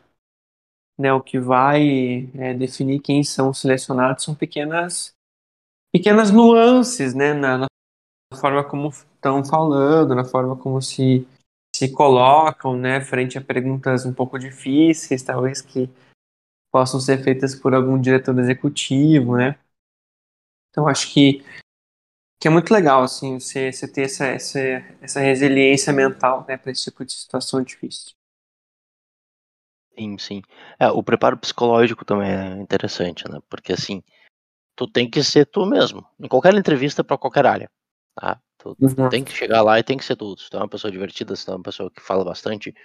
Né, 0.98 1.12
o 1.12 1.22
que 1.22 1.38
vai 1.38 2.30
é, 2.36 2.54
definir 2.54 3.02
quem 3.02 3.22
são 3.22 3.54
selecionados 3.54 4.24
são 4.24 4.34
pequenas 4.34 5.14
pequenas 5.92 6.32
nuances, 6.32 7.14
né, 7.14 7.34
na, 7.34 7.58
na 7.58 7.68
forma 8.34 8.64
como 8.64 8.88
estão 8.90 9.44
falando, 9.44 10.16
na 10.16 10.24
forma 10.24 10.56
como 10.56 10.82
se 10.82 11.28
se 11.76 11.92
colocam, 11.92 12.78
né, 12.78 13.02
frente 13.02 13.38
a 13.38 13.42
perguntas 13.42 14.06
um 14.06 14.14
pouco 14.14 14.40
difíceis, 14.40 15.22
talvez 15.22 15.62
que 15.62 15.90
possam 16.72 17.00
ser 17.02 17.22
feitas 17.22 17.54
por 17.54 17.74
algum 17.76 18.00
diretor 18.00 18.38
executivo, 18.40 19.36
né? 19.36 19.60
Então 20.76 20.90
acho 20.90 21.14
que 21.14 21.42
que 22.38 22.50
é 22.50 22.52
muito 22.52 22.74
legal 22.74 23.02
assim 23.02 23.40
você, 23.40 23.72
você 23.72 23.88
ter 23.88 24.02
essa, 24.02 24.26
essa, 24.26 24.60
essa 25.02 25.20
resiliência 25.22 25.94
mental, 25.94 26.46
né, 26.46 26.58
para 26.58 26.70
esse 26.70 26.84
tipo 26.84 27.06
de 27.06 27.14
situação 27.14 27.64
difícil. 27.64 28.12
Sim, 29.98 30.18
sim. 30.18 30.42
É, 30.78 30.90
o 30.90 31.02
preparo 31.02 31.38
psicológico 31.38 32.04
também 32.04 32.30
é 32.30 32.62
interessante, 32.62 33.24
né? 33.32 33.40
Porque 33.50 33.72
assim, 33.72 34.04
tu 34.76 34.86
tem 34.86 35.10
que 35.10 35.24
ser 35.24 35.46
tu 35.46 35.66
mesmo, 35.66 36.06
em 36.20 36.28
qualquer 36.28 36.54
entrevista 36.54 37.06
para 37.06 37.18
qualquer 37.18 37.46
área. 37.46 37.72
Tá? 38.14 38.38
Tu 38.58 38.76
tem 39.10 39.24
que 39.24 39.32
chegar 39.32 39.62
lá 39.62 39.80
e 39.80 39.84
tem 39.84 39.98
que 39.98 40.04
ser 40.04 40.18
tudo. 40.18 40.42
Se 40.42 40.50
tu 40.50 40.58
é 40.58 40.60
uma 40.60 40.68
pessoa 40.68 40.92
divertida, 40.92 41.34
se 41.38 41.46
tu 41.46 41.52
é 41.54 41.56
uma 41.56 41.64
pessoa 41.64 41.90
que 41.90 42.02
fala 42.02 42.26
bastante, 42.26 42.76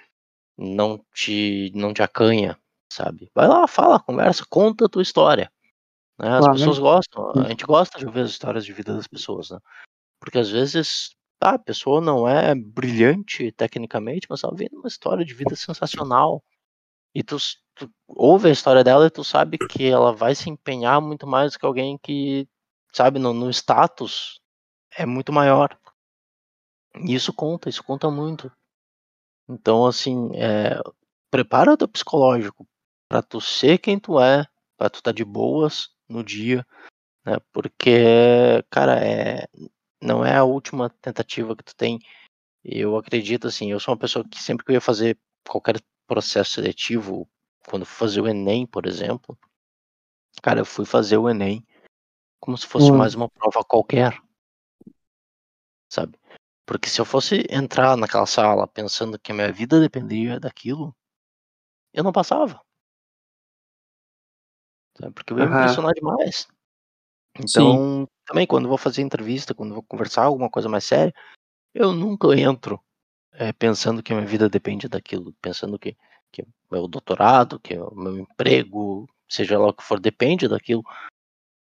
não 0.57 1.05
te, 1.12 1.72
não 1.74 1.93
te 1.93 2.05
acanha, 2.05 2.57
sabe? 2.88 3.28
Vai 3.34 3.49
lá, 3.49 3.66
fala, 3.66 3.99
conversa, 3.99 4.45
conta 4.49 4.86
a 4.86 4.88
tua 4.88 5.03
história. 5.03 5.51
Né? 6.21 6.29
As 6.29 6.41
claro. 6.41 6.53
pessoas 6.53 6.79
gostam, 6.79 7.33
a 7.35 7.49
gente 7.49 7.64
gosta 7.64 7.99
de 7.99 8.07
ouvir 8.07 8.21
as 8.21 8.31
histórias 8.31 8.64
de 8.64 8.73
vida 8.75 8.95
das 8.95 9.07
pessoas, 9.07 9.51
né? 9.51 9.59
Porque 10.21 10.39
às 10.39 10.51
vezes 10.51 11.16
tá, 11.39 11.55
a 11.55 11.59
pessoa 11.59 12.01
não 12.01 12.29
é 12.29 12.55
brilhante 12.55 13.51
tecnicamente, 13.53 14.27
mas 14.29 14.45
ela 14.45 14.55
vem 14.55 14.68
uma 14.73 14.87
história 14.87 15.25
de 15.25 15.33
vida 15.33 15.57
sensacional. 15.57 16.45
E 17.14 17.23
tu, 17.23 17.39
tu 17.75 17.91
ouve 18.07 18.49
a 18.49 18.53
história 18.53 18.85
dela 18.85 19.07
e 19.07 19.11
tu 19.11 19.25
sabe 19.25 19.57
que 19.57 19.87
ela 19.87 20.12
vai 20.12 20.35
se 20.35 20.51
empenhar 20.51 21.01
muito 21.01 21.27
mais 21.27 21.53
do 21.53 21.59
que 21.59 21.64
alguém 21.64 21.97
que, 21.97 22.47
sabe, 22.93 23.18
no, 23.18 23.33
no 23.33 23.49
status 23.49 24.41
é 24.95 25.07
muito 25.07 25.33
maior. 25.33 25.77
E 26.97 27.14
isso 27.14 27.33
conta, 27.33 27.71
isso 27.71 27.83
conta 27.83 28.11
muito. 28.11 28.53
Então, 29.49 29.87
assim, 29.87 30.31
é, 30.35 30.79
prepara 31.31 31.73
o 31.73 31.77
teu 31.79 31.89
psicológico 31.89 32.68
para 33.09 33.23
tu 33.23 33.41
ser 33.41 33.79
quem 33.79 33.99
tu 33.99 34.21
é, 34.21 34.47
para 34.77 34.91
tu 34.91 34.97
estar 34.97 35.12
tá 35.12 35.16
de 35.16 35.25
boas 35.25 35.89
no 36.11 36.24
dia, 36.24 36.66
né? 37.24 37.36
Porque, 37.52 38.62
cara, 38.70 39.02
é, 39.04 39.46
não 40.02 40.24
é 40.24 40.36
a 40.36 40.44
última 40.44 40.90
tentativa 40.90 41.56
que 41.56 41.64
tu 41.64 41.76
tem. 41.76 41.98
Eu 42.64 42.96
acredito, 42.96 43.48
assim, 43.48 43.70
eu 43.70 43.80
sou 43.80 43.94
uma 43.94 44.00
pessoa 44.00 44.24
que 44.28 44.42
sempre 44.42 44.64
que 44.64 44.72
eu 44.72 44.74
ia 44.74 44.80
fazer 44.80 45.18
qualquer 45.48 45.80
processo 46.06 46.52
seletivo, 46.52 47.28
quando 47.68 47.86
fui 47.86 47.96
fazer 47.96 48.20
o 48.20 48.28
Enem, 48.28 48.66
por 48.66 48.86
exemplo, 48.86 49.38
cara, 50.42 50.61
eu 50.61 50.66
fui 50.66 50.84
fazer 50.84 51.16
o 51.16 51.28
Enem 51.28 51.64
como 52.40 52.56
se 52.56 52.66
fosse 52.66 52.90
hum. 52.90 52.96
mais 52.96 53.14
uma 53.14 53.28
prova 53.28 53.62
qualquer, 53.62 54.18
sabe? 55.88 56.18
Porque 56.66 56.88
se 56.88 57.00
eu 57.00 57.04
fosse 57.04 57.46
entrar 57.50 57.96
naquela 57.96 58.26
sala 58.26 58.66
pensando 58.66 59.18
que 59.18 59.32
a 59.32 59.34
minha 59.34 59.52
vida 59.52 59.80
dependia 59.80 60.40
daquilo, 60.40 60.96
eu 61.92 62.02
não 62.02 62.12
passava. 62.12 62.61
Sabe? 65.01 65.12
Porque 65.12 65.32
eu 65.32 65.38
ia 65.38 65.44
uhum. 65.44 65.51
me 65.51 65.57
impressionar 65.57 65.94
demais. 65.94 66.46
Então, 67.38 68.05
Sim. 68.05 68.07
também 68.26 68.46
quando 68.46 68.68
vou 68.68 68.76
fazer 68.76 69.03
entrevista, 69.03 69.55
quando 69.55 69.74
vou 69.74 69.82
conversar 69.82 70.24
alguma 70.24 70.51
coisa 70.51 70.68
mais 70.68 70.84
séria, 70.84 71.14
eu 71.74 71.92
nunca 71.92 72.28
entro 72.38 72.80
é, 73.32 73.53
pensando 73.53 74.03
que 74.03 74.12
a 74.12 74.16
minha 74.16 74.26
vida 74.26 74.48
depende 74.48 74.88
daquilo, 74.88 75.32
pensando 75.40 75.78
que, 75.78 75.96
que 76.32 76.44
meu 76.70 76.88
doutorado, 76.88 77.61
que 77.61 77.76
o 77.78 77.94
meu 77.94 78.18
emprego, 78.18 79.09
seja 79.28 79.59
lá 79.59 79.68
o 79.68 79.72
que 79.72 79.82
for, 79.82 80.01
depende 80.01 80.48
daquilo, 80.48 80.82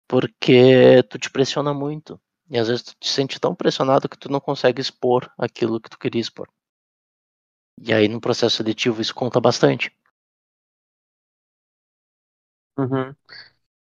porque 0.07 1.03
tu 1.03 1.19
te 1.19 1.29
pressiona 1.29 1.73
muito. 1.73 2.19
E 2.49 2.57
às 2.57 2.67
vezes 2.67 2.83
tu 2.83 2.95
te 2.99 3.07
sente 3.07 3.39
tão 3.39 3.53
pressionado 3.53 4.09
que 4.09 4.17
tu 4.17 4.29
não 4.29 4.39
consegue 4.39 4.81
expor 4.81 5.31
aquilo 5.37 5.79
que 5.79 5.89
tu 5.89 5.99
queria 5.99 6.19
expor. 6.19 6.49
E 7.79 7.93
aí 7.93 8.07
no 8.07 8.19
processo 8.19 8.57
seletivo 8.57 9.01
isso 9.01 9.13
conta 9.13 9.39
bastante. 9.39 9.95
Uhum. 12.79 13.13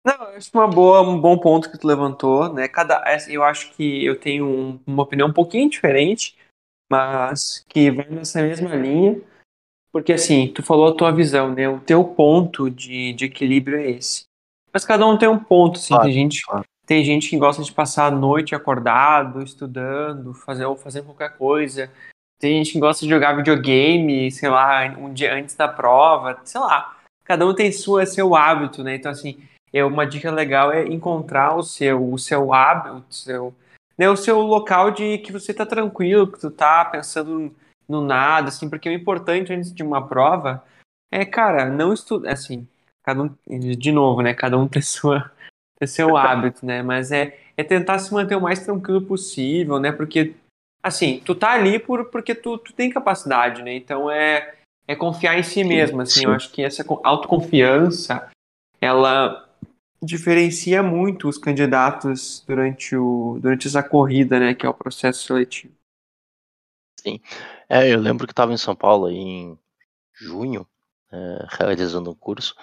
Não, 0.05 0.21
acho 0.35 0.49
uma 0.53 0.67
boa, 0.67 1.01
um 1.01 1.19
bom 1.19 1.37
ponto 1.37 1.69
que 1.69 1.77
tu 1.77 1.85
levantou, 1.87 2.53
né? 2.53 2.67
Cada, 2.67 3.03
eu 3.27 3.43
acho 3.43 3.71
que 3.71 4.05
eu 4.05 4.19
tenho 4.19 4.45
um, 4.45 4.79
uma 4.87 5.03
opinião 5.03 5.27
um 5.27 5.33
pouquinho 5.33 5.69
diferente 5.69 6.35
mas 6.89 7.63
que 7.69 7.91
vai 7.91 8.09
nessa 8.09 8.41
mesma 8.41 8.75
linha, 8.75 9.21
porque 9.91 10.11
assim, 10.11 10.47
tu 10.47 10.63
falou 10.63 10.89
a 10.89 10.95
tua 10.95 11.11
visão, 11.11 11.53
né? 11.53 11.69
O 11.69 11.79
teu 11.79 12.03
ponto 12.03 12.69
de, 12.69 13.13
de 13.13 13.25
equilíbrio 13.25 13.77
é 13.77 13.91
esse. 13.91 14.23
Mas 14.73 14.85
cada 14.85 15.05
um 15.05 15.17
tem 15.17 15.29
um 15.29 15.39
ponto, 15.39 15.77
assim, 15.77 15.89
claro, 15.93 16.03
tem 16.03 16.13
gente, 16.13 16.45
claro. 16.45 16.65
tem 16.85 17.03
gente 17.03 17.29
que 17.29 17.37
gosta 17.37 17.63
de 17.63 17.71
passar 17.71 18.07
a 18.07 18.11
noite 18.11 18.55
acordado, 18.55 19.43
estudando, 19.43 20.33
fazer 20.33 20.65
ou 20.65 20.75
fazendo 20.75 21.05
qualquer 21.05 21.37
coisa. 21.37 21.91
Tem 22.39 22.57
gente 22.57 22.73
que 22.73 22.79
gosta 22.79 23.03
de 23.03 23.09
jogar 23.09 23.35
videogame, 23.35 24.31
sei 24.31 24.49
lá, 24.49 24.85
um 24.97 25.13
dia 25.13 25.33
antes 25.33 25.55
da 25.55 25.67
prova, 25.67 26.39
sei 26.43 26.59
lá. 26.61 26.98
Cada 27.29 27.45
um 27.45 27.53
tem 27.53 27.71
sua 27.71 28.07
seu 28.07 28.35
hábito, 28.35 28.83
né? 28.83 28.95
Então 28.95 29.11
assim, 29.11 29.39
é 29.71 29.85
uma 29.85 30.05
dica 30.05 30.31
legal 30.31 30.71
é 30.71 30.87
encontrar 30.87 31.55
o 31.55 31.61
seu 31.61 32.11
o 32.11 32.17
seu 32.17 32.51
hábito, 32.51 33.05
seu 33.13 33.53
né, 33.95 34.09
o 34.09 34.15
seu 34.15 34.39
local 34.39 34.89
de 34.89 35.19
que 35.19 35.31
você 35.31 35.51
está 35.51 35.65
tranquilo, 35.65 36.31
que 36.31 36.39
tu 36.39 36.49
tá 36.49 36.83
pensando 36.85 37.53
no 37.87 38.01
nada, 38.01 38.47
assim, 38.47 38.69
porque 38.69 38.89
o 38.89 38.93
importante 38.93 39.53
antes 39.53 39.73
de 39.73 39.83
uma 39.83 40.07
prova 40.07 40.63
é, 41.11 41.25
cara, 41.25 41.65
não 41.65 41.93
estudar, 41.93 42.31
assim, 42.31 42.67
cada 43.03 43.21
um, 43.23 43.35
de 43.47 43.91
novo, 43.91 44.21
né, 44.21 44.33
cada 44.33 44.57
um 44.57 44.67
tem 44.67 44.81
sua 44.81 45.31
tem 45.77 45.87
seu 45.87 46.17
hábito, 46.17 46.65
né, 46.65 46.81
mas 46.81 47.11
é, 47.11 47.37
é 47.55 47.63
tentar 47.63 47.99
se 47.99 48.13
manter 48.13 48.35
o 48.35 48.41
mais 48.41 48.59
tranquilo 48.65 49.01
possível, 49.01 49.79
né, 49.79 49.91
porque, 49.91 50.33
assim, 50.81 51.21
tu 51.25 51.35
tá 51.35 51.51
ali 51.51 51.77
por, 51.77 52.05
porque 52.05 52.33
tu, 52.33 52.57
tu 52.57 52.73
tem 52.73 52.89
capacidade, 52.89 53.61
né, 53.61 53.75
então 53.75 54.09
é, 54.09 54.55
é 54.89 54.95
confiar 54.95 55.37
em 55.37 55.43
si 55.43 55.63
mesmo, 55.63 56.01
assim, 56.01 56.25
eu 56.25 56.31
acho 56.31 56.51
que 56.51 56.63
essa 56.63 56.83
autoconfiança, 57.03 58.27
ela 58.81 59.47
diferencia 60.01 60.81
muito 60.81 61.29
os 61.29 61.37
candidatos 61.37 62.43
durante, 62.47 62.95
o, 62.95 63.37
durante 63.39 63.67
essa 63.67 63.83
corrida, 63.83 64.39
né, 64.39 64.55
que 64.55 64.65
é 64.65 64.69
o 64.69 64.73
processo 64.73 65.27
seletivo. 65.27 65.75
Sim, 66.99 67.21
é, 67.69 67.93
eu 67.93 67.99
lembro 67.99 68.25
que 68.25 68.33
estava 68.33 68.51
em 68.51 68.57
São 68.57 68.75
Paulo 68.75 69.11
em 69.11 69.55
junho, 70.11 70.65
é, 71.11 71.45
realizando 71.49 72.09
um 72.09 72.15
curso, 72.15 72.55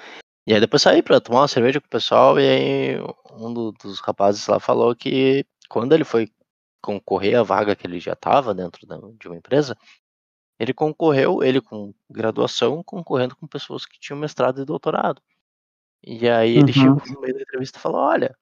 e 0.49 0.53
aí 0.53 0.59
depois 0.59 0.83
saí 0.83 1.05
para 1.05 1.21
tomar 1.21 1.43
uma 1.43 1.49
cerveja 1.49 1.81
com 1.81 1.87
o 1.87 1.91
pessoal, 1.91 2.41
e 2.41 2.49
aí 2.49 3.01
um 3.35 3.55
do, 3.55 3.71
dos 3.71 4.01
rapazes 4.01 4.45
lá 4.49 4.59
falou 4.59 4.97
que 4.97 5.47
quando 5.69 5.93
ele 5.93 6.03
foi 6.03 6.29
concorrer 6.83 7.39
à 7.39 7.45
vaga 7.45 7.77
que 7.77 7.87
ele 7.87 8.01
já 8.01 8.15
estava 8.15 8.53
dentro 8.53 8.85
da, 8.85 8.99
de 9.17 9.29
uma 9.29 9.37
empresa, 9.37 9.79
ele 10.59 10.73
concorreu, 10.73 11.43
ele 11.43 11.61
com 11.61 11.95
graduação, 12.09 12.83
concorrendo 12.83 13.37
com 13.37 13.47
pessoas 13.47 13.85
que 13.85 13.99
tinham 13.99 14.19
mestrado 14.19 14.61
e 14.61 14.65
doutorado. 14.65 15.23
E 16.03 16.29
aí 16.29 16.53
ele 16.57 16.73
uhum. 16.73 17.01
chegou 17.01 17.15
no 17.15 17.21
meio 17.21 17.35
da 17.35 17.43
entrevista 17.43 17.79
e 17.79 17.83
falou: 17.83 18.01
Olha, 18.01 18.37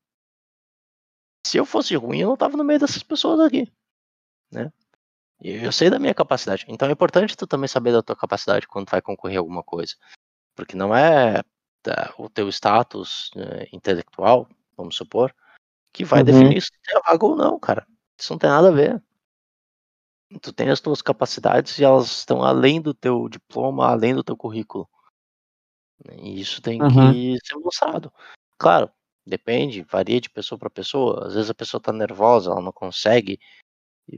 se 1.47 1.57
eu 1.57 1.67
fosse 1.67 1.95
ruim, 1.97 2.21
eu 2.21 2.29
não 2.29 2.37
tava 2.37 2.57
no 2.57 2.65
meio 2.65 2.79
dessas 2.79 3.03
pessoas 3.03 3.41
aqui. 3.41 3.73
Né? 4.51 4.73
E 5.41 5.51
eu 5.51 5.73
sei 5.73 5.91
da 5.91 5.99
minha 5.99 6.15
capacidade. 6.15 6.65
Então 6.69 6.89
é 6.89 6.93
importante 6.93 7.37
tu 7.37 7.47
também 7.47 7.69
saber 7.69 7.93
da 7.93 8.03
tua 8.03 8.17
capacidade 8.17 8.69
quando 8.69 8.91
vai 8.91 9.03
concorrer 9.03 9.37
a 9.37 9.41
alguma 9.41 9.63
coisa. 9.63 9.95
Porque 10.55 10.77
não 10.77 10.95
é 10.95 11.43
tá, 11.83 12.15
o 12.19 12.29
teu 12.29 12.49
status 12.49 13.31
né, 13.35 13.67
intelectual, 13.73 14.49
vamos 14.77 14.97
supor, 14.97 15.35
que 15.93 16.05
vai 16.05 16.21
uhum. 16.21 16.25
definir 16.25 16.63
se 16.63 16.71
tu 16.71 16.97
é 16.97 17.01
vaga 17.01 17.27
ou 17.27 17.37
não, 17.37 17.59
cara. 17.59 17.87
Isso 18.19 18.33
não 18.33 18.39
tem 18.39 18.49
nada 18.49 18.69
a 18.69 18.73
ver. 18.73 19.03
Tu 20.41 20.53
tem 20.53 20.71
as 20.71 20.81
tuas 20.81 21.03
capacidades 21.03 21.79
e 21.79 21.85
elas 21.85 22.07
estão 22.07 22.43
além 22.43 22.81
do 22.81 22.93
teu 22.95 23.29
diploma, 23.29 23.89
além 23.89 24.15
do 24.15 24.25
teu 24.25 24.37
currículo. 24.37 24.89
E 26.19 26.41
isso 26.41 26.61
tem 26.61 26.83
uhum. 26.83 27.13
que 27.13 27.39
ser 27.45 27.57
mostrado. 27.57 28.13
Claro, 28.59 28.91
Depende, 29.27 29.83
varia 29.83 30.21
de 30.21 30.29
pessoa 30.29 30.59
para 30.59 30.69
pessoa. 30.69 31.27
Às 31.27 31.35
vezes 31.35 31.51
a 31.51 31.55
pessoa 31.55 31.81
tá 31.81 31.93
nervosa, 31.93 32.51
ela 32.51 32.61
não 32.61 32.73
consegue 32.73 33.41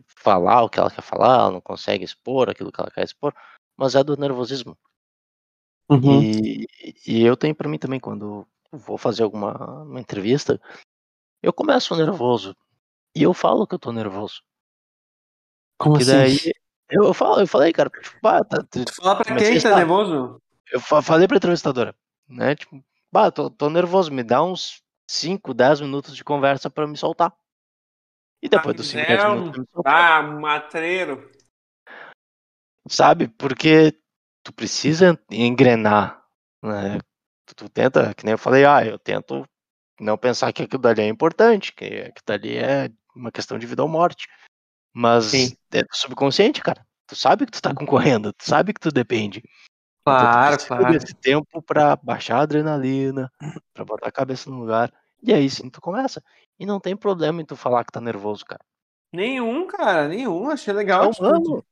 falar 0.05 0.65
o 0.65 0.69
que 0.69 0.81
ela 0.81 0.91
quer 0.91 1.03
falar, 1.03 1.39
ela 1.39 1.51
não 1.53 1.61
consegue 1.61 2.05
expor 2.05 2.51
aquilo 2.51 2.73
que 2.73 2.81
ela 2.81 2.91
quer 2.91 3.05
expor, 3.05 3.33
mas 3.77 3.95
é 3.95 4.03
do 4.03 4.17
nervosismo. 4.17 4.77
Uhum. 5.89 6.21
E, 6.21 6.67
e 7.07 7.23
eu 7.23 7.37
tenho 7.37 7.55
para 7.55 7.69
mim 7.69 7.79
também, 7.79 8.01
quando 8.01 8.45
vou 8.73 8.99
fazer 8.99 9.23
alguma 9.23 9.85
uma 9.85 10.01
entrevista, 10.01 10.61
eu 11.41 11.53
começo 11.53 11.95
nervoso. 11.95 12.57
E 13.15 13.23
eu 13.23 13.33
falo 13.33 13.65
que 13.65 13.77
eu 13.77 13.79
tô 13.79 13.93
nervoso. 13.93 14.43
Como 15.79 15.97
Que 15.97 16.03
assim? 16.03 16.13
daí 16.13 16.53
eu, 16.91 17.05
eu, 17.05 17.15
falo, 17.15 17.41
eu 17.41 17.47
falei, 17.47 17.73
cara, 17.73 17.91
tipo, 17.91 18.17
bah, 18.23 18.45
tá, 18.45 18.59
tu- 18.63 18.85
Tu 18.85 18.95
fala 18.95 19.23
pra 19.23 19.37
quem 19.37 19.61
tá 19.61 19.77
nervoso? 19.77 20.41
eu 20.73 20.81
fa- 20.81 21.03
falei 21.03 21.29
pra 21.29 21.37
entrevistadora, 21.37 21.95
né? 22.29 22.55
Tipo, 22.55 22.83
bah, 23.13 23.31
tô, 23.31 23.51
tô 23.51 23.69
nervoso, 23.71 24.13
me 24.13 24.23
dá 24.23 24.43
uns 24.43 24.83
5, 25.09 25.53
10 25.55 25.81
minutos 25.81 26.17
de 26.17 26.25
conversa 26.25 26.71
pra 26.71 26.85
eu 26.85 26.89
me 26.89 26.97
soltar. 26.97 27.33
E 28.43 28.49
depois 28.49 28.75
Ah, 28.75 28.77
dos 28.77 28.87
me 28.87 29.01
5, 29.01 29.07
10 29.07 29.23
der 29.23 29.31
minutos 29.31 29.67
Ah, 29.85 30.23
matreiro. 30.23 31.31
sabe? 32.89 33.29
Porque 33.29 33.99
tu 34.43 34.53
precisa 34.53 35.19
engrenar, 35.31 36.23
né? 36.63 36.99
Tu, 37.47 37.55
tu 37.55 37.69
tenta, 37.69 38.15
que 38.15 38.25
nem 38.25 38.33
eu 38.33 38.39
falei, 38.39 38.65
ah, 38.65 38.85
eu 38.85 38.99
tento 38.99 39.45
não 40.01 40.19
pensar 40.19 40.53
que 40.53 40.63
aquilo 40.63 40.83
dali 40.83 41.03
é 41.03 41.09
importante, 41.09 41.73
que 41.73 41.85
aquilo 41.85 42.25
dali 42.27 42.57
é 42.59 42.91
uma 43.15 43.33
questão 43.33 43.59
de 43.59 43.67
vida 43.67 43.83
ou 43.83 43.89
morte. 43.89 44.29
Mas 44.99 45.27
Sim. 45.27 45.57
é 45.75 45.85
subconsciente, 45.93 46.63
cara. 46.63 46.83
Tu 47.07 47.15
sabe 47.15 47.45
que 47.45 47.53
tu 47.53 47.61
tá 47.61 47.75
concorrendo, 47.75 48.33
tu 48.33 48.47
sabe 48.47 48.73
que 48.73 48.81
tu 48.81 48.91
depende. 48.91 49.43
Então 50.01 50.17
tu 50.17 50.23
Claro, 50.25 50.67
claro. 50.67 50.93
desse 50.99 51.13
tempo 51.13 51.61
pra 51.61 51.97
baixar 51.97 52.39
a 52.39 52.43
adrenalina, 52.45 53.31
pra 53.75 53.85
botar 53.85 54.09
a 54.09 54.13
cabeça 54.13 54.49
no 54.49 54.59
lugar. 54.59 54.91
E 55.23 55.35
aí 55.35 55.51
sim 55.51 55.69
tu 55.69 55.83
começa. 55.83 56.25
E 56.59 56.65
não 56.65 56.81
tem 56.81 56.97
problema 56.97 57.43
em 57.43 57.45
tu 57.45 57.55
falar 57.55 57.85
que 57.85 57.93
tá 57.93 58.01
nervoso, 58.01 58.43
cara. 58.47 58.65
Nenhum, 59.13 59.67
cara, 59.67 60.09
nenhum. 60.09 60.49
Achei 60.49 60.73
Tu 60.73 60.79
legal. 60.79 61.05
é 61.05 61.21
humano. 61.21 61.63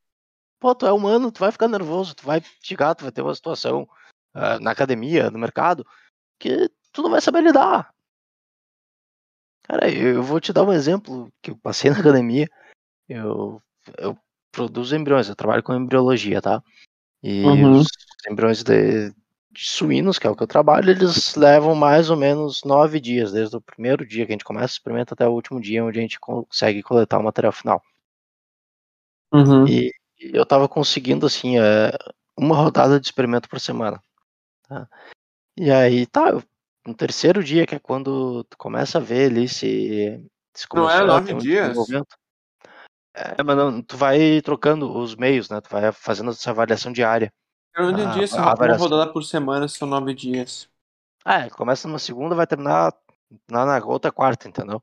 Pô, 0.61 0.75
tu 0.75 0.87
é 0.87 0.93
humano, 0.93 1.33
tu 1.33 1.41
vai 1.41 1.51
ficar 1.51 1.67
nervoso, 1.67 2.15
tu 2.15 2.27
vai 2.27 2.43
chegar, 2.61 2.95
tu 2.95 3.05
vai 3.05 3.13
ter 3.13 3.23
uma 3.23 3.35
situação 3.35 3.89
ah, 4.35 4.59
na 4.59 4.71
academia, 4.71 5.31
no 5.31 5.39
mercado, 5.39 5.87
que 6.39 6.71
tu 6.93 7.01
não 7.01 7.11
vai 7.11 7.23
saber 7.23 7.43
lidar. 7.43 7.91
Cara, 9.63 9.91
eu 9.91 10.23
vou 10.23 10.39
te 10.41 10.53
dar 10.53 10.63
um 10.63 10.73
exemplo 10.73 11.33
que 11.41 11.51
eu 11.51 11.57
passei 11.57 11.91
na 11.91 11.99
academia. 11.99 12.47
Eu, 13.09 13.61
eu 13.99 14.17
produzo 14.51 14.97
embriões, 14.97 15.29
eu 15.29 15.37
trabalho 15.37 15.63
com 15.63 15.75
embriologia, 15.75 16.41
tá? 16.41 16.63
E 17.23 17.45
Uhum. 17.45 17.81
os 17.81 17.87
embriões 18.29 18.63
de, 18.63 19.11
de 19.51 19.65
suínos, 19.65 20.19
que 20.19 20.27
é 20.27 20.31
o 20.31 20.37
que 20.37 20.43
eu 20.43 20.47
trabalho, 20.47 20.91
eles 20.91 21.35
levam 21.35 21.75
mais 21.75 22.11
ou 22.11 22.17
menos 22.17 22.63
nove 22.65 23.01
dias, 23.01 23.33
desde 23.33 23.57
o 23.57 23.61
primeiro 23.61 24.07
dia 24.07 24.27
que 24.27 24.33
a 24.33 24.35
gente 24.35 24.45
começa 24.45 24.73
o 24.73 24.77
experimento 24.77 25.15
até 25.15 25.27
o 25.27 25.33
último 25.33 25.61
dia, 25.61 25.85
onde 25.85 25.99
a 25.99 26.03
gente 26.03 26.21
consegue 26.21 26.83
coletar 26.83 27.19
o 27.19 27.23
material 27.23 27.53
final. 27.53 27.83
Uhum. 29.33 29.67
E, 29.67 29.91
e 30.21 30.37
eu 30.37 30.47
tava 30.47 30.69
conseguindo, 30.69 31.27
assim, 31.27 31.59
é, 31.59 31.91
uma 32.37 32.57
rodada 32.57 33.01
de 33.01 33.07
experimento 33.07 33.49
por 33.49 33.61
semana. 33.61 34.01
Tá? 34.69 34.89
E 35.57 35.71
aí, 35.71 36.07
tá, 36.07 36.33
no 36.87 36.95
terceiro 36.95 37.43
dia, 37.43 37.67
que 37.67 37.75
é 37.75 37.79
quando 37.79 38.45
tu 38.45 38.57
começa 38.59 38.99
a 38.99 39.01
ver 39.01 39.31
ali 39.31 39.49
se, 39.49 40.25
se 40.53 40.67
Não 40.75 40.91
é 40.91 40.99
a 40.99 41.05
nove 41.05 41.33
um 41.33 41.39
dias? 41.39 41.69
desenvolvimento. 41.69 42.17
É, 43.15 43.43
mas 43.43 43.57
não, 43.57 43.83
tu 43.83 43.97
vai 43.97 44.41
trocando 44.43 44.93
os 44.99 45.15
meios, 45.15 45.49
né? 45.49 45.61
Tu 45.61 45.69
vai 45.71 45.93
fazendo 45.93 46.31
essa 46.31 46.51
avaliação 46.51 46.93
diária. 46.93 47.33
Eu 47.77 47.85
não 47.85 47.91
entendi 47.93 48.27
se 48.27 48.41
a 48.41 48.55
uma 48.65 48.75
rodada 48.77 49.13
por 49.13 49.23
semana 49.23 49.69
são 49.69 49.87
nove 49.89 50.13
dias. 50.15 50.69
Ah, 51.25 51.41
é, 51.47 51.51
começa 51.51 51.87
numa 51.89 51.99
segunda, 51.99 52.35
vai 52.35 52.47
terminar 52.47 52.95
na, 53.51 53.65
na 53.67 53.85
outra 53.87 54.13
quarta, 54.13 54.49
entendeu? 54.49 54.83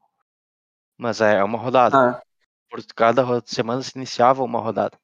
Mas 0.97 1.19
é, 1.21 1.35
é 1.37 1.43
uma 1.43 1.57
rodada. 1.59 1.97
Ah, 1.97 2.21
Por 2.69 2.83
cada 2.95 3.23
semana 3.45 3.81
se 3.83 3.93
iniciava 3.97 4.43
uma 4.43 4.61
rodada. 4.61 4.97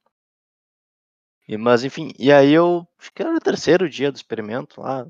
E, 1.47 1.57
mas 1.57 1.83
enfim, 1.83 2.11
e 2.19 2.31
aí 2.31 2.51
eu 2.53 2.87
acho 2.99 3.11
que 3.13 3.21
era 3.23 3.35
o 3.35 3.39
terceiro 3.39 3.89
dia 3.89 4.11
do 4.11 4.15
experimento 4.15 4.81
lá, 4.81 5.05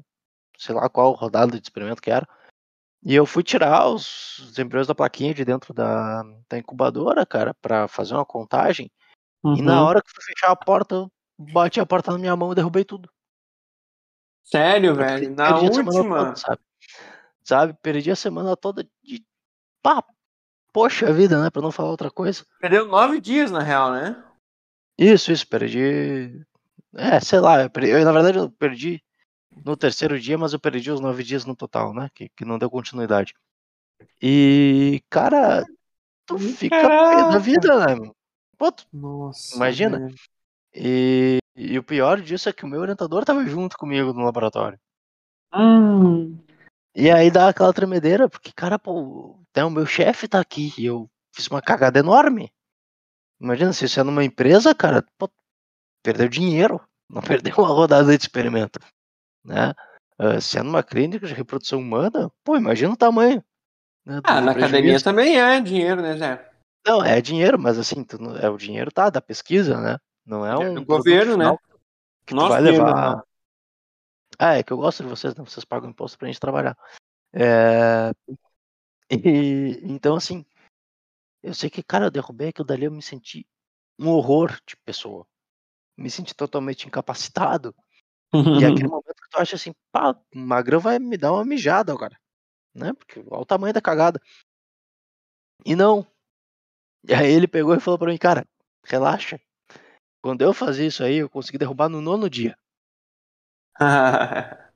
sei 0.57 0.75
lá 0.75 0.89
qual 0.89 1.13
rodada 1.13 1.53
de 1.59 1.63
experimento 1.67 2.01
que 2.01 2.11
era. 2.11 2.27
E 3.03 3.13
eu 3.15 3.25
fui 3.25 3.43
tirar 3.43 3.87
os, 3.87 4.39
os 4.39 4.59
embriões 4.59 4.87
da 4.87 4.95
plaquinha 4.95 5.33
de 5.33 5.45
dentro 5.45 5.73
da, 5.73 6.23
da 6.49 6.57
incubadora, 6.57 7.25
cara, 7.25 7.53
pra 7.53 7.87
fazer 7.87 8.15
uma 8.15 8.25
contagem. 8.25 8.91
E 9.45 9.61
na 9.61 9.81
uhum. 9.81 9.87
hora 9.87 10.01
que 10.01 10.11
fui 10.11 10.23
fechar 10.23 10.51
a 10.51 10.55
porta, 10.55 10.95
eu 10.95 11.11
bati 11.37 11.79
a 11.79 11.85
porta 11.85 12.11
na 12.11 12.17
minha 12.17 12.35
mão 12.35 12.51
e 12.51 12.55
derrubei 12.55 12.83
tudo. 12.83 13.09
Sério, 14.43 14.95
velho? 14.95 15.35
Na 15.35 15.57
última? 15.57 15.91
toda, 15.91 16.35
sabe? 16.35 16.61
Sabe? 17.43 17.73
Perdi 17.81 18.11
a 18.11 18.15
semana 18.15 18.57
toda 18.57 18.83
de. 19.03 19.25
Pá, 19.81 20.03
poxa 20.73 21.13
vida, 21.13 21.41
né? 21.41 21.49
Pra 21.49 21.61
não 21.61 21.71
falar 21.71 21.91
outra 21.91 22.09
coisa. 22.09 22.45
Perdeu 22.59 22.87
nove 22.87 23.21
dias, 23.21 23.51
na 23.51 23.59
real, 23.59 23.91
né? 23.91 24.23
Isso, 24.97 25.31
isso, 25.31 25.47
perdi. 25.47 26.45
É, 26.95 27.19
sei 27.19 27.39
lá, 27.39 27.63
eu, 27.63 27.69
perdi- 27.69 27.91
eu, 27.91 28.03
na 28.03 28.11
verdade 28.11 28.37
eu 28.37 28.49
perdi 28.49 29.03
no 29.65 29.77
terceiro 29.77 30.19
dia, 30.19 30.37
mas 30.37 30.53
eu 30.53 30.59
perdi 30.59 30.91
os 30.91 30.99
nove 30.99 31.23
dias 31.23 31.45
no 31.45 31.55
total, 31.55 31.93
né? 31.93 32.09
Que, 32.13 32.29
que 32.29 32.45
não 32.45 32.57
deu 32.57 32.69
continuidade. 32.69 33.33
E, 34.21 35.01
cara, 35.09 35.65
tu 36.25 36.37
fica 36.37 36.87
pé 36.87 37.23
da 37.29 37.37
vida, 37.37 37.95
né? 37.95 38.11
Pô, 38.57 38.71
tu- 38.71 38.87
Nossa. 38.91 39.55
Imagina. 39.55 40.11
e, 40.73 41.39
e 41.55 41.77
o 41.77 41.83
pior 41.83 42.21
disso 42.21 42.49
é 42.49 42.53
que 42.53 42.65
o 42.65 42.67
meu 42.67 42.81
orientador 42.81 43.23
tava 43.25 43.45
junto 43.45 43.77
comigo 43.77 44.13
no 44.13 44.23
laboratório. 44.23 44.79
Hum. 45.53 46.37
E 46.95 47.11
aí 47.11 47.29
dá 47.29 47.49
aquela 47.49 47.73
tremedeira, 47.73 48.27
porque, 48.27 48.51
cara, 48.51 48.79
pô, 48.79 49.39
até 49.51 49.63
o 49.63 49.69
meu 49.69 49.85
chefe 49.85 50.27
tá 50.27 50.39
aqui 50.39 50.73
e 50.77 50.85
eu 50.85 51.09
fiz 51.33 51.47
uma 51.47 51.61
cagada 51.61 51.99
enorme. 51.99 52.51
Imagina, 53.39 53.71
se 53.71 53.85
isso 53.85 53.99
é 53.99 54.03
numa 54.03 54.23
empresa, 54.23 54.73
cara, 54.73 55.05
pô, 55.17 55.29
perdeu 56.01 56.27
dinheiro, 56.27 56.81
não 57.07 57.21
perdeu 57.53 57.55
uma 57.57 57.67
rodada 57.67 58.17
de 58.17 58.23
experimento, 58.23 58.79
né? 59.47 59.73
Ah, 60.19 60.41
se 60.41 60.57
é 60.57 60.63
numa 60.63 60.83
clínica 60.83 61.25
de 61.25 61.33
reprodução 61.33 61.79
humana, 61.79 62.31
pô, 62.43 62.57
imagina 62.57 62.93
o 62.93 62.97
tamanho. 62.97 63.43
né, 64.05 64.19
Ah, 64.23 64.41
na 64.41 64.51
academia 64.51 64.81
prejuízo. 64.81 65.03
também 65.03 65.39
é 65.39 65.61
dinheiro, 65.61 66.01
né, 66.01 66.17
Zé? 66.17 66.51
Não, 66.85 67.03
é 67.03 67.21
dinheiro, 67.21 67.57
mas 67.59 67.77
assim, 67.77 68.03
tu 68.03 68.17
é 68.37 68.49
o 68.49 68.57
dinheiro 68.57 68.91
tá 68.91 69.09
da 69.09 69.21
pesquisa, 69.21 69.79
né? 69.79 69.97
Não 70.25 70.45
é 70.45 70.51
É 70.51 70.57
um 70.57 70.75
do 70.75 70.85
produto 70.85 70.87
governo, 70.87 71.37
né? 71.37 71.57
que 72.25 72.33
vai 72.35 72.61
dinheiro, 72.61 72.85
levar. 72.85 73.01
real. 73.01 73.27
Ah, 74.39 74.53
é 74.55 74.63
que 74.63 74.71
eu 74.71 74.77
gosto 74.77 75.03
de 75.03 75.09
vocês, 75.09 75.33
né? 75.35 75.43
Vocês 75.43 75.63
pagam 75.65 75.89
imposto 75.89 76.17
pra 76.17 76.27
gente 76.27 76.39
trabalhar. 76.39 76.77
É, 77.33 78.11
E 79.09 79.79
então, 79.83 80.15
assim, 80.15 80.45
eu 81.41 81.53
sei 81.53 81.69
que, 81.69 81.81
cara, 81.81 82.05
eu 82.05 82.11
derrubei 82.11 82.49
aquilo 82.49 82.67
dali, 82.67 82.85
eu 82.85 82.91
me 82.91 83.01
senti 83.01 83.47
um 83.97 84.09
horror 84.09 84.59
de 84.67 84.75
pessoa. 84.77 85.25
Me 85.97 86.09
senti 86.09 86.35
totalmente 86.35 86.85
incapacitado. 86.87 87.73
E 88.61 88.63
é 88.63 88.67
aquele 88.67 88.89
momento 88.89 89.15
que 89.27 89.31
tu 89.31 89.39
acha 89.39 89.55
assim, 89.55 89.73
pá, 89.91 90.11
o 90.33 90.39
Magrão 90.39 90.79
vai 90.79 90.97
me 90.99 91.17
dar 91.17 91.33
uma 91.33 91.45
mijada 91.45 91.91
agora. 91.91 92.17
Né? 92.73 92.93
Porque 92.93 93.19
olha 93.19 93.41
o 93.41 93.45
tamanho 93.45 93.73
da 93.73 93.81
cagada. 93.81 94.21
E 95.65 95.75
não. 95.75 96.05
E 97.07 97.13
aí 97.13 97.31
ele 97.31 97.47
pegou 97.47 97.75
e 97.75 97.79
falou 97.79 97.97
pra 97.97 98.07
mim, 98.11 98.17
cara, 98.17 98.45
relaxa. 98.85 99.39
Quando 100.21 100.41
eu 100.41 100.53
fazia 100.53 100.87
isso 100.87 101.03
aí, 101.03 101.17
eu 101.17 101.29
consegui 101.29 101.57
derrubar 101.57 101.89
no 101.89 102.01
nono 102.01 102.29
dia. 102.29 102.57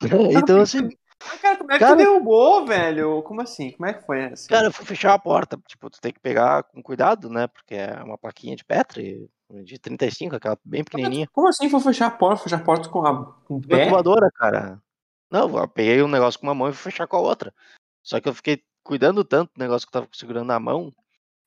então, 0.32 0.60
assim, 0.60 0.88
Mas, 1.24 1.40
cara, 1.40 1.56
como 1.56 1.72
é 1.72 1.74
que 1.74 1.84
Cara- 1.84 1.96
tu 1.96 1.98
derrubou, 1.98 2.66
velho? 2.66 3.22
Como 3.22 3.40
assim? 3.40 3.72
Como 3.72 3.86
é 3.86 3.94
que 3.94 4.04
foi 4.04 4.24
assim? 4.26 4.48
cara, 4.48 4.66
eu 4.66 4.72
fui 4.72 4.84
fechar 4.84 5.14
a 5.14 5.18
porta. 5.18 5.58
Tipo, 5.66 5.88
tu 5.88 6.00
tem 6.00 6.12
que 6.12 6.20
pegar 6.20 6.62
com 6.64 6.82
cuidado, 6.82 7.30
né? 7.30 7.46
Porque 7.46 7.74
é 7.74 8.02
uma 8.02 8.18
plaquinha 8.18 8.54
de 8.54 8.64
Petri, 8.64 9.30
de 9.50 9.78
35, 9.78 10.36
aquela 10.36 10.58
bem 10.64 10.82
pequenininha. 10.82 11.28
Como 11.32 11.48
assim 11.48 11.68
foi 11.68 11.80
fechar 11.80 12.06
a 12.06 12.10
porta? 12.10 12.44
Fechar 12.44 12.60
a 12.60 12.64
porta 12.64 12.88
com, 12.88 13.06
a, 13.06 13.32
com 13.44 13.60
pé? 13.60 13.84
incubadora, 13.84 14.30
cara. 14.32 14.82
Não, 15.30 15.58
eu 15.58 15.68
peguei 15.68 16.02
um 16.02 16.08
negócio 16.08 16.38
com 16.38 16.46
uma 16.46 16.54
mão 16.54 16.68
e 16.68 16.72
fui 16.72 16.90
fechar 16.90 17.06
com 17.06 17.16
a 17.16 17.20
outra. 17.20 17.54
Só 18.02 18.20
que 18.20 18.28
eu 18.28 18.34
fiquei 18.34 18.62
cuidando 18.82 19.24
tanto 19.24 19.52
do 19.54 19.58
negócio 19.58 19.86
que 19.86 19.96
eu 19.96 20.02
tava 20.02 20.08
segurando 20.12 20.46
na 20.46 20.60
mão 20.60 20.92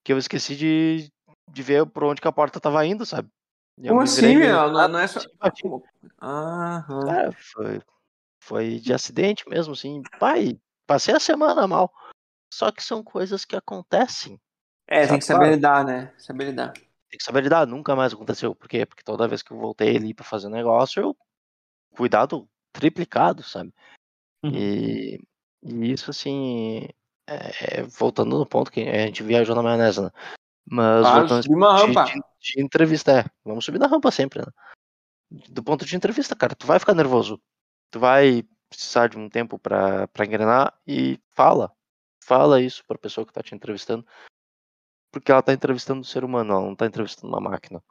que 0.04 0.14
eu 0.14 0.18
esqueci 0.18 0.56
de, 0.56 1.12
de 1.50 1.64
ver 1.64 1.86
por 1.86 2.04
onde 2.04 2.22
que 2.22 2.28
a 2.28 2.32
porta 2.32 2.60
tava 2.60 2.86
indo, 2.86 3.06
sabe? 3.06 3.30
Eu 3.78 3.94
Como 3.94 4.02
assim, 4.02 4.36
meu? 4.36 4.72
Não, 4.72 4.88
não 4.88 5.00
é 5.00 5.08
só. 5.08 5.20
assim, 5.40 5.70
Aham. 6.22 7.06
Cara, 7.06 7.32
foi, 7.32 7.82
foi 8.42 8.80
de 8.80 8.94
acidente 8.94 9.48
mesmo, 9.48 9.74
assim. 9.74 10.02
Pai, 10.20 10.60
passei 10.86 11.16
a 11.16 11.20
semana 11.20 11.68
mal. 11.68 11.94
Só 12.52 12.72
que 12.72 12.84
são 12.84 13.04
coisas 13.04 13.46
que 13.46 13.56
acontecem. 13.56 14.40
É, 14.88 15.02
tem 15.02 15.08
Sabe, 15.08 15.20
que 15.20 15.26
saber 15.26 15.52
lidar, 15.52 15.86
né? 15.86 16.14
Saber 16.18 16.46
lidar. 16.46 16.74
Tem 17.10 17.18
que 17.18 17.24
saber 17.24 17.44
lidar, 17.44 17.66
nunca 17.66 17.96
mais 17.96 18.14
aconteceu. 18.14 18.54
Por 18.54 18.68
quê? 18.68 18.86
Porque 18.86 19.04
toda 19.04 19.28
vez 19.28 19.42
que 19.42 19.52
eu 19.52 19.58
voltei 19.58 19.96
ali 19.96 20.14
pra 20.14 20.24
fazer 20.24 20.50
negócio, 20.50 21.02
eu 21.02 21.18
cuidado 21.96 22.48
triplicado, 22.72 23.44
sabe? 23.44 23.74
Uhum. 24.44 24.52
E, 24.54 25.20
e 25.64 25.92
isso, 25.92 26.12
assim, 26.12 26.88
é, 27.28 27.80
é, 27.80 27.84
voltando 27.84 28.38
no 28.38 28.46
ponto 28.46 28.72
que 28.72 28.82
a 28.82 29.06
gente 29.06 29.24
viajou 29.24 29.56
na 29.56 29.64
maionese, 29.64 30.02
né? 30.02 30.12
Mas 30.70 31.02
Claro, 31.02 31.20
voltando 31.20 31.44
subir 31.44 31.56
uma 31.56 31.76
de, 31.76 31.82
rampa. 31.82 32.04
de, 32.06 32.14
de 32.14 32.62
entrevista, 32.62 33.20
é, 33.22 33.26
vamos 33.44 33.66
subir 33.66 33.80
na 33.80 33.88
rampa 33.88 34.12
sempre, 34.12 34.40
né? 34.40 34.52
Do 35.50 35.64
ponto 35.64 35.86
de 35.86 35.96
entrevista, 35.96 36.36
cara, 36.36 36.56
tu 36.56 36.66
vai 36.66 36.80
ficar 36.80 36.94
nervoso. 36.94 37.42
Tu 37.92 38.00
vai 38.00 38.44
precisar 38.70 39.08
de 39.08 39.18
um 39.18 39.28
tempo 39.30 39.58
para 39.58 40.08
engrenar 40.20 40.80
e 40.88 41.20
fala. 41.32 41.72
Fala 42.24 42.62
isso 42.62 42.84
para 42.86 42.96
a 42.96 43.00
pessoa 43.00 43.26
que 43.26 43.32
está 43.32 43.42
te 43.42 43.56
entrevistando, 43.56 44.06
porque 45.12 45.32
ela 45.32 45.40
está 45.40 45.54
entrevistando 45.54 46.02
um 46.02 46.04
ser 46.04 46.24
humano, 46.24 46.54
ela 46.54 46.62
não 46.62 46.74
está 46.74 46.86
entrevistando 46.86 47.28
uma 47.28 47.42
máquina. 47.42 47.82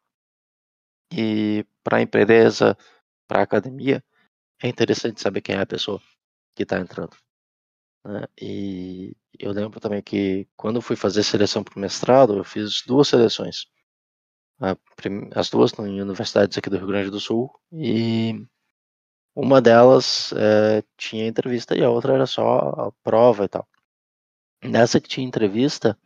E 1.13 1.65
para 1.83 1.99
a 1.99 2.03
empresa, 2.03 2.77
para 3.27 3.41
a 3.41 3.43
academia, 3.43 4.05
é 4.63 4.69
interessante 4.69 5.21
saber 5.21 5.41
quem 5.41 5.57
é 5.57 5.61
a 5.61 5.67
pessoa 5.67 6.01
que 6.55 6.65
está 6.65 6.79
entrando. 6.79 7.17
Né? 8.05 8.27
E 8.41 9.17
eu 9.39 9.53
lembro 9.53 9.81
também 9.81 10.03
que 10.03 10.49
quando 10.57 10.83
fui 10.83 10.97
fazer 10.97 11.23
seleção 11.23 11.63
para 11.63 11.77
o 11.77 11.81
mestrado, 11.81 12.37
eu 12.37 12.45
fiz 12.45 12.83
duas 12.87 13.09
seleções. 13.09 13.67
As 15.35 15.49
duas 15.51 15.73
em 15.79 16.01
universidades 16.01 16.59
aqui 16.59 16.69
do 16.69 16.77
Rio 16.77 16.89
Grande 16.89 17.11
do 17.11 17.21
Sul. 17.21 17.51
E 17.73 18.45
uma 19.35 19.61
delas 19.63 20.33
é, 20.33 20.83
tinha 20.97 21.29
entrevista 21.29 21.77
e 21.77 21.85
a 21.85 21.91
outra 21.91 22.15
era 22.15 22.27
só 22.27 22.59
a 22.59 22.93
prova 23.05 23.45
e 23.45 23.49
tal. 23.49 23.69
Nessa 24.65 25.01
que 25.01 25.09
tinha 25.09 25.27
entrevista, 25.27 25.97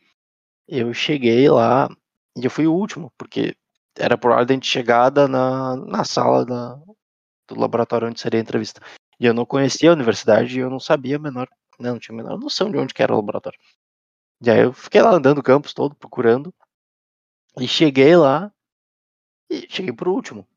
eu 0.66 0.92
cheguei 0.94 1.48
lá 1.48 1.88
e 2.36 2.44
eu 2.44 2.50
fui 2.50 2.66
o 2.66 2.74
último, 2.74 3.12
porque 3.18 3.56
era 3.96 4.16
por 4.16 4.30
ordem 4.30 4.58
de 4.58 4.66
chegada 4.66 5.28
na, 5.28 5.76
na 5.76 6.04
sala 6.04 6.44
da, 6.44 6.74
do 7.48 7.58
laboratório 7.58 8.08
onde 8.08 8.20
seria 8.20 8.40
a 8.40 8.42
entrevista. 8.42 8.80
E 9.20 9.26
eu 9.26 9.34
não 9.34 9.46
conhecia 9.46 9.90
a 9.90 9.92
universidade 9.92 10.56
e 10.58 10.60
eu 10.60 10.70
não 10.70 10.80
sabia 10.80 11.18
menor, 11.18 11.48
né, 11.78 11.90
não 11.90 11.98
tinha 11.98 12.14
a 12.14 12.22
menor 12.22 12.38
noção 12.38 12.70
de 12.70 12.78
onde 12.78 12.94
era 12.98 13.12
o 13.12 13.16
laboratório. 13.16 13.58
E 14.44 14.50
aí 14.50 14.60
eu 14.60 14.72
fiquei 14.72 15.00
lá 15.00 15.12
andando 15.12 15.38
o 15.38 15.42
campus 15.42 15.72
todo, 15.72 15.94
procurando. 15.94 16.52
E 17.60 17.68
cheguei 17.68 18.16
lá 18.16 18.50
e 19.50 19.66
cheguei 19.68 19.92
por 19.92 20.08
último. 20.08 20.48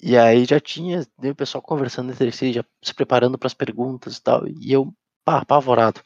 E 0.00 0.16
aí 0.16 0.44
já 0.44 0.58
tinha 0.58 1.06
o 1.18 1.34
pessoal 1.34 1.62
conversando 1.62 2.10
entre 2.10 2.32
si, 2.32 2.52
já 2.52 2.64
se 2.82 2.92
preparando 2.92 3.38
para 3.38 3.46
as 3.46 3.54
perguntas 3.54 4.16
e 4.16 4.22
tal. 4.22 4.48
E 4.48 4.72
eu, 4.72 4.92
pá, 5.24 5.38
apavorado. 5.42 6.02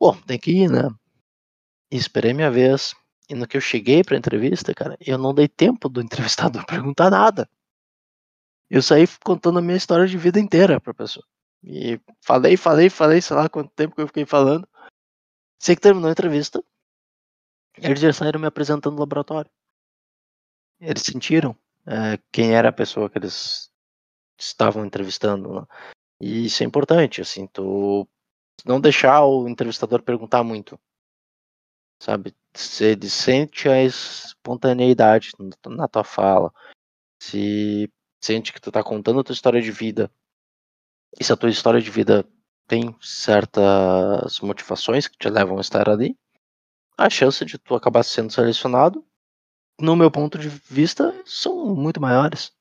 Bom, 0.00 0.16
tem 0.22 0.38
que 0.38 0.50
ir, 0.50 0.68
né? 0.68 0.88
Esperei 1.96 2.32
minha 2.32 2.50
vez. 2.50 2.94
E 3.28 3.34
no 3.34 3.46
que 3.46 3.56
eu 3.56 3.60
cheguei 3.60 4.02
pra 4.02 4.16
entrevista, 4.16 4.74
cara, 4.74 4.96
eu 5.00 5.16
não 5.18 5.34
dei 5.34 5.46
tempo 5.46 5.88
do 5.88 6.00
entrevistador 6.02 6.64
perguntar 6.66 7.10
nada. 7.10 7.48
Eu 8.68 8.82
saí 8.82 9.04
contando 9.22 9.58
a 9.58 9.62
minha 9.62 9.76
história 9.76 10.06
de 10.06 10.16
vida 10.16 10.40
inteira 10.40 10.80
pra 10.80 10.94
pessoa. 10.94 11.24
E 11.62 12.00
falei, 12.20 12.56
falei, 12.56 12.88
falei, 12.88 13.20
sei 13.20 13.36
lá 13.36 13.48
quanto 13.48 13.70
tempo 13.70 13.94
que 13.94 14.00
eu 14.00 14.06
fiquei 14.06 14.24
falando. 14.24 14.66
Sei 15.58 15.76
que 15.76 15.82
terminou 15.82 16.08
a 16.08 16.12
entrevista. 16.12 16.64
Eles 17.76 18.00
já 18.00 18.12
saíram 18.12 18.40
me 18.40 18.46
apresentando 18.46 18.94
no 18.94 19.00
laboratório. 19.00 19.50
Eles 20.80 21.02
sentiram 21.02 21.56
é, 21.86 22.18
quem 22.32 22.54
era 22.54 22.70
a 22.70 22.72
pessoa 22.72 23.08
que 23.08 23.18
eles 23.18 23.70
estavam 24.38 24.84
entrevistando. 24.84 25.60
Né? 25.60 25.66
E 26.20 26.46
isso 26.46 26.62
é 26.62 26.66
importante, 26.66 27.20
assim, 27.20 27.46
tu 27.46 28.08
não 28.64 28.80
deixar 28.80 29.24
o 29.24 29.48
entrevistador 29.48 30.02
perguntar 30.02 30.42
muito, 30.42 30.78
sabe? 32.02 32.34
Se 32.52 32.98
sente 33.08 33.68
a 33.68 33.82
espontaneidade 33.82 35.30
na 35.66 35.86
tua 35.86 36.02
fala, 36.02 36.52
se 37.22 37.88
sente 38.20 38.52
que 38.52 38.60
tu 38.60 38.72
tá 38.72 38.82
contando 38.82 39.20
a 39.20 39.24
tua 39.24 39.32
história 39.32 39.62
de 39.62 39.70
vida, 39.70 40.10
e 41.18 41.22
se 41.22 41.32
a 41.32 41.36
tua 41.36 41.48
história 41.48 41.80
de 41.80 41.90
vida 41.90 42.26
tem 42.66 42.94
certas 43.00 44.40
motivações 44.40 45.06
que 45.06 45.16
te 45.16 45.28
levam 45.28 45.58
a 45.58 45.60
estar 45.60 45.88
ali, 45.88 46.18
a 46.98 47.08
chance 47.08 47.44
de 47.44 47.56
tu 47.56 47.74
acabar 47.74 48.02
sendo 48.02 48.32
selecionado, 48.32 49.06
no 49.80 49.94
meu 49.94 50.10
ponto 50.10 50.38
de 50.38 50.48
vista, 50.48 51.14
são 51.24 51.74
muito 51.74 52.00
maiores. 52.00 52.52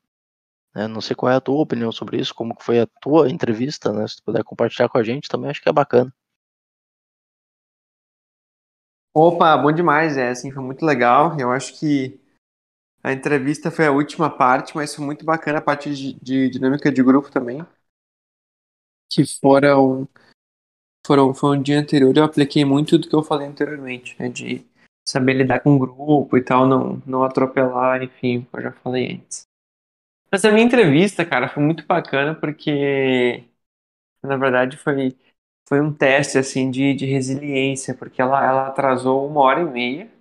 Né? 0.76 0.88
Não 0.88 1.02
sei 1.02 1.16
qual 1.16 1.32
é 1.32 1.36
a 1.36 1.42
tua 1.42 1.62
opinião 1.62 1.92
sobre 1.92 2.20
isso, 2.20 2.34
como 2.34 2.56
foi 2.60 2.80
a 2.80 2.88
tua 3.02 3.30
entrevista, 3.30 3.92
né? 3.92 4.08
Se 4.08 4.18
tu 4.18 4.24
puder 4.24 4.44
compartilhar 4.44 4.88
com 4.88 4.98
a 4.98 5.04
gente 5.04 5.28
também, 5.28 5.50
acho 5.50 5.62
que 5.62 5.70
é 5.70 5.74
bacana. 5.74 6.14
Opa, 9.14 9.58
bom 9.58 9.72
demais, 9.72 10.18
é, 10.18 10.30
assim, 10.30 10.52
foi 10.52 10.64
muito 10.64 10.86
legal. 10.86 11.38
Eu 11.40 11.52
acho 11.52 11.78
que 11.80 12.20
a 13.04 13.14
entrevista 13.14 13.72
foi 13.72 13.88
a 13.88 13.92
última 13.92 14.30
parte, 14.30 14.76
mas 14.76 14.96
foi 14.96 15.06
muito 15.06 15.26
bacana 15.26 15.60
a 15.60 15.62
parte 15.64 15.94
de, 15.96 16.14
de 16.22 16.50
dinâmica 16.50 16.92
de 16.92 17.04
grupo 17.04 17.32
também. 17.32 17.66
Que 19.12 19.26
foram, 19.26 20.08
foram, 21.06 21.34
foi 21.34 21.58
um 21.58 21.62
dia 21.62 21.80
anterior, 21.80 22.16
eu 22.16 22.24
apliquei 22.24 22.66
muito 22.66 22.98
do 22.98 23.08
que 23.10 23.16
eu 23.16 23.24
falei 23.24 23.48
anteriormente, 23.48 24.16
né, 24.20 24.30
de 24.30 24.66
saber 25.08 25.34
lidar 25.34 25.62
com 25.62 25.76
o 25.76 25.80
grupo 25.80 26.38
e 26.38 26.44
tal, 26.44 26.68
não, 26.68 27.02
não 27.06 27.24
atropelar, 27.24 28.04
enfim, 28.04 28.48
eu 28.54 28.62
já 28.62 28.72
falei 28.72 29.16
antes. 29.16 29.44
Essa 30.32 30.52
minha 30.52 30.66
entrevista, 30.66 31.26
cara, 31.26 31.50
foi 31.50 31.64
muito 31.64 31.86
bacana 31.86 32.36
porque, 32.36 33.44
na 34.24 34.38
verdade, 34.38 34.78
foi, 34.78 35.18
foi 35.68 35.82
um 35.82 35.94
teste, 35.94 36.38
assim, 36.38 36.70
de, 36.70 36.94
de 36.94 37.06
resiliência, 37.06 37.94
porque 37.94 38.22
ela, 38.22 38.46
ela 38.46 38.68
atrasou 38.68 39.28
uma 39.28 39.42
hora 39.42 39.62
e 39.62 39.66
meia, 39.66 40.12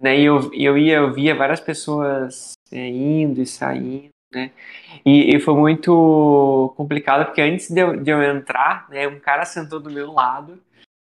né, 0.00 0.18
e 0.18 0.24
eu, 0.24 0.52
eu 0.54 0.78
ia, 0.78 0.96
eu 0.96 1.12
via 1.12 1.34
várias 1.34 1.60
pessoas 1.60 2.52
é, 2.72 2.88
indo 2.88 3.40
e 3.42 3.46
saindo, 3.46 4.10
né, 4.32 4.52
e, 5.04 5.34
e, 5.34 5.40
foi 5.40 5.54
muito 5.54 6.72
complicado, 6.76 7.26
porque 7.26 7.40
antes 7.40 7.70
de 7.70 7.80
eu, 7.80 7.96
de 7.96 8.10
eu 8.10 8.22
entrar, 8.22 8.88
né, 8.88 9.08
um 9.08 9.18
cara 9.18 9.44
sentou 9.44 9.80
do 9.80 9.90
meu 9.90 10.12
lado 10.12 10.62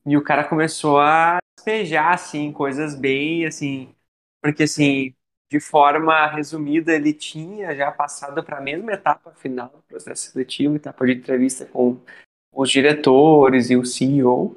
e 0.05 0.17
o 0.17 0.23
cara 0.23 0.43
começou 0.43 0.99
a 0.99 1.37
despejar, 1.57 2.13
assim, 2.13 2.51
coisas 2.51 2.95
bem, 2.95 3.45
assim, 3.45 3.93
porque, 4.41 4.63
assim, 4.63 5.15
de 5.49 5.59
forma 5.59 6.25
resumida, 6.27 6.93
ele 6.93 7.13
tinha 7.13 7.75
já 7.75 7.91
passado 7.91 8.43
para 8.43 8.57
a 8.57 8.61
mesma 8.61 8.91
etapa 8.91 9.31
final 9.35 9.69
do 9.69 9.83
processo 9.83 10.31
seletivo, 10.31 10.75
etapa 10.75 11.05
de 11.05 11.13
entrevista 11.13 11.65
com 11.65 12.01
os 12.53 12.69
diretores 12.69 13.69
e 13.69 13.75
o 13.75 13.85
CEO, 13.85 14.55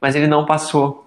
mas 0.00 0.14
ele 0.14 0.26
não 0.26 0.46
passou. 0.46 1.06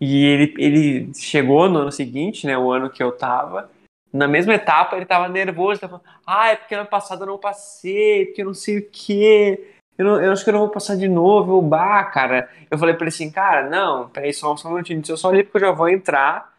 E 0.00 0.24
ele, 0.24 0.54
ele 0.58 1.14
chegou 1.14 1.68
no 1.68 1.80
ano 1.80 1.92
seguinte, 1.92 2.46
né, 2.46 2.58
o 2.58 2.70
ano 2.70 2.90
que 2.90 3.02
eu 3.02 3.10
estava, 3.10 3.70
na 4.12 4.28
mesma 4.28 4.54
etapa 4.54 4.94
ele 4.94 5.04
estava 5.04 5.28
nervoso, 5.28 5.80
tava 5.80 5.98
falando, 5.98 6.18
ah, 6.26 6.48
é 6.48 6.56
porque 6.56 6.74
ano 6.74 6.88
passado 6.88 7.22
eu 7.22 7.26
não 7.26 7.38
passei, 7.38 8.26
porque 8.26 8.42
eu 8.42 8.46
não 8.46 8.54
sei 8.54 8.78
o 8.78 8.88
quê, 8.90 9.74
eu, 9.98 10.04
não, 10.04 10.20
eu 10.20 10.32
acho 10.32 10.42
que 10.42 10.50
eu 10.50 10.54
não 10.54 10.60
vou 10.60 10.70
passar 10.70 10.96
de 10.96 11.08
novo, 11.08 11.56
eu, 11.56 11.62
bah, 11.62 12.04
cara. 12.04 12.48
Eu 12.70 12.78
falei 12.78 12.94
pra 12.94 13.04
ele 13.04 13.08
assim, 13.08 13.30
cara, 13.30 13.68
não, 13.68 14.08
peraí, 14.08 14.32
só, 14.32 14.56
só 14.56 14.68
um 14.68 14.72
minutinho, 14.72 15.02
eu 15.08 15.16
só 15.16 15.28
olhei 15.28 15.44
porque 15.44 15.56
eu 15.58 15.68
já 15.68 15.72
vou 15.72 15.88
entrar, 15.88 16.52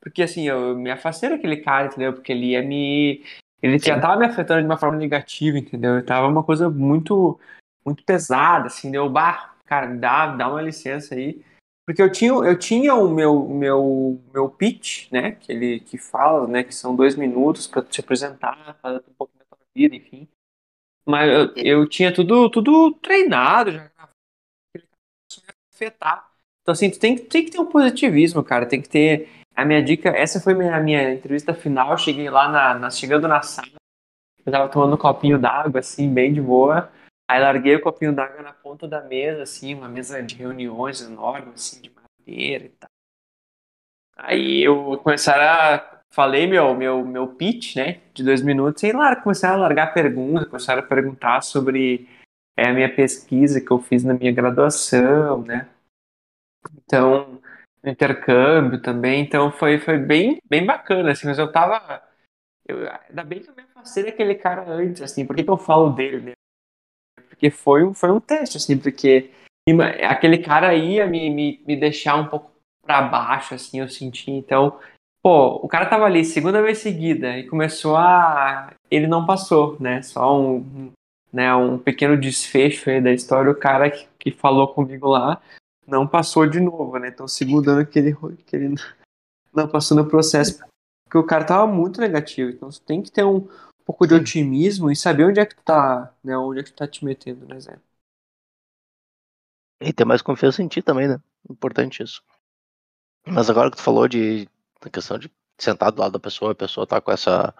porque 0.00 0.22
assim, 0.22 0.48
eu 0.48 0.76
me 0.76 0.90
afastei 0.90 1.30
daquele 1.30 1.58
cara, 1.58 1.86
entendeu? 1.86 2.12
Porque 2.12 2.32
ele 2.32 2.50
ia 2.50 2.62
me. 2.62 3.22
Ele 3.62 3.78
já 3.78 3.98
tava 4.00 4.16
me 4.16 4.26
afetando 4.26 4.60
de 4.60 4.66
uma 4.66 4.76
forma 4.76 4.96
negativa, 4.96 5.56
entendeu? 5.56 6.04
Tava 6.04 6.26
uma 6.26 6.42
coisa 6.42 6.68
muito 6.68 7.38
muito 7.84 8.04
pesada, 8.04 8.66
assim, 8.66 8.90
deu, 8.90 9.08
bah, 9.08 9.54
cara, 9.64 9.86
dá, 9.86 10.34
dá 10.34 10.48
uma 10.48 10.62
licença 10.62 11.14
aí. 11.14 11.44
Porque 11.84 12.00
eu 12.00 12.12
tinha, 12.12 12.30
eu 12.30 12.58
tinha 12.58 12.94
o 12.94 13.08
meu, 13.12 13.48
meu, 13.48 14.22
meu 14.32 14.48
pitch, 14.48 15.10
né? 15.10 15.32
Que 15.32 15.52
ele 15.52 15.80
que 15.80 15.98
fala, 15.98 16.46
né? 16.46 16.62
Que 16.62 16.74
são 16.74 16.94
dois 16.94 17.16
minutos 17.16 17.66
para 17.66 17.82
te 17.82 18.00
apresentar, 18.00 18.78
falar 18.80 18.98
um 18.98 19.14
pouco 19.18 19.36
da 19.36 19.44
tua 19.44 19.58
vida, 19.74 19.96
enfim. 19.96 20.28
Mas 21.04 21.28
eu, 21.28 21.54
eu 21.56 21.88
tinha 21.88 22.14
tudo, 22.14 22.48
tudo 22.48 22.92
treinado, 23.02 23.72
já 23.72 23.90
afetar. 25.82 26.30
Então, 26.62 26.72
assim, 26.72 26.90
tu 26.90 26.98
tem, 26.98 27.16
tem 27.16 27.44
que 27.44 27.50
ter 27.50 27.58
um 27.58 27.66
positivismo, 27.66 28.44
cara. 28.44 28.66
Tem 28.66 28.80
que 28.80 28.88
ter 28.88 29.28
a 29.54 29.64
minha 29.64 29.82
dica, 29.82 30.10
essa 30.10 30.40
foi 30.40 30.52
a 30.52 30.80
minha 30.80 31.12
entrevista 31.12 31.52
final. 31.52 31.98
Cheguei 31.98 32.30
lá, 32.30 32.48
na, 32.48 32.74
na, 32.74 32.90
chegando 32.90 33.26
na 33.26 33.42
sala, 33.42 33.68
eu 34.44 34.52
tava 34.52 34.68
tomando 34.68 34.94
um 34.94 34.98
copinho 34.98 35.38
d'água, 35.38 35.80
assim, 35.80 36.12
bem 36.12 36.32
de 36.32 36.40
boa. 36.40 36.90
Aí 37.32 37.40
larguei 37.40 37.74
o 37.76 37.80
copinho 37.80 38.14
d'água 38.14 38.42
na 38.42 38.52
ponta 38.52 38.86
da 38.86 39.00
mesa, 39.00 39.44
assim, 39.44 39.72
uma 39.72 39.88
mesa 39.88 40.22
de 40.22 40.34
reuniões 40.34 41.00
enorme, 41.00 41.54
assim, 41.54 41.80
de 41.80 41.90
madeira 41.90 42.66
e 42.66 42.68
tal. 42.68 42.90
Aí 44.14 44.62
eu 44.62 44.98
começaram 44.98 45.42
a. 45.42 46.02
Falei 46.10 46.46
meu, 46.46 46.74
meu, 46.74 47.02
meu 47.02 47.26
pitch, 47.28 47.76
né, 47.76 48.02
de 48.12 48.22
dois 48.22 48.42
minutos, 48.42 48.82
e 48.82 48.92
lá 48.92 49.16
começaram 49.16 49.54
a 49.54 49.62
largar 49.62 49.94
perguntas, 49.94 50.46
começaram 50.46 50.82
a 50.82 50.86
perguntar 50.86 51.40
sobre 51.40 52.06
é, 52.54 52.68
a 52.68 52.74
minha 52.74 52.94
pesquisa 52.94 53.62
que 53.62 53.70
eu 53.70 53.78
fiz 53.78 54.04
na 54.04 54.12
minha 54.12 54.30
graduação, 54.30 55.40
né. 55.42 55.70
Então, 56.84 57.40
intercâmbio 57.82 58.82
também, 58.82 59.22
então 59.22 59.50
foi, 59.50 59.78
foi 59.78 59.96
bem, 59.96 60.38
bem 60.44 60.66
bacana, 60.66 61.12
assim, 61.12 61.26
mas 61.26 61.38
eu 61.38 61.50
tava. 61.50 62.02
Eu, 62.68 62.86
ainda 63.08 63.24
bem 63.24 63.40
que 63.40 63.48
eu 63.48 63.56
me 63.56 63.62
afastei 63.62 64.04
daquele 64.04 64.34
cara 64.34 64.70
antes, 64.70 65.00
assim, 65.00 65.26
por 65.26 65.34
que, 65.34 65.44
que 65.44 65.50
eu 65.50 65.56
falo 65.56 65.88
dele, 65.88 66.20
né? 66.20 66.32
Porque 67.42 67.50
foi 67.50 67.82
um, 67.82 67.92
foi 67.92 68.08
um 68.12 68.20
teste, 68.20 68.56
assim, 68.56 68.78
porque 68.78 69.32
aquele 70.08 70.38
cara 70.38 70.76
ia 70.76 71.08
me, 71.08 71.28
me, 71.28 71.60
me 71.66 71.76
deixar 71.76 72.14
um 72.14 72.28
pouco 72.28 72.52
para 72.86 73.02
baixo, 73.02 73.52
assim, 73.54 73.80
eu 73.80 73.88
senti, 73.88 74.30
então. 74.30 74.78
Pô, 75.20 75.56
o 75.56 75.66
cara 75.66 75.86
tava 75.86 76.04
ali 76.04 76.24
segunda 76.24 76.62
vez 76.62 76.78
seguida 76.78 77.36
e 77.36 77.48
começou 77.48 77.96
a. 77.96 78.72
Ele 78.88 79.08
não 79.08 79.26
passou, 79.26 79.76
né? 79.80 80.02
Só 80.02 80.40
um, 80.40 80.92
né, 81.32 81.52
um 81.52 81.78
pequeno 81.78 82.16
desfecho 82.16 82.88
aí 82.88 83.00
da 83.00 83.12
história. 83.12 83.50
O 83.50 83.58
cara 83.58 83.90
que, 83.90 84.06
que 84.20 84.30
falou 84.30 84.68
comigo 84.68 85.08
lá 85.08 85.42
não 85.84 86.06
passou 86.06 86.46
de 86.46 86.60
novo, 86.60 86.96
né? 86.96 87.08
Então, 87.08 87.26
segundo 87.26 87.72
ano 87.72 87.84
que 87.84 87.98
ele, 87.98 88.16
que 88.46 88.54
ele 88.54 88.76
não 89.52 89.66
passou 89.66 89.96
no 89.96 90.08
processo, 90.08 90.60
porque 91.04 91.18
o 91.18 91.26
cara 91.26 91.44
tava 91.44 91.66
muito 91.66 92.00
negativo. 92.00 92.50
Então, 92.50 92.70
você 92.70 92.80
tem 92.84 93.02
que 93.02 93.10
ter 93.10 93.24
um, 93.24 93.48
um 93.82 93.84
pouco 93.84 94.06
de 94.06 94.14
otimismo 94.14 94.90
e 94.90 94.96
saber 94.96 95.24
onde 95.24 95.40
é 95.40 95.46
que 95.46 95.56
tu 95.56 95.62
tá, 95.62 96.14
né? 96.22 96.36
Onde 96.36 96.60
é 96.60 96.62
que 96.62 96.70
tu 96.70 96.76
tá 96.76 96.86
te 96.86 97.04
metendo, 97.04 97.46
né, 97.46 97.58
Zé? 97.58 97.78
E 99.80 99.92
ter 99.92 100.04
mais 100.04 100.22
confiança 100.22 100.62
em 100.62 100.68
ti 100.68 100.80
também, 100.80 101.08
né? 101.08 101.20
Importante 101.50 102.02
isso. 102.02 102.22
Mas 103.26 103.50
agora 103.50 103.70
que 103.70 103.76
tu 103.76 103.82
falou 103.82 104.06
de 104.06 104.48
da 104.80 104.90
questão 104.90 105.18
de 105.18 105.30
sentar 105.58 105.92
do 105.92 106.00
lado 106.00 106.12
da 106.12 106.18
pessoa, 106.18 106.52
a 106.52 106.56
pessoa 106.56 106.86
tá 106.86 107.00
com 107.00 107.12
essa, 107.12 107.54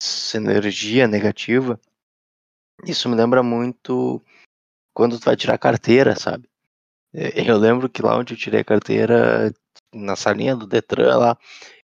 essa 0.00 0.36
energia 0.38 1.06
negativa, 1.06 1.78
isso 2.84 3.08
me 3.08 3.14
lembra 3.14 3.42
muito 3.42 4.22
quando 4.94 5.18
tu 5.18 5.24
vai 5.24 5.36
tirar 5.36 5.58
carteira, 5.58 6.16
sabe? 6.16 6.48
Eu 7.12 7.58
lembro 7.58 7.88
que 7.88 8.02
lá 8.02 8.16
onde 8.16 8.34
eu 8.34 8.38
tirei 8.38 8.60
a 8.60 8.64
carteira, 8.64 9.52
na 9.92 10.16
salinha 10.16 10.56
do 10.56 10.66
Detran 10.66 11.16
lá, 11.16 11.38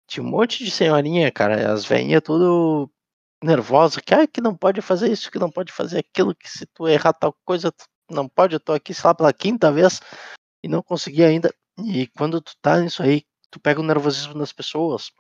tinha 0.07 0.23
um 0.23 0.29
monte 0.29 0.63
de 0.63 0.71
senhorinha, 0.71 1.31
cara, 1.31 1.71
as 1.71 1.85
veinhas 1.85 2.21
tudo 2.23 2.89
nervosa, 3.43 4.01
que, 4.01 4.13
ah, 4.13 4.27
que 4.27 4.41
não 4.41 4.55
pode 4.55 4.81
fazer 4.81 5.11
isso, 5.11 5.31
que 5.31 5.39
não 5.39 5.49
pode 5.49 5.71
fazer 5.71 5.99
aquilo, 5.99 6.35
que 6.35 6.49
se 6.49 6.65
tu 6.67 6.87
errar 6.87 7.13
tal 7.13 7.33
coisa, 7.45 7.71
tu 7.71 7.85
não 8.09 8.27
pode, 8.27 8.53
eu 8.55 8.59
tô 8.59 8.73
aqui, 8.73 8.93
sei 8.93 9.07
lá, 9.07 9.15
pela 9.15 9.33
quinta 9.33 9.71
vez 9.71 10.01
e 10.63 10.67
não 10.67 10.83
consegui 10.83 11.23
ainda. 11.23 11.53
E 11.85 12.07
quando 12.07 12.41
tu 12.41 12.53
tá 12.61 12.79
nisso 12.79 13.01
aí, 13.01 13.23
tu 13.49 13.59
pega 13.59 13.79
o 13.79 13.83
nervosismo 13.83 14.33
das 14.37 14.51
pessoas. 14.51 15.11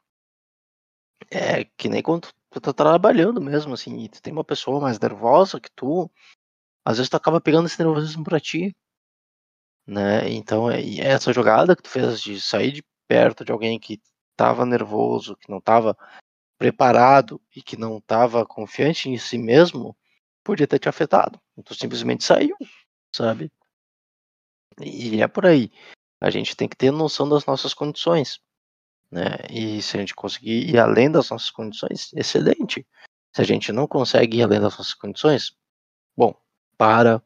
É 1.31 1.65
que 1.77 1.87
nem 1.89 2.01
quando 2.01 2.29
tu 2.49 2.59
tá 2.61 2.73
trabalhando 2.73 3.41
mesmo, 3.41 3.73
assim, 3.73 3.99
e 3.99 4.09
tu 4.09 4.21
tem 4.21 4.33
uma 4.33 4.43
pessoa 4.43 4.81
mais 4.81 4.99
nervosa 4.99 5.59
que 5.59 5.69
tu, 5.71 6.09
às 6.85 6.97
vezes 6.97 7.09
tu 7.09 7.17
acaba 7.17 7.41
pegando 7.41 7.67
esse 7.67 7.81
nervosismo 7.81 8.23
pra 8.23 8.39
ti. 8.39 8.75
Né? 9.85 10.29
Então, 10.29 10.69
é, 10.69 10.81
essa 10.99 11.33
jogada 11.33 11.75
que 11.75 11.83
tu 11.83 11.89
fez 11.89 12.21
de 12.21 12.39
sair 12.41 12.71
de 12.71 12.83
perto 13.07 13.43
de 13.43 13.51
alguém 13.51 13.79
que 13.79 13.99
tava 14.35 14.65
nervoso, 14.65 15.35
que 15.35 15.49
não 15.49 15.59
tava 15.59 15.97
preparado 16.59 17.41
e 17.55 17.61
que 17.61 17.77
não 17.77 18.01
tava 18.01 18.45
confiante 18.45 19.09
em 19.09 19.17
si 19.17 19.37
mesmo, 19.37 19.97
podia 20.43 20.67
ter 20.67 20.77
te 20.77 20.89
afetado. 20.89 21.39
Tu 21.63 21.73
simplesmente 21.73 22.23
saiu, 22.23 22.55
sabe? 23.15 23.49
E 24.81 25.21
é 25.21 25.27
por 25.27 25.45
aí. 25.45 25.71
A 26.21 26.29
gente 26.29 26.55
tem 26.55 26.67
que 26.67 26.75
ter 26.75 26.91
noção 26.91 27.27
das 27.27 27.45
nossas 27.45 27.73
condições. 27.73 28.41
Né? 29.09 29.37
E 29.49 29.81
se 29.81 29.95
a 29.95 30.01
gente 30.01 30.13
conseguir 30.13 30.69
ir 30.69 30.77
além 30.77 31.09
das 31.09 31.29
nossas 31.29 31.49
condições, 31.49 32.11
excelente. 32.13 32.85
Se 33.33 33.41
a 33.41 33.45
gente 33.45 33.71
não 33.71 33.87
consegue 33.87 34.37
ir 34.37 34.43
além 34.43 34.59
das 34.59 34.77
nossas 34.77 34.93
condições, 34.93 35.55
bom, 36.15 36.35
para, 36.77 37.23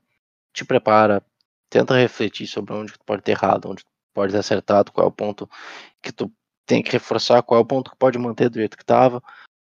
te 0.53 0.63
prepara, 0.63 1.25
tenta 1.69 1.95
refletir 1.95 2.45
sobre 2.45 2.73
onde 2.73 2.93
tu 2.93 2.99
pode 3.03 3.23
ter 3.23 3.31
errado, 3.31 3.69
onde 3.69 3.83
tu 3.83 3.89
pode 4.13 4.31
ter 4.31 4.39
acertado, 4.39 4.91
qual 4.91 5.07
é 5.07 5.09
o 5.09 5.11
ponto 5.11 5.49
que 6.01 6.11
tu 6.11 6.31
tem 6.65 6.81
que 6.81 6.91
reforçar, 6.91 7.41
qual 7.43 7.59
é 7.59 7.63
o 7.63 7.67
ponto 7.67 7.91
que 7.91 7.97
pode 7.97 8.17
manter 8.17 8.49
do 8.49 8.59
jeito 8.59 8.77
que 8.77 8.83
estava, 8.83 9.21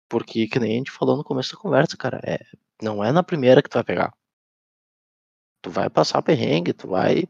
porque 0.10 0.48
que 0.48 0.60
nem 0.60 0.74
a 0.74 0.78
gente 0.78 0.92
falou 0.92 1.18
no 1.18 1.24
começo 1.24 1.56
da 1.56 1.62
conversa, 1.62 1.98
cara, 1.98 2.20
é, 2.24 2.40
não 2.82 3.04
é 3.04 3.12
na 3.12 3.24
primeira 3.24 3.62
que 3.62 3.70
tu 3.70 3.76
vai 3.76 3.84
pegar. 3.84 4.14
Tu 5.62 5.70
vai 5.70 5.90
passar 5.90 6.22
perrengue, 6.22 6.74
tu 6.74 6.88
vai 6.88 7.24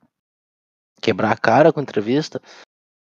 quebrar 1.02 1.32
a 1.32 1.38
cara 1.38 1.74
com 1.74 1.82
entrevista, 1.82 2.42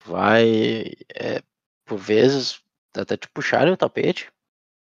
vai, 0.04 0.92
é, 1.14 1.42
por 1.84 1.98
vezes, 1.98 2.62
até 2.94 3.16
te 3.16 3.28
puxarem 3.28 3.72
o 3.72 3.76
tapete, 3.76 4.30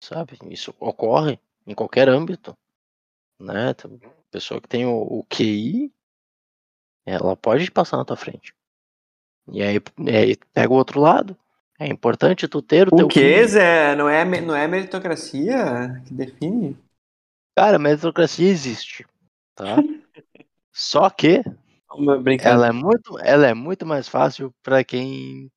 sabe? 0.03 0.37
Isso 0.49 0.73
ocorre 0.79 1.39
em 1.65 1.75
qualquer 1.75 2.09
âmbito, 2.09 2.57
né? 3.39 3.73
Pessoa 4.31 4.61
que 4.61 4.67
tem 4.67 4.85
o, 4.85 4.97
o 5.01 5.23
QI, 5.25 5.93
ela 7.05 7.35
pode 7.35 7.69
passar 7.71 7.97
na 7.97 8.05
tua 8.05 8.15
frente. 8.15 8.53
E 9.51 9.61
aí, 9.61 9.77
aí 10.07 10.37
pega 10.53 10.73
o 10.73 10.77
outro 10.77 10.99
lado. 10.99 11.37
É 11.81 11.87
importante 11.87 12.47
tu 12.47 12.61
ter 12.61 12.87
o, 12.87 12.93
o 12.93 12.95
teu. 12.95 13.05
O 13.07 13.09
que, 13.09 13.47
Zé? 13.47 13.95
Não 13.95 14.07
é, 14.07 14.23
não 14.39 14.55
é 14.55 14.67
meritocracia 14.67 15.99
que 16.05 16.13
define? 16.13 16.77
Cara, 17.57 17.79
meritocracia 17.79 18.47
existe, 18.47 19.03
tá? 19.55 19.77
Só 20.71 21.09
que 21.09 21.43
ela 22.43 22.67
é 22.67 22.71
muito, 22.71 23.17
ela 23.19 23.47
é 23.47 23.55
muito 23.55 23.83
mais 23.83 24.07
fácil 24.07 24.53
para 24.61 24.83
quem 24.83 25.51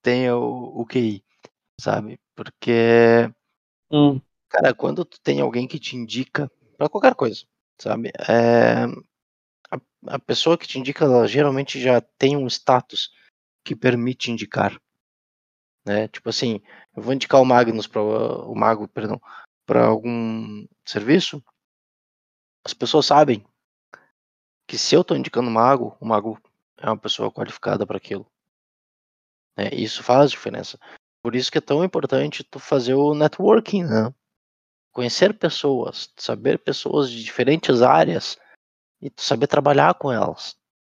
tem 0.00 0.30
o, 0.30 0.80
o 0.80 0.86
QI, 0.86 1.24
sabe? 1.80 2.20
Porque, 2.36 3.28
hum. 3.90 4.20
cara, 4.48 4.72
quando 4.72 5.04
tu 5.04 5.20
tem 5.20 5.40
alguém 5.40 5.66
que 5.66 5.80
te 5.80 5.96
indica 5.96 6.48
para 6.78 6.88
qualquer 6.88 7.16
coisa, 7.16 7.44
sabe? 7.82 8.12
É, 8.28 8.84
a, 9.72 9.80
a 10.14 10.18
pessoa 10.20 10.56
que 10.56 10.68
te 10.68 10.78
indica, 10.78 11.04
ela 11.04 11.26
geralmente 11.26 11.80
já 11.80 12.00
tem 12.00 12.36
um 12.36 12.46
status 12.46 13.12
que 13.64 13.74
permite 13.74 14.30
indicar, 14.30 14.80
né? 15.84 16.08
Tipo 16.08 16.30
assim, 16.30 16.60
eu 16.96 17.02
vou 17.02 17.12
indicar 17.12 17.40
o 17.40 17.44
Magnus 17.44 17.86
para 17.86 18.02
o 18.02 18.54
Mago, 18.54 18.88
perdão, 18.88 19.20
para 19.66 19.86
algum 19.86 20.66
serviço, 20.84 21.42
as 22.64 22.72
pessoas 22.72 23.06
sabem 23.06 23.44
que 24.66 24.78
se 24.78 24.94
eu 24.94 25.02
estou 25.02 25.16
indicando 25.16 25.48
o 25.48 25.52
mago, 25.52 25.96
o 26.00 26.06
mago 26.06 26.40
é 26.78 26.86
uma 26.86 26.96
pessoa 26.96 27.30
qualificada 27.30 27.86
para 27.86 27.98
aquilo. 27.98 28.26
É, 29.56 29.74
isso 29.74 30.02
faz 30.02 30.30
diferença. 30.30 30.78
Por 31.22 31.34
isso 31.34 31.52
que 31.52 31.58
é 31.58 31.60
tão 31.60 31.84
importante 31.84 32.42
tu 32.42 32.58
fazer 32.58 32.94
o 32.94 33.14
networking, 33.14 33.84
né? 33.84 34.12
Conhecer 34.92 35.36
pessoas, 35.38 36.12
saber 36.16 36.58
pessoas 36.58 37.10
de 37.10 37.22
diferentes 37.22 37.82
áreas 37.82 38.38
e 39.00 39.10
tu 39.10 39.22
saber 39.22 39.46
trabalhar 39.46 39.94
com 39.94 40.10
elas. 40.10 40.56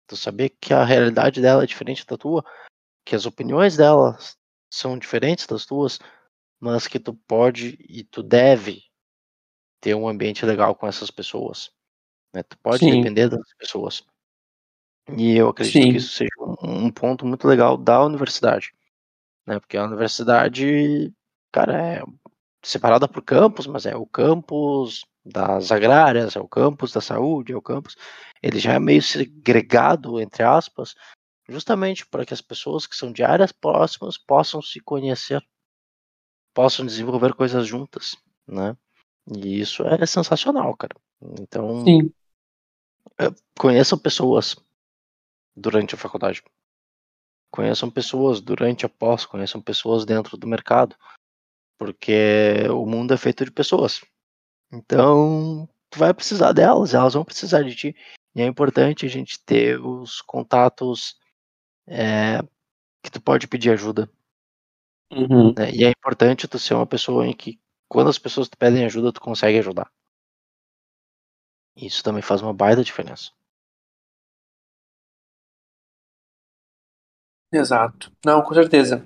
Tu 0.07 0.15
saber 0.15 0.49
que 0.49 0.73
a 0.73 0.83
realidade 0.83 1.41
dela 1.41 1.63
é 1.63 1.67
diferente 1.67 2.05
da 2.05 2.17
tua, 2.17 2.45
que 3.03 3.15
as 3.15 3.25
opiniões 3.25 3.75
delas 3.75 4.37
são 4.75 4.97
diferentes 4.97 5.47
das 5.47 5.65
tuas, 5.65 5.99
mas 6.59 6.87
que 6.87 6.99
tu 6.99 7.13
pode 7.13 7.77
e 7.87 8.03
tu 8.03 8.21
deve 8.21 8.83
ter 9.79 9.95
um 9.95 10.07
ambiente 10.07 10.45
legal 10.45 10.75
com 10.75 10.87
essas 10.87 11.09
pessoas. 11.09 11.71
Né? 12.33 12.43
Tu 12.43 12.57
pode 12.59 12.79
Sim. 12.79 13.01
depender 13.01 13.29
das 13.29 13.53
pessoas. 13.57 14.03
E 15.15 15.37
eu 15.37 15.49
acredito 15.49 15.73
Sim. 15.73 15.91
que 15.91 15.97
isso 15.97 16.09
seja 16.15 16.31
um, 16.39 16.85
um, 16.85 16.91
ponto 16.91 17.25
muito 17.25 17.47
legal 17.47 17.77
da 17.77 18.03
universidade. 18.03 18.73
Né? 19.45 19.59
Porque 19.59 19.77
a 19.77 19.85
universidade, 19.85 21.13
cara, 21.51 21.97
é 21.97 22.03
separada 22.63 23.07
por 23.07 23.21
campos, 23.21 23.67
mas 23.67 23.85
é 23.85 23.95
o 23.95 24.07
campus 24.07 25.05
das 25.23 25.71
agrárias, 25.71 26.35
é 26.35 26.39
o 26.39 26.47
campus 26.47 26.91
da 26.91 27.01
saúde, 27.01 27.53
é 27.53 27.55
o 27.55 27.61
campus. 27.61 27.95
Ele 28.41 28.59
já 28.59 28.73
é 28.73 28.79
meio 28.79 29.01
segregado, 29.01 30.19
entre 30.19 30.43
aspas, 30.43 30.95
justamente 31.47 32.05
para 32.05 32.25
que 32.25 32.33
as 32.33 32.41
pessoas 32.41 32.87
que 32.87 32.95
são 32.95 33.11
de 33.11 33.23
áreas 33.23 33.51
próximas 33.51 34.17
possam 34.17 34.61
se 34.61 34.79
conhecer, 34.79 35.45
possam 36.53 36.85
desenvolver 36.85 37.33
coisas 37.33 37.67
juntas, 37.67 38.15
né? 38.47 38.75
E 39.35 39.59
isso 39.59 39.83
é 39.83 40.05
sensacional, 40.05 40.75
cara. 40.75 40.95
Então, 41.39 41.83
Sim. 41.83 42.11
É, 43.17 43.25
conheçam 43.57 43.97
pessoas 43.97 44.55
durante 45.55 45.95
a 45.95 45.97
faculdade. 45.97 46.43
Conheçam 47.51 47.89
pessoas 47.89 48.41
durante 48.41 48.85
a 48.85 48.89
pós, 48.89 49.25
conheçam 49.25 49.61
pessoas 49.61 50.05
dentro 50.05 50.37
do 50.37 50.47
mercado. 50.47 50.95
Porque 51.77 52.67
o 52.69 52.85
mundo 52.85 53.13
é 53.13 53.17
feito 53.17 53.43
de 53.43 53.51
pessoas. 53.51 54.01
Então, 54.71 55.67
tu 55.89 55.99
vai 55.99 56.13
precisar 56.13 56.51
delas, 56.51 56.93
elas 56.93 57.13
vão 57.13 57.25
precisar 57.25 57.63
de 57.63 57.75
ti. 57.75 57.95
E 58.35 58.41
é 58.41 58.45
importante 58.45 59.05
a 59.05 59.09
gente 59.09 59.39
ter 59.43 59.79
os 59.79 60.21
contatos 60.21 61.17
é, 61.87 62.41
que 63.03 63.11
tu 63.11 63.21
pode 63.21 63.47
pedir 63.47 63.71
ajuda. 63.71 64.09
Uhum. 65.11 65.53
Né? 65.57 65.71
E 65.73 65.83
é 65.83 65.89
importante 65.89 66.47
tu 66.47 66.59
ser 66.59 66.75
uma 66.75 66.85
pessoa 66.85 67.25
em 67.25 67.35
que 67.35 67.59
quando 67.89 68.09
as 68.09 68.19
pessoas 68.19 68.47
te 68.47 68.55
pedem 68.57 68.85
ajuda, 68.85 69.11
tu 69.11 69.19
consegue 69.21 69.57
ajudar. 69.59 69.89
Isso 71.77 72.03
também 72.03 72.21
faz 72.21 72.41
uma 72.41 72.53
baita 72.53 72.83
diferença. 72.83 73.31
Exato. 77.51 78.11
Não, 78.23 78.43
com 78.43 78.53
certeza. 78.53 79.03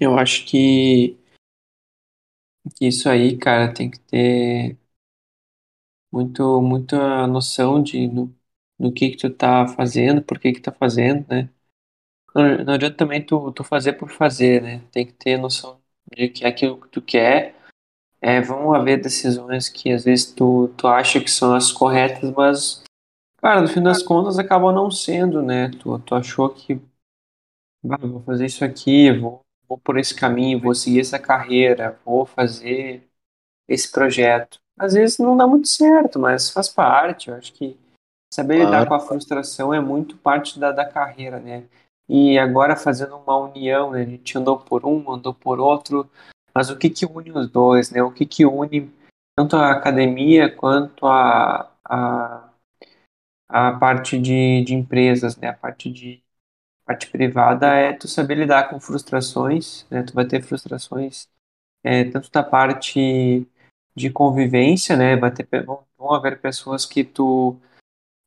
Eu 0.00 0.18
acho 0.18 0.44
que, 0.46 1.16
que 2.76 2.86
isso 2.88 3.08
aí, 3.08 3.36
cara, 3.38 3.72
tem 3.72 3.90
que 3.90 3.98
ter 4.00 4.78
muito, 6.12 6.60
muita 6.62 7.26
noção 7.26 7.82
de 7.82 8.06
no, 8.08 8.34
no 8.80 8.92
que 8.92 9.10
que 9.10 9.16
tu 9.18 9.30
tá 9.30 9.68
fazendo, 9.68 10.22
por 10.22 10.38
que 10.38 10.52
que 10.52 10.60
tá 10.60 10.72
fazendo, 10.72 11.26
né? 11.28 11.50
Não, 12.34 12.74
adianta 12.74 12.96
também 12.96 13.24
tu, 13.24 13.52
tu 13.52 13.64
fazer 13.64 13.94
por 13.94 14.10
fazer, 14.10 14.62
né? 14.62 14.82
Tem 14.92 15.06
que 15.06 15.12
ter 15.12 15.36
noção 15.36 15.80
de 16.16 16.28
que 16.28 16.44
é 16.44 16.48
aquilo 16.48 16.80
que 16.80 16.88
tu 16.88 17.02
quer 17.02 17.54
é, 18.20 18.40
vão 18.40 18.72
haver 18.74 19.00
decisões 19.00 19.68
que 19.68 19.92
às 19.92 20.04
vezes 20.04 20.26
tu, 20.32 20.68
tu 20.76 20.86
acha 20.86 21.20
que 21.20 21.30
são 21.30 21.54
as 21.54 21.72
corretas, 21.72 22.30
mas, 22.32 22.82
cara, 23.38 23.62
no 23.62 23.68
fim 23.68 23.82
das 23.82 24.02
contas 24.02 24.38
acabam 24.38 24.74
não 24.74 24.90
sendo, 24.90 25.42
né? 25.42 25.70
Tu, 25.70 25.98
tu 26.00 26.14
achou 26.14 26.50
que 26.50 26.80
ah, 27.90 27.96
vou 28.06 28.22
fazer 28.22 28.46
isso 28.46 28.64
aqui, 28.64 29.10
vou, 29.12 29.42
vou 29.68 29.78
por 29.78 29.98
esse 29.98 30.14
caminho, 30.14 30.60
vou 30.60 30.74
seguir 30.74 31.00
essa 31.00 31.18
carreira, 31.18 31.98
vou 32.04 32.26
fazer 32.26 33.08
esse 33.68 33.90
projeto. 33.90 34.60
Às 34.78 34.94
vezes 34.94 35.18
não 35.18 35.36
dá 35.36 35.46
muito 35.46 35.68
certo, 35.68 36.18
mas 36.18 36.50
faz 36.50 36.68
parte. 36.68 37.28
Eu 37.28 37.36
acho 37.36 37.52
que 37.52 37.78
saber 38.32 38.56
claro. 38.56 38.70
lidar 38.70 38.86
com 38.86 38.94
a 38.94 39.00
frustração 39.00 39.74
é 39.74 39.80
muito 39.80 40.16
parte 40.16 40.58
da, 40.58 40.72
da 40.72 40.84
carreira, 40.84 41.40
né? 41.40 41.64
E 42.08 42.38
agora 42.38 42.76
fazendo 42.76 43.16
uma 43.16 43.36
união, 43.36 43.92
né? 43.92 44.02
A 44.02 44.04
gente 44.04 44.36
andou 44.36 44.58
por 44.58 44.84
um, 44.84 45.10
andou 45.12 45.34
por 45.34 45.60
outro, 45.60 46.10
mas 46.54 46.70
o 46.70 46.76
que 46.76 46.90
que 46.90 47.06
une 47.06 47.32
os 47.32 47.48
dois, 47.48 47.90
né? 47.90 48.02
O 48.02 48.12
que 48.12 48.26
que 48.26 48.44
une 48.46 48.92
tanto 49.36 49.56
a 49.56 49.72
academia 49.72 50.54
quanto 50.54 51.06
a, 51.06 51.72
a, 51.84 52.50
a 53.48 53.72
parte 53.78 54.18
de, 54.18 54.64
de 54.64 54.74
empresas, 54.74 55.36
né? 55.36 55.48
A 55.48 55.54
parte 55.54 55.90
de 55.90 56.22
parte 56.84 57.08
privada 57.08 57.68
é 57.74 57.92
tu 57.92 58.08
saber 58.08 58.34
lidar 58.36 58.68
com 58.68 58.80
frustrações, 58.80 59.86
né? 59.90 60.02
Tu 60.02 60.12
vai 60.12 60.26
ter 60.26 60.42
frustrações 60.42 61.28
é, 61.84 62.04
tanto 62.04 62.30
da 62.30 62.42
parte 62.42 63.46
de 63.94 64.10
convivência, 64.10 64.96
né? 64.96 65.16
Vai 65.16 65.30
ter, 65.32 65.46
vão, 65.64 65.84
vão 65.96 66.12
haver 66.14 66.40
pessoas 66.40 66.84
que 66.86 67.04
tu 67.04 67.56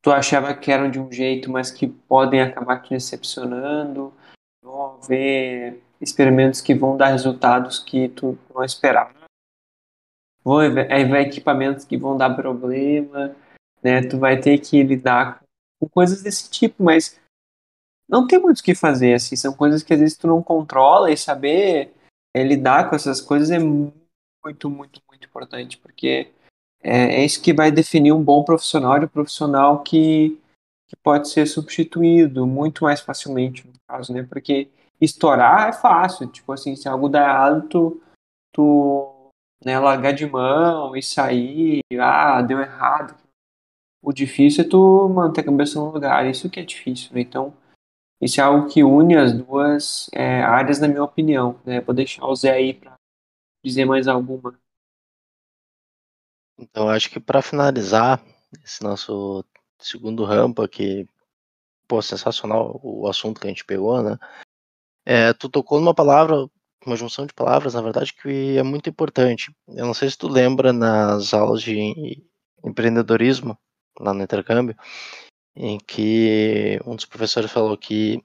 tu 0.03 0.11
achava 0.11 0.53
que 0.53 0.69
eram 0.69 0.91
de 0.91 0.99
um 0.99 1.09
jeito, 1.09 1.49
mas 1.49 1.71
que 1.71 1.87
podem 1.87 2.41
acabar 2.41 2.83
te 2.83 2.89
decepcionando. 2.89 4.13
Vão 4.61 4.97
haver 4.97 5.81
experimentos 5.99 6.59
que 6.59 6.75
vão 6.75 6.97
dar 6.97 7.07
resultados 7.07 7.79
que 7.79 8.09
tu 8.09 8.37
não 8.53 8.63
esperava. 8.63 9.15
Vão 10.43 10.59
haver 10.59 11.15
equipamentos 11.21 11.85
que 11.85 11.97
vão 11.97 12.17
dar 12.17 12.35
problema, 12.35 13.33
né? 13.81 14.05
Tu 14.05 14.19
vai 14.19 14.39
ter 14.39 14.59
que 14.59 14.83
lidar 14.83 15.41
com 15.79 15.87
coisas 15.87 16.21
desse 16.21 16.51
tipo, 16.51 16.83
mas 16.83 17.17
não 18.07 18.27
tem 18.27 18.37
muito 18.37 18.59
o 18.59 18.63
que 18.63 18.75
fazer, 18.75 19.13
assim, 19.13 19.37
são 19.37 19.53
coisas 19.53 19.81
que 19.81 19.93
às 19.93 19.99
vezes 19.99 20.17
tu 20.17 20.27
não 20.27 20.43
controla 20.43 21.09
e 21.09 21.17
saber 21.17 21.93
é, 22.35 22.43
lidar 22.43 22.89
com 22.89 22.95
essas 22.95 23.21
coisas 23.21 23.49
é 23.49 23.57
muito, 23.57 24.69
muito, 24.69 25.01
muito 25.07 25.25
importante, 25.25 25.77
porque 25.77 26.29
é, 26.83 27.21
é 27.21 27.25
isso 27.25 27.41
que 27.41 27.53
vai 27.53 27.71
definir 27.71 28.11
um 28.11 28.23
bom 28.23 28.43
profissional 28.43 28.99
de 28.99 29.05
um 29.05 29.09
profissional 29.09 29.81
que, 29.81 30.37
que 30.87 30.95
pode 31.01 31.29
ser 31.29 31.45
substituído 31.47 32.45
muito 32.45 32.83
mais 32.83 32.99
facilmente, 32.99 33.65
no 33.65 33.73
caso, 33.87 34.13
né? 34.13 34.23
Porque 34.23 34.69
estourar 34.99 35.69
é 35.69 35.73
fácil, 35.73 36.27
tipo 36.27 36.51
assim, 36.51 36.75
se 36.75 36.87
algo 36.87 37.09
dá 37.09 37.21
errado, 37.21 37.67
tu, 37.69 38.01
tu 38.51 39.31
né, 39.63 39.79
largar 39.79 40.13
de 40.13 40.25
mão 40.25 40.95
e 40.95 41.01
sair, 41.01 41.81
ah, 41.99 42.41
deu 42.41 42.59
errado. 42.59 43.15
O 44.01 44.11
difícil 44.11 44.65
é 44.65 44.67
tu 44.67 45.07
manter 45.09 45.41
a 45.41 45.45
cabeça 45.45 45.79
no 45.79 45.91
lugar, 45.91 46.29
isso 46.29 46.49
que 46.49 46.59
é 46.59 46.63
difícil, 46.63 47.13
né? 47.13 47.21
Então, 47.21 47.53
isso 48.21 48.39
é 48.39 48.43
algo 48.43 48.67
que 48.69 48.83
une 48.83 49.15
as 49.15 49.33
duas 49.33 50.09
é, 50.13 50.41
áreas, 50.41 50.79
na 50.79 50.87
minha 50.87 51.03
opinião, 51.03 51.59
né? 51.65 51.81
Vou 51.81 51.95
deixar 51.95 52.25
o 52.25 52.35
Zé 52.35 52.51
aí 52.51 52.73
para 52.73 52.93
dizer 53.63 53.85
mais 53.85 54.07
alguma. 54.07 54.57
Então, 56.63 56.89
acho 56.89 57.09
que 57.09 57.19
para 57.19 57.41
finalizar 57.41 58.23
esse 58.63 58.81
nosso 58.81 59.43
segundo 59.79 60.23
rampa, 60.23 60.67
que, 60.67 61.05
pô, 61.87 62.01
sensacional 62.01 62.79
o 62.81 63.07
assunto 63.07 63.39
que 63.41 63.47
a 63.47 63.49
gente 63.49 63.65
pegou, 63.65 64.01
né? 64.01 64.17
É, 65.05 65.33
tu 65.33 65.49
tocou 65.49 65.79
numa 65.79 65.93
palavra, 65.93 66.47
uma 66.85 66.95
junção 66.95 67.25
de 67.25 67.33
palavras, 67.33 67.73
na 67.73 67.81
verdade, 67.81 68.13
que 68.13 68.57
é 68.57 68.63
muito 68.63 68.89
importante. 68.89 69.53
Eu 69.67 69.85
não 69.85 69.93
sei 69.93 70.09
se 70.09 70.17
tu 70.17 70.29
lembra 70.29 70.71
nas 70.71 71.33
aulas 71.33 71.61
de 71.61 72.23
empreendedorismo, 72.63 73.57
lá 73.99 74.13
no 74.13 74.23
intercâmbio, 74.23 74.75
em 75.55 75.77
que 75.77 76.79
um 76.85 76.95
dos 76.95 77.05
professores 77.05 77.51
falou 77.51 77.77
que 77.77 78.23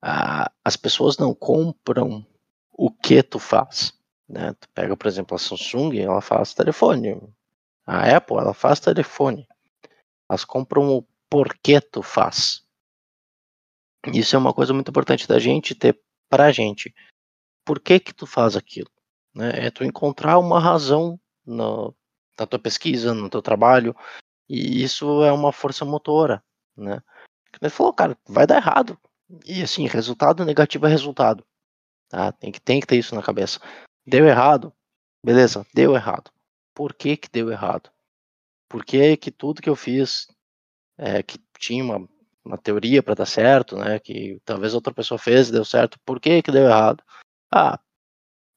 ah, 0.00 0.50
as 0.64 0.76
pessoas 0.76 1.18
não 1.18 1.34
compram 1.34 2.24
o 2.70 2.90
que 2.92 3.22
tu 3.24 3.40
faz. 3.40 3.92
Né? 4.28 4.54
Tu 4.54 4.68
pega, 4.72 4.96
por 4.96 5.08
exemplo, 5.08 5.34
a 5.34 5.38
Samsung, 5.38 5.98
ela 5.98 6.20
faz 6.20 6.54
telefone, 6.54 7.20
a 7.86 8.16
Apple, 8.16 8.36
ela 8.36 8.52
faz 8.52 8.80
telefone. 8.80 9.46
Elas 10.28 10.44
compram 10.44 10.90
o 10.90 11.06
porquê 11.30 11.80
tu 11.80 12.02
faz. 12.02 12.66
Isso 14.12 14.34
é 14.34 14.38
uma 14.38 14.52
coisa 14.52 14.74
muito 14.74 14.90
importante 14.90 15.28
da 15.28 15.38
gente 15.38 15.74
ter 15.74 16.00
pra 16.28 16.50
gente. 16.50 16.92
Por 17.64 17.80
que 17.80 18.00
que 18.00 18.12
tu 18.12 18.26
faz 18.26 18.56
aquilo? 18.56 18.90
Né? 19.34 19.66
É 19.66 19.70
tu 19.70 19.84
encontrar 19.84 20.38
uma 20.38 20.58
razão 20.58 21.18
no, 21.44 21.94
na 22.38 22.46
tua 22.46 22.58
pesquisa, 22.58 23.14
no 23.14 23.30
teu 23.30 23.40
trabalho, 23.40 23.94
e 24.48 24.82
isso 24.82 25.22
é 25.24 25.32
uma 25.32 25.52
força 25.52 25.84
motora, 25.84 26.42
né? 26.76 27.00
Ele 27.60 27.70
falou, 27.70 27.92
cara, 27.92 28.16
vai 28.28 28.46
dar 28.46 28.56
errado. 28.56 28.98
E 29.44 29.62
assim, 29.62 29.86
resultado 29.86 30.44
negativo 30.44 30.86
é 30.86 30.90
resultado. 30.90 31.44
Tá? 32.08 32.30
Tem, 32.32 32.52
que, 32.52 32.60
tem 32.60 32.80
que 32.80 32.86
ter 32.86 32.96
isso 32.96 33.14
na 33.14 33.22
cabeça. 33.22 33.60
Deu 34.06 34.26
errado, 34.26 34.72
beleza, 35.24 35.66
deu 35.74 35.94
errado 35.96 36.30
por 36.76 36.92
que, 36.92 37.16
que 37.16 37.30
deu 37.30 37.50
errado. 37.50 37.90
Por 38.68 38.84
que, 38.84 39.16
que 39.16 39.30
tudo 39.30 39.62
que 39.62 39.70
eu 39.70 39.74
fiz, 39.74 40.28
é, 40.98 41.22
que 41.22 41.38
tinha 41.58 41.82
uma, 41.82 42.06
uma 42.44 42.58
teoria 42.58 43.02
para 43.02 43.14
dar 43.14 43.24
certo, 43.24 43.78
né, 43.78 43.98
que 43.98 44.38
talvez 44.44 44.74
outra 44.74 44.92
pessoa 44.92 45.18
fez 45.18 45.48
e 45.48 45.52
deu 45.52 45.64
certo, 45.64 45.98
por 46.04 46.20
que, 46.20 46.42
que 46.42 46.52
deu 46.52 46.66
errado? 46.66 47.02
Ah, 47.50 47.80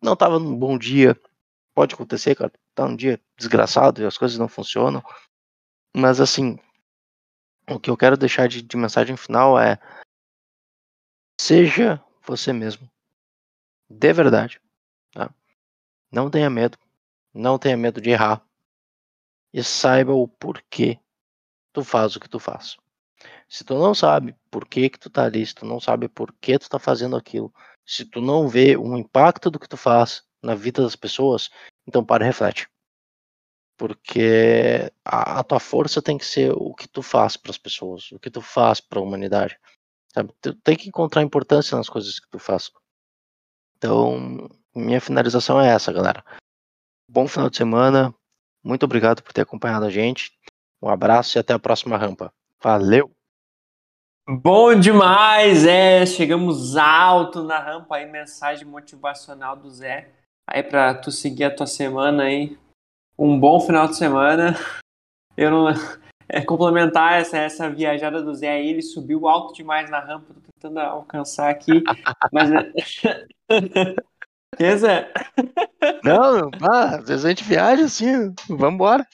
não 0.03 0.13
estava 0.13 0.37
num 0.37 0.53
bom 0.53 0.77
dia. 0.77 1.17
Pode 1.73 1.95
acontecer, 1.95 2.35
cara. 2.35 2.51
Tá 2.75 2.83
um 2.83 2.95
dia 2.95 3.21
desgraçado 3.37 4.01
e 4.01 4.05
as 4.05 4.17
coisas 4.17 4.37
não 4.37 4.49
funcionam. 4.49 5.01
Mas 5.95 6.19
assim, 6.19 6.59
o 7.69 7.79
que 7.79 7.89
eu 7.89 7.95
quero 7.95 8.17
deixar 8.17 8.49
de, 8.49 8.61
de 8.61 8.75
mensagem 8.75 9.15
final 9.15 9.57
é: 9.57 9.79
seja 11.39 12.03
você 12.21 12.51
mesmo. 12.51 12.89
De 13.89 14.11
verdade. 14.11 14.61
Tá? 15.13 15.33
Não 16.11 16.29
tenha 16.29 16.49
medo. 16.49 16.77
Não 17.33 17.57
tenha 17.57 17.77
medo 17.77 18.01
de 18.01 18.09
errar. 18.09 18.43
E 19.53 19.63
saiba 19.63 20.13
o 20.13 20.27
porquê 20.27 20.99
tu 21.73 21.83
faz 21.83 22.15
o 22.15 22.19
que 22.19 22.29
tu 22.29 22.39
faz. 22.39 22.77
Se 23.47 23.63
tu 23.63 23.75
não 23.75 23.95
sabe 23.95 24.35
por 24.51 24.67
que 24.67 24.89
que 24.89 24.99
tu 24.99 25.09
tá 25.09 25.25
ali, 25.25 25.45
se 25.45 25.55
tu 25.55 25.65
não 25.65 25.79
sabe 25.79 26.07
por 26.07 26.33
que 26.33 26.57
tu 26.59 26.69
tá 26.69 26.79
fazendo 26.79 27.15
aquilo, 27.15 27.53
se 27.85 28.05
tu 28.05 28.21
não 28.21 28.47
vê 28.47 28.77
o 28.77 28.95
impacto 28.95 29.49
do 29.49 29.59
que 29.59 29.67
tu 29.67 29.77
faz 29.77 30.23
na 30.41 30.55
vida 30.55 30.81
das 30.83 30.95
pessoas, 30.95 31.49
então 31.87 32.05
para 32.05 32.23
e 32.23 32.27
reflete. 32.27 32.69
Porque 33.77 34.91
a, 35.03 35.39
a 35.39 35.43
tua 35.43 35.59
força 35.59 36.01
tem 36.01 36.17
que 36.17 36.25
ser 36.25 36.51
o 36.51 36.73
que 36.73 36.87
tu 36.87 37.01
faz 37.01 37.37
para 37.37 37.51
as 37.51 37.57
pessoas, 37.57 38.11
o 38.11 38.19
que 38.19 38.29
tu 38.29 38.41
faz 38.41 38.79
para 38.81 38.99
a 38.99 39.01
humanidade. 39.01 39.57
Sabe? 40.13 40.33
Tu 40.41 40.53
tem 40.55 40.75
que 40.75 40.87
encontrar 40.87 41.21
importância 41.23 41.77
nas 41.77 41.89
coisas 41.89 42.19
que 42.19 42.29
tu 42.29 42.39
faz. 42.39 42.71
Então, 43.77 44.49
minha 44.75 44.99
finalização 44.99 45.59
é 45.59 45.69
essa, 45.69 45.91
galera. 45.91 46.23
Bom 47.11 47.27
final 47.27 47.49
de 47.49 47.57
semana. 47.57 48.13
Muito 48.63 48.83
obrigado 48.83 49.23
por 49.23 49.33
ter 49.33 49.41
acompanhado 49.41 49.83
a 49.83 49.89
gente. 49.89 50.31
Um 50.79 50.87
abraço 50.87 51.37
e 51.37 51.39
até 51.39 51.53
a 51.53 51.59
próxima 51.59 51.97
rampa. 51.97 52.31
Valeu! 52.61 53.11
Bom 54.27 54.75
demais, 54.79 55.65
é. 55.65 56.05
Chegamos 56.05 56.77
alto 56.77 57.41
na 57.41 57.57
rampa 57.57 57.95
aí, 57.95 58.05
mensagem 58.05 58.67
motivacional 58.67 59.55
do 59.55 59.71
Zé. 59.71 60.09
Aí 60.47 60.61
para 60.61 60.93
tu 60.93 61.11
seguir 61.11 61.45
a 61.45 61.55
tua 61.55 61.65
semana 61.65 62.25
aí. 62.25 62.55
Um 63.17 63.39
bom 63.39 63.59
final 63.59 63.87
de 63.87 63.97
semana. 63.97 64.55
Eu 65.35 65.49
não 65.49 65.67
é 66.29 66.41
complementar 66.41 67.19
essa 67.19 67.39
essa 67.39 67.67
viajada 67.71 68.21
do 68.21 68.35
Zé 68.35 68.51
aí, 68.51 68.69
ele 68.69 68.83
subiu 68.83 69.27
alto 69.27 69.55
demais 69.55 69.89
na 69.89 69.99
rampa, 69.99 70.31
tô 70.31 70.41
tentando 70.53 70.79
alcançar 70.79 71.49
aqui, 71.49 71.83
mas 72.31 72.51
Que, 74.59 74.75
Zé? 74.75 75.09
Não, 76.03 76.51
ah, 76.69 76.97
às 76.97 77.07
vezes 77.07 77.23
a 77.23 77.29
gente 77.29 77.45
viaja 77.45 77.85
assim, 77.85 78.33
vamos 78.49 78.73
embora. 78.73 79.07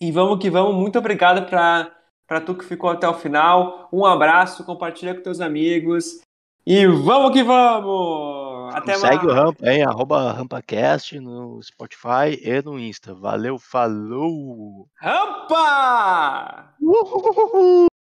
E 0.00 0.12
vamos 0.12 0.38
que 0.38 0.48
vamos, 0.48 0.76
muito 0.76 0.96
obrigado 0.96 1.44
para 1.50 1.90
para 2.28 2.40
tu 2.40 2.54
que 2.54 2.64
ficou 2.64 2.88
até 2.88 3.06
o 3.08 3.14
final. 3.14 3.88
Um 3.92 4.06
abraço, 4.06 4.64
compartilha 4.64 5.12
com 5.12 5.22
teus 5.22 5.40
amigos. 5.40 6.20
E 6.64 6.86
vamos 6.86 7.32
que 7.32 7.42
vamos! 7.42 8.72
Até 8.72 8.96
mais. 8.96 9.00
Segue 9.00 9.26
o 9.26 9.32
Rampa, 9.32 9.68
hein? 9.68 9.82
Arroba 9.82 10.32
RampaCast 10.32 11.18
no 11.18 11.60
Spotify 11.60 12.40
e 12.40 12.62
no 12.62 12.78
Insta. 12.78 13.12
Valeu, 13.12 13.58
falou! 13.58 14.86
Rampa! 15.00 16.74
Uhul! 16.80 17.91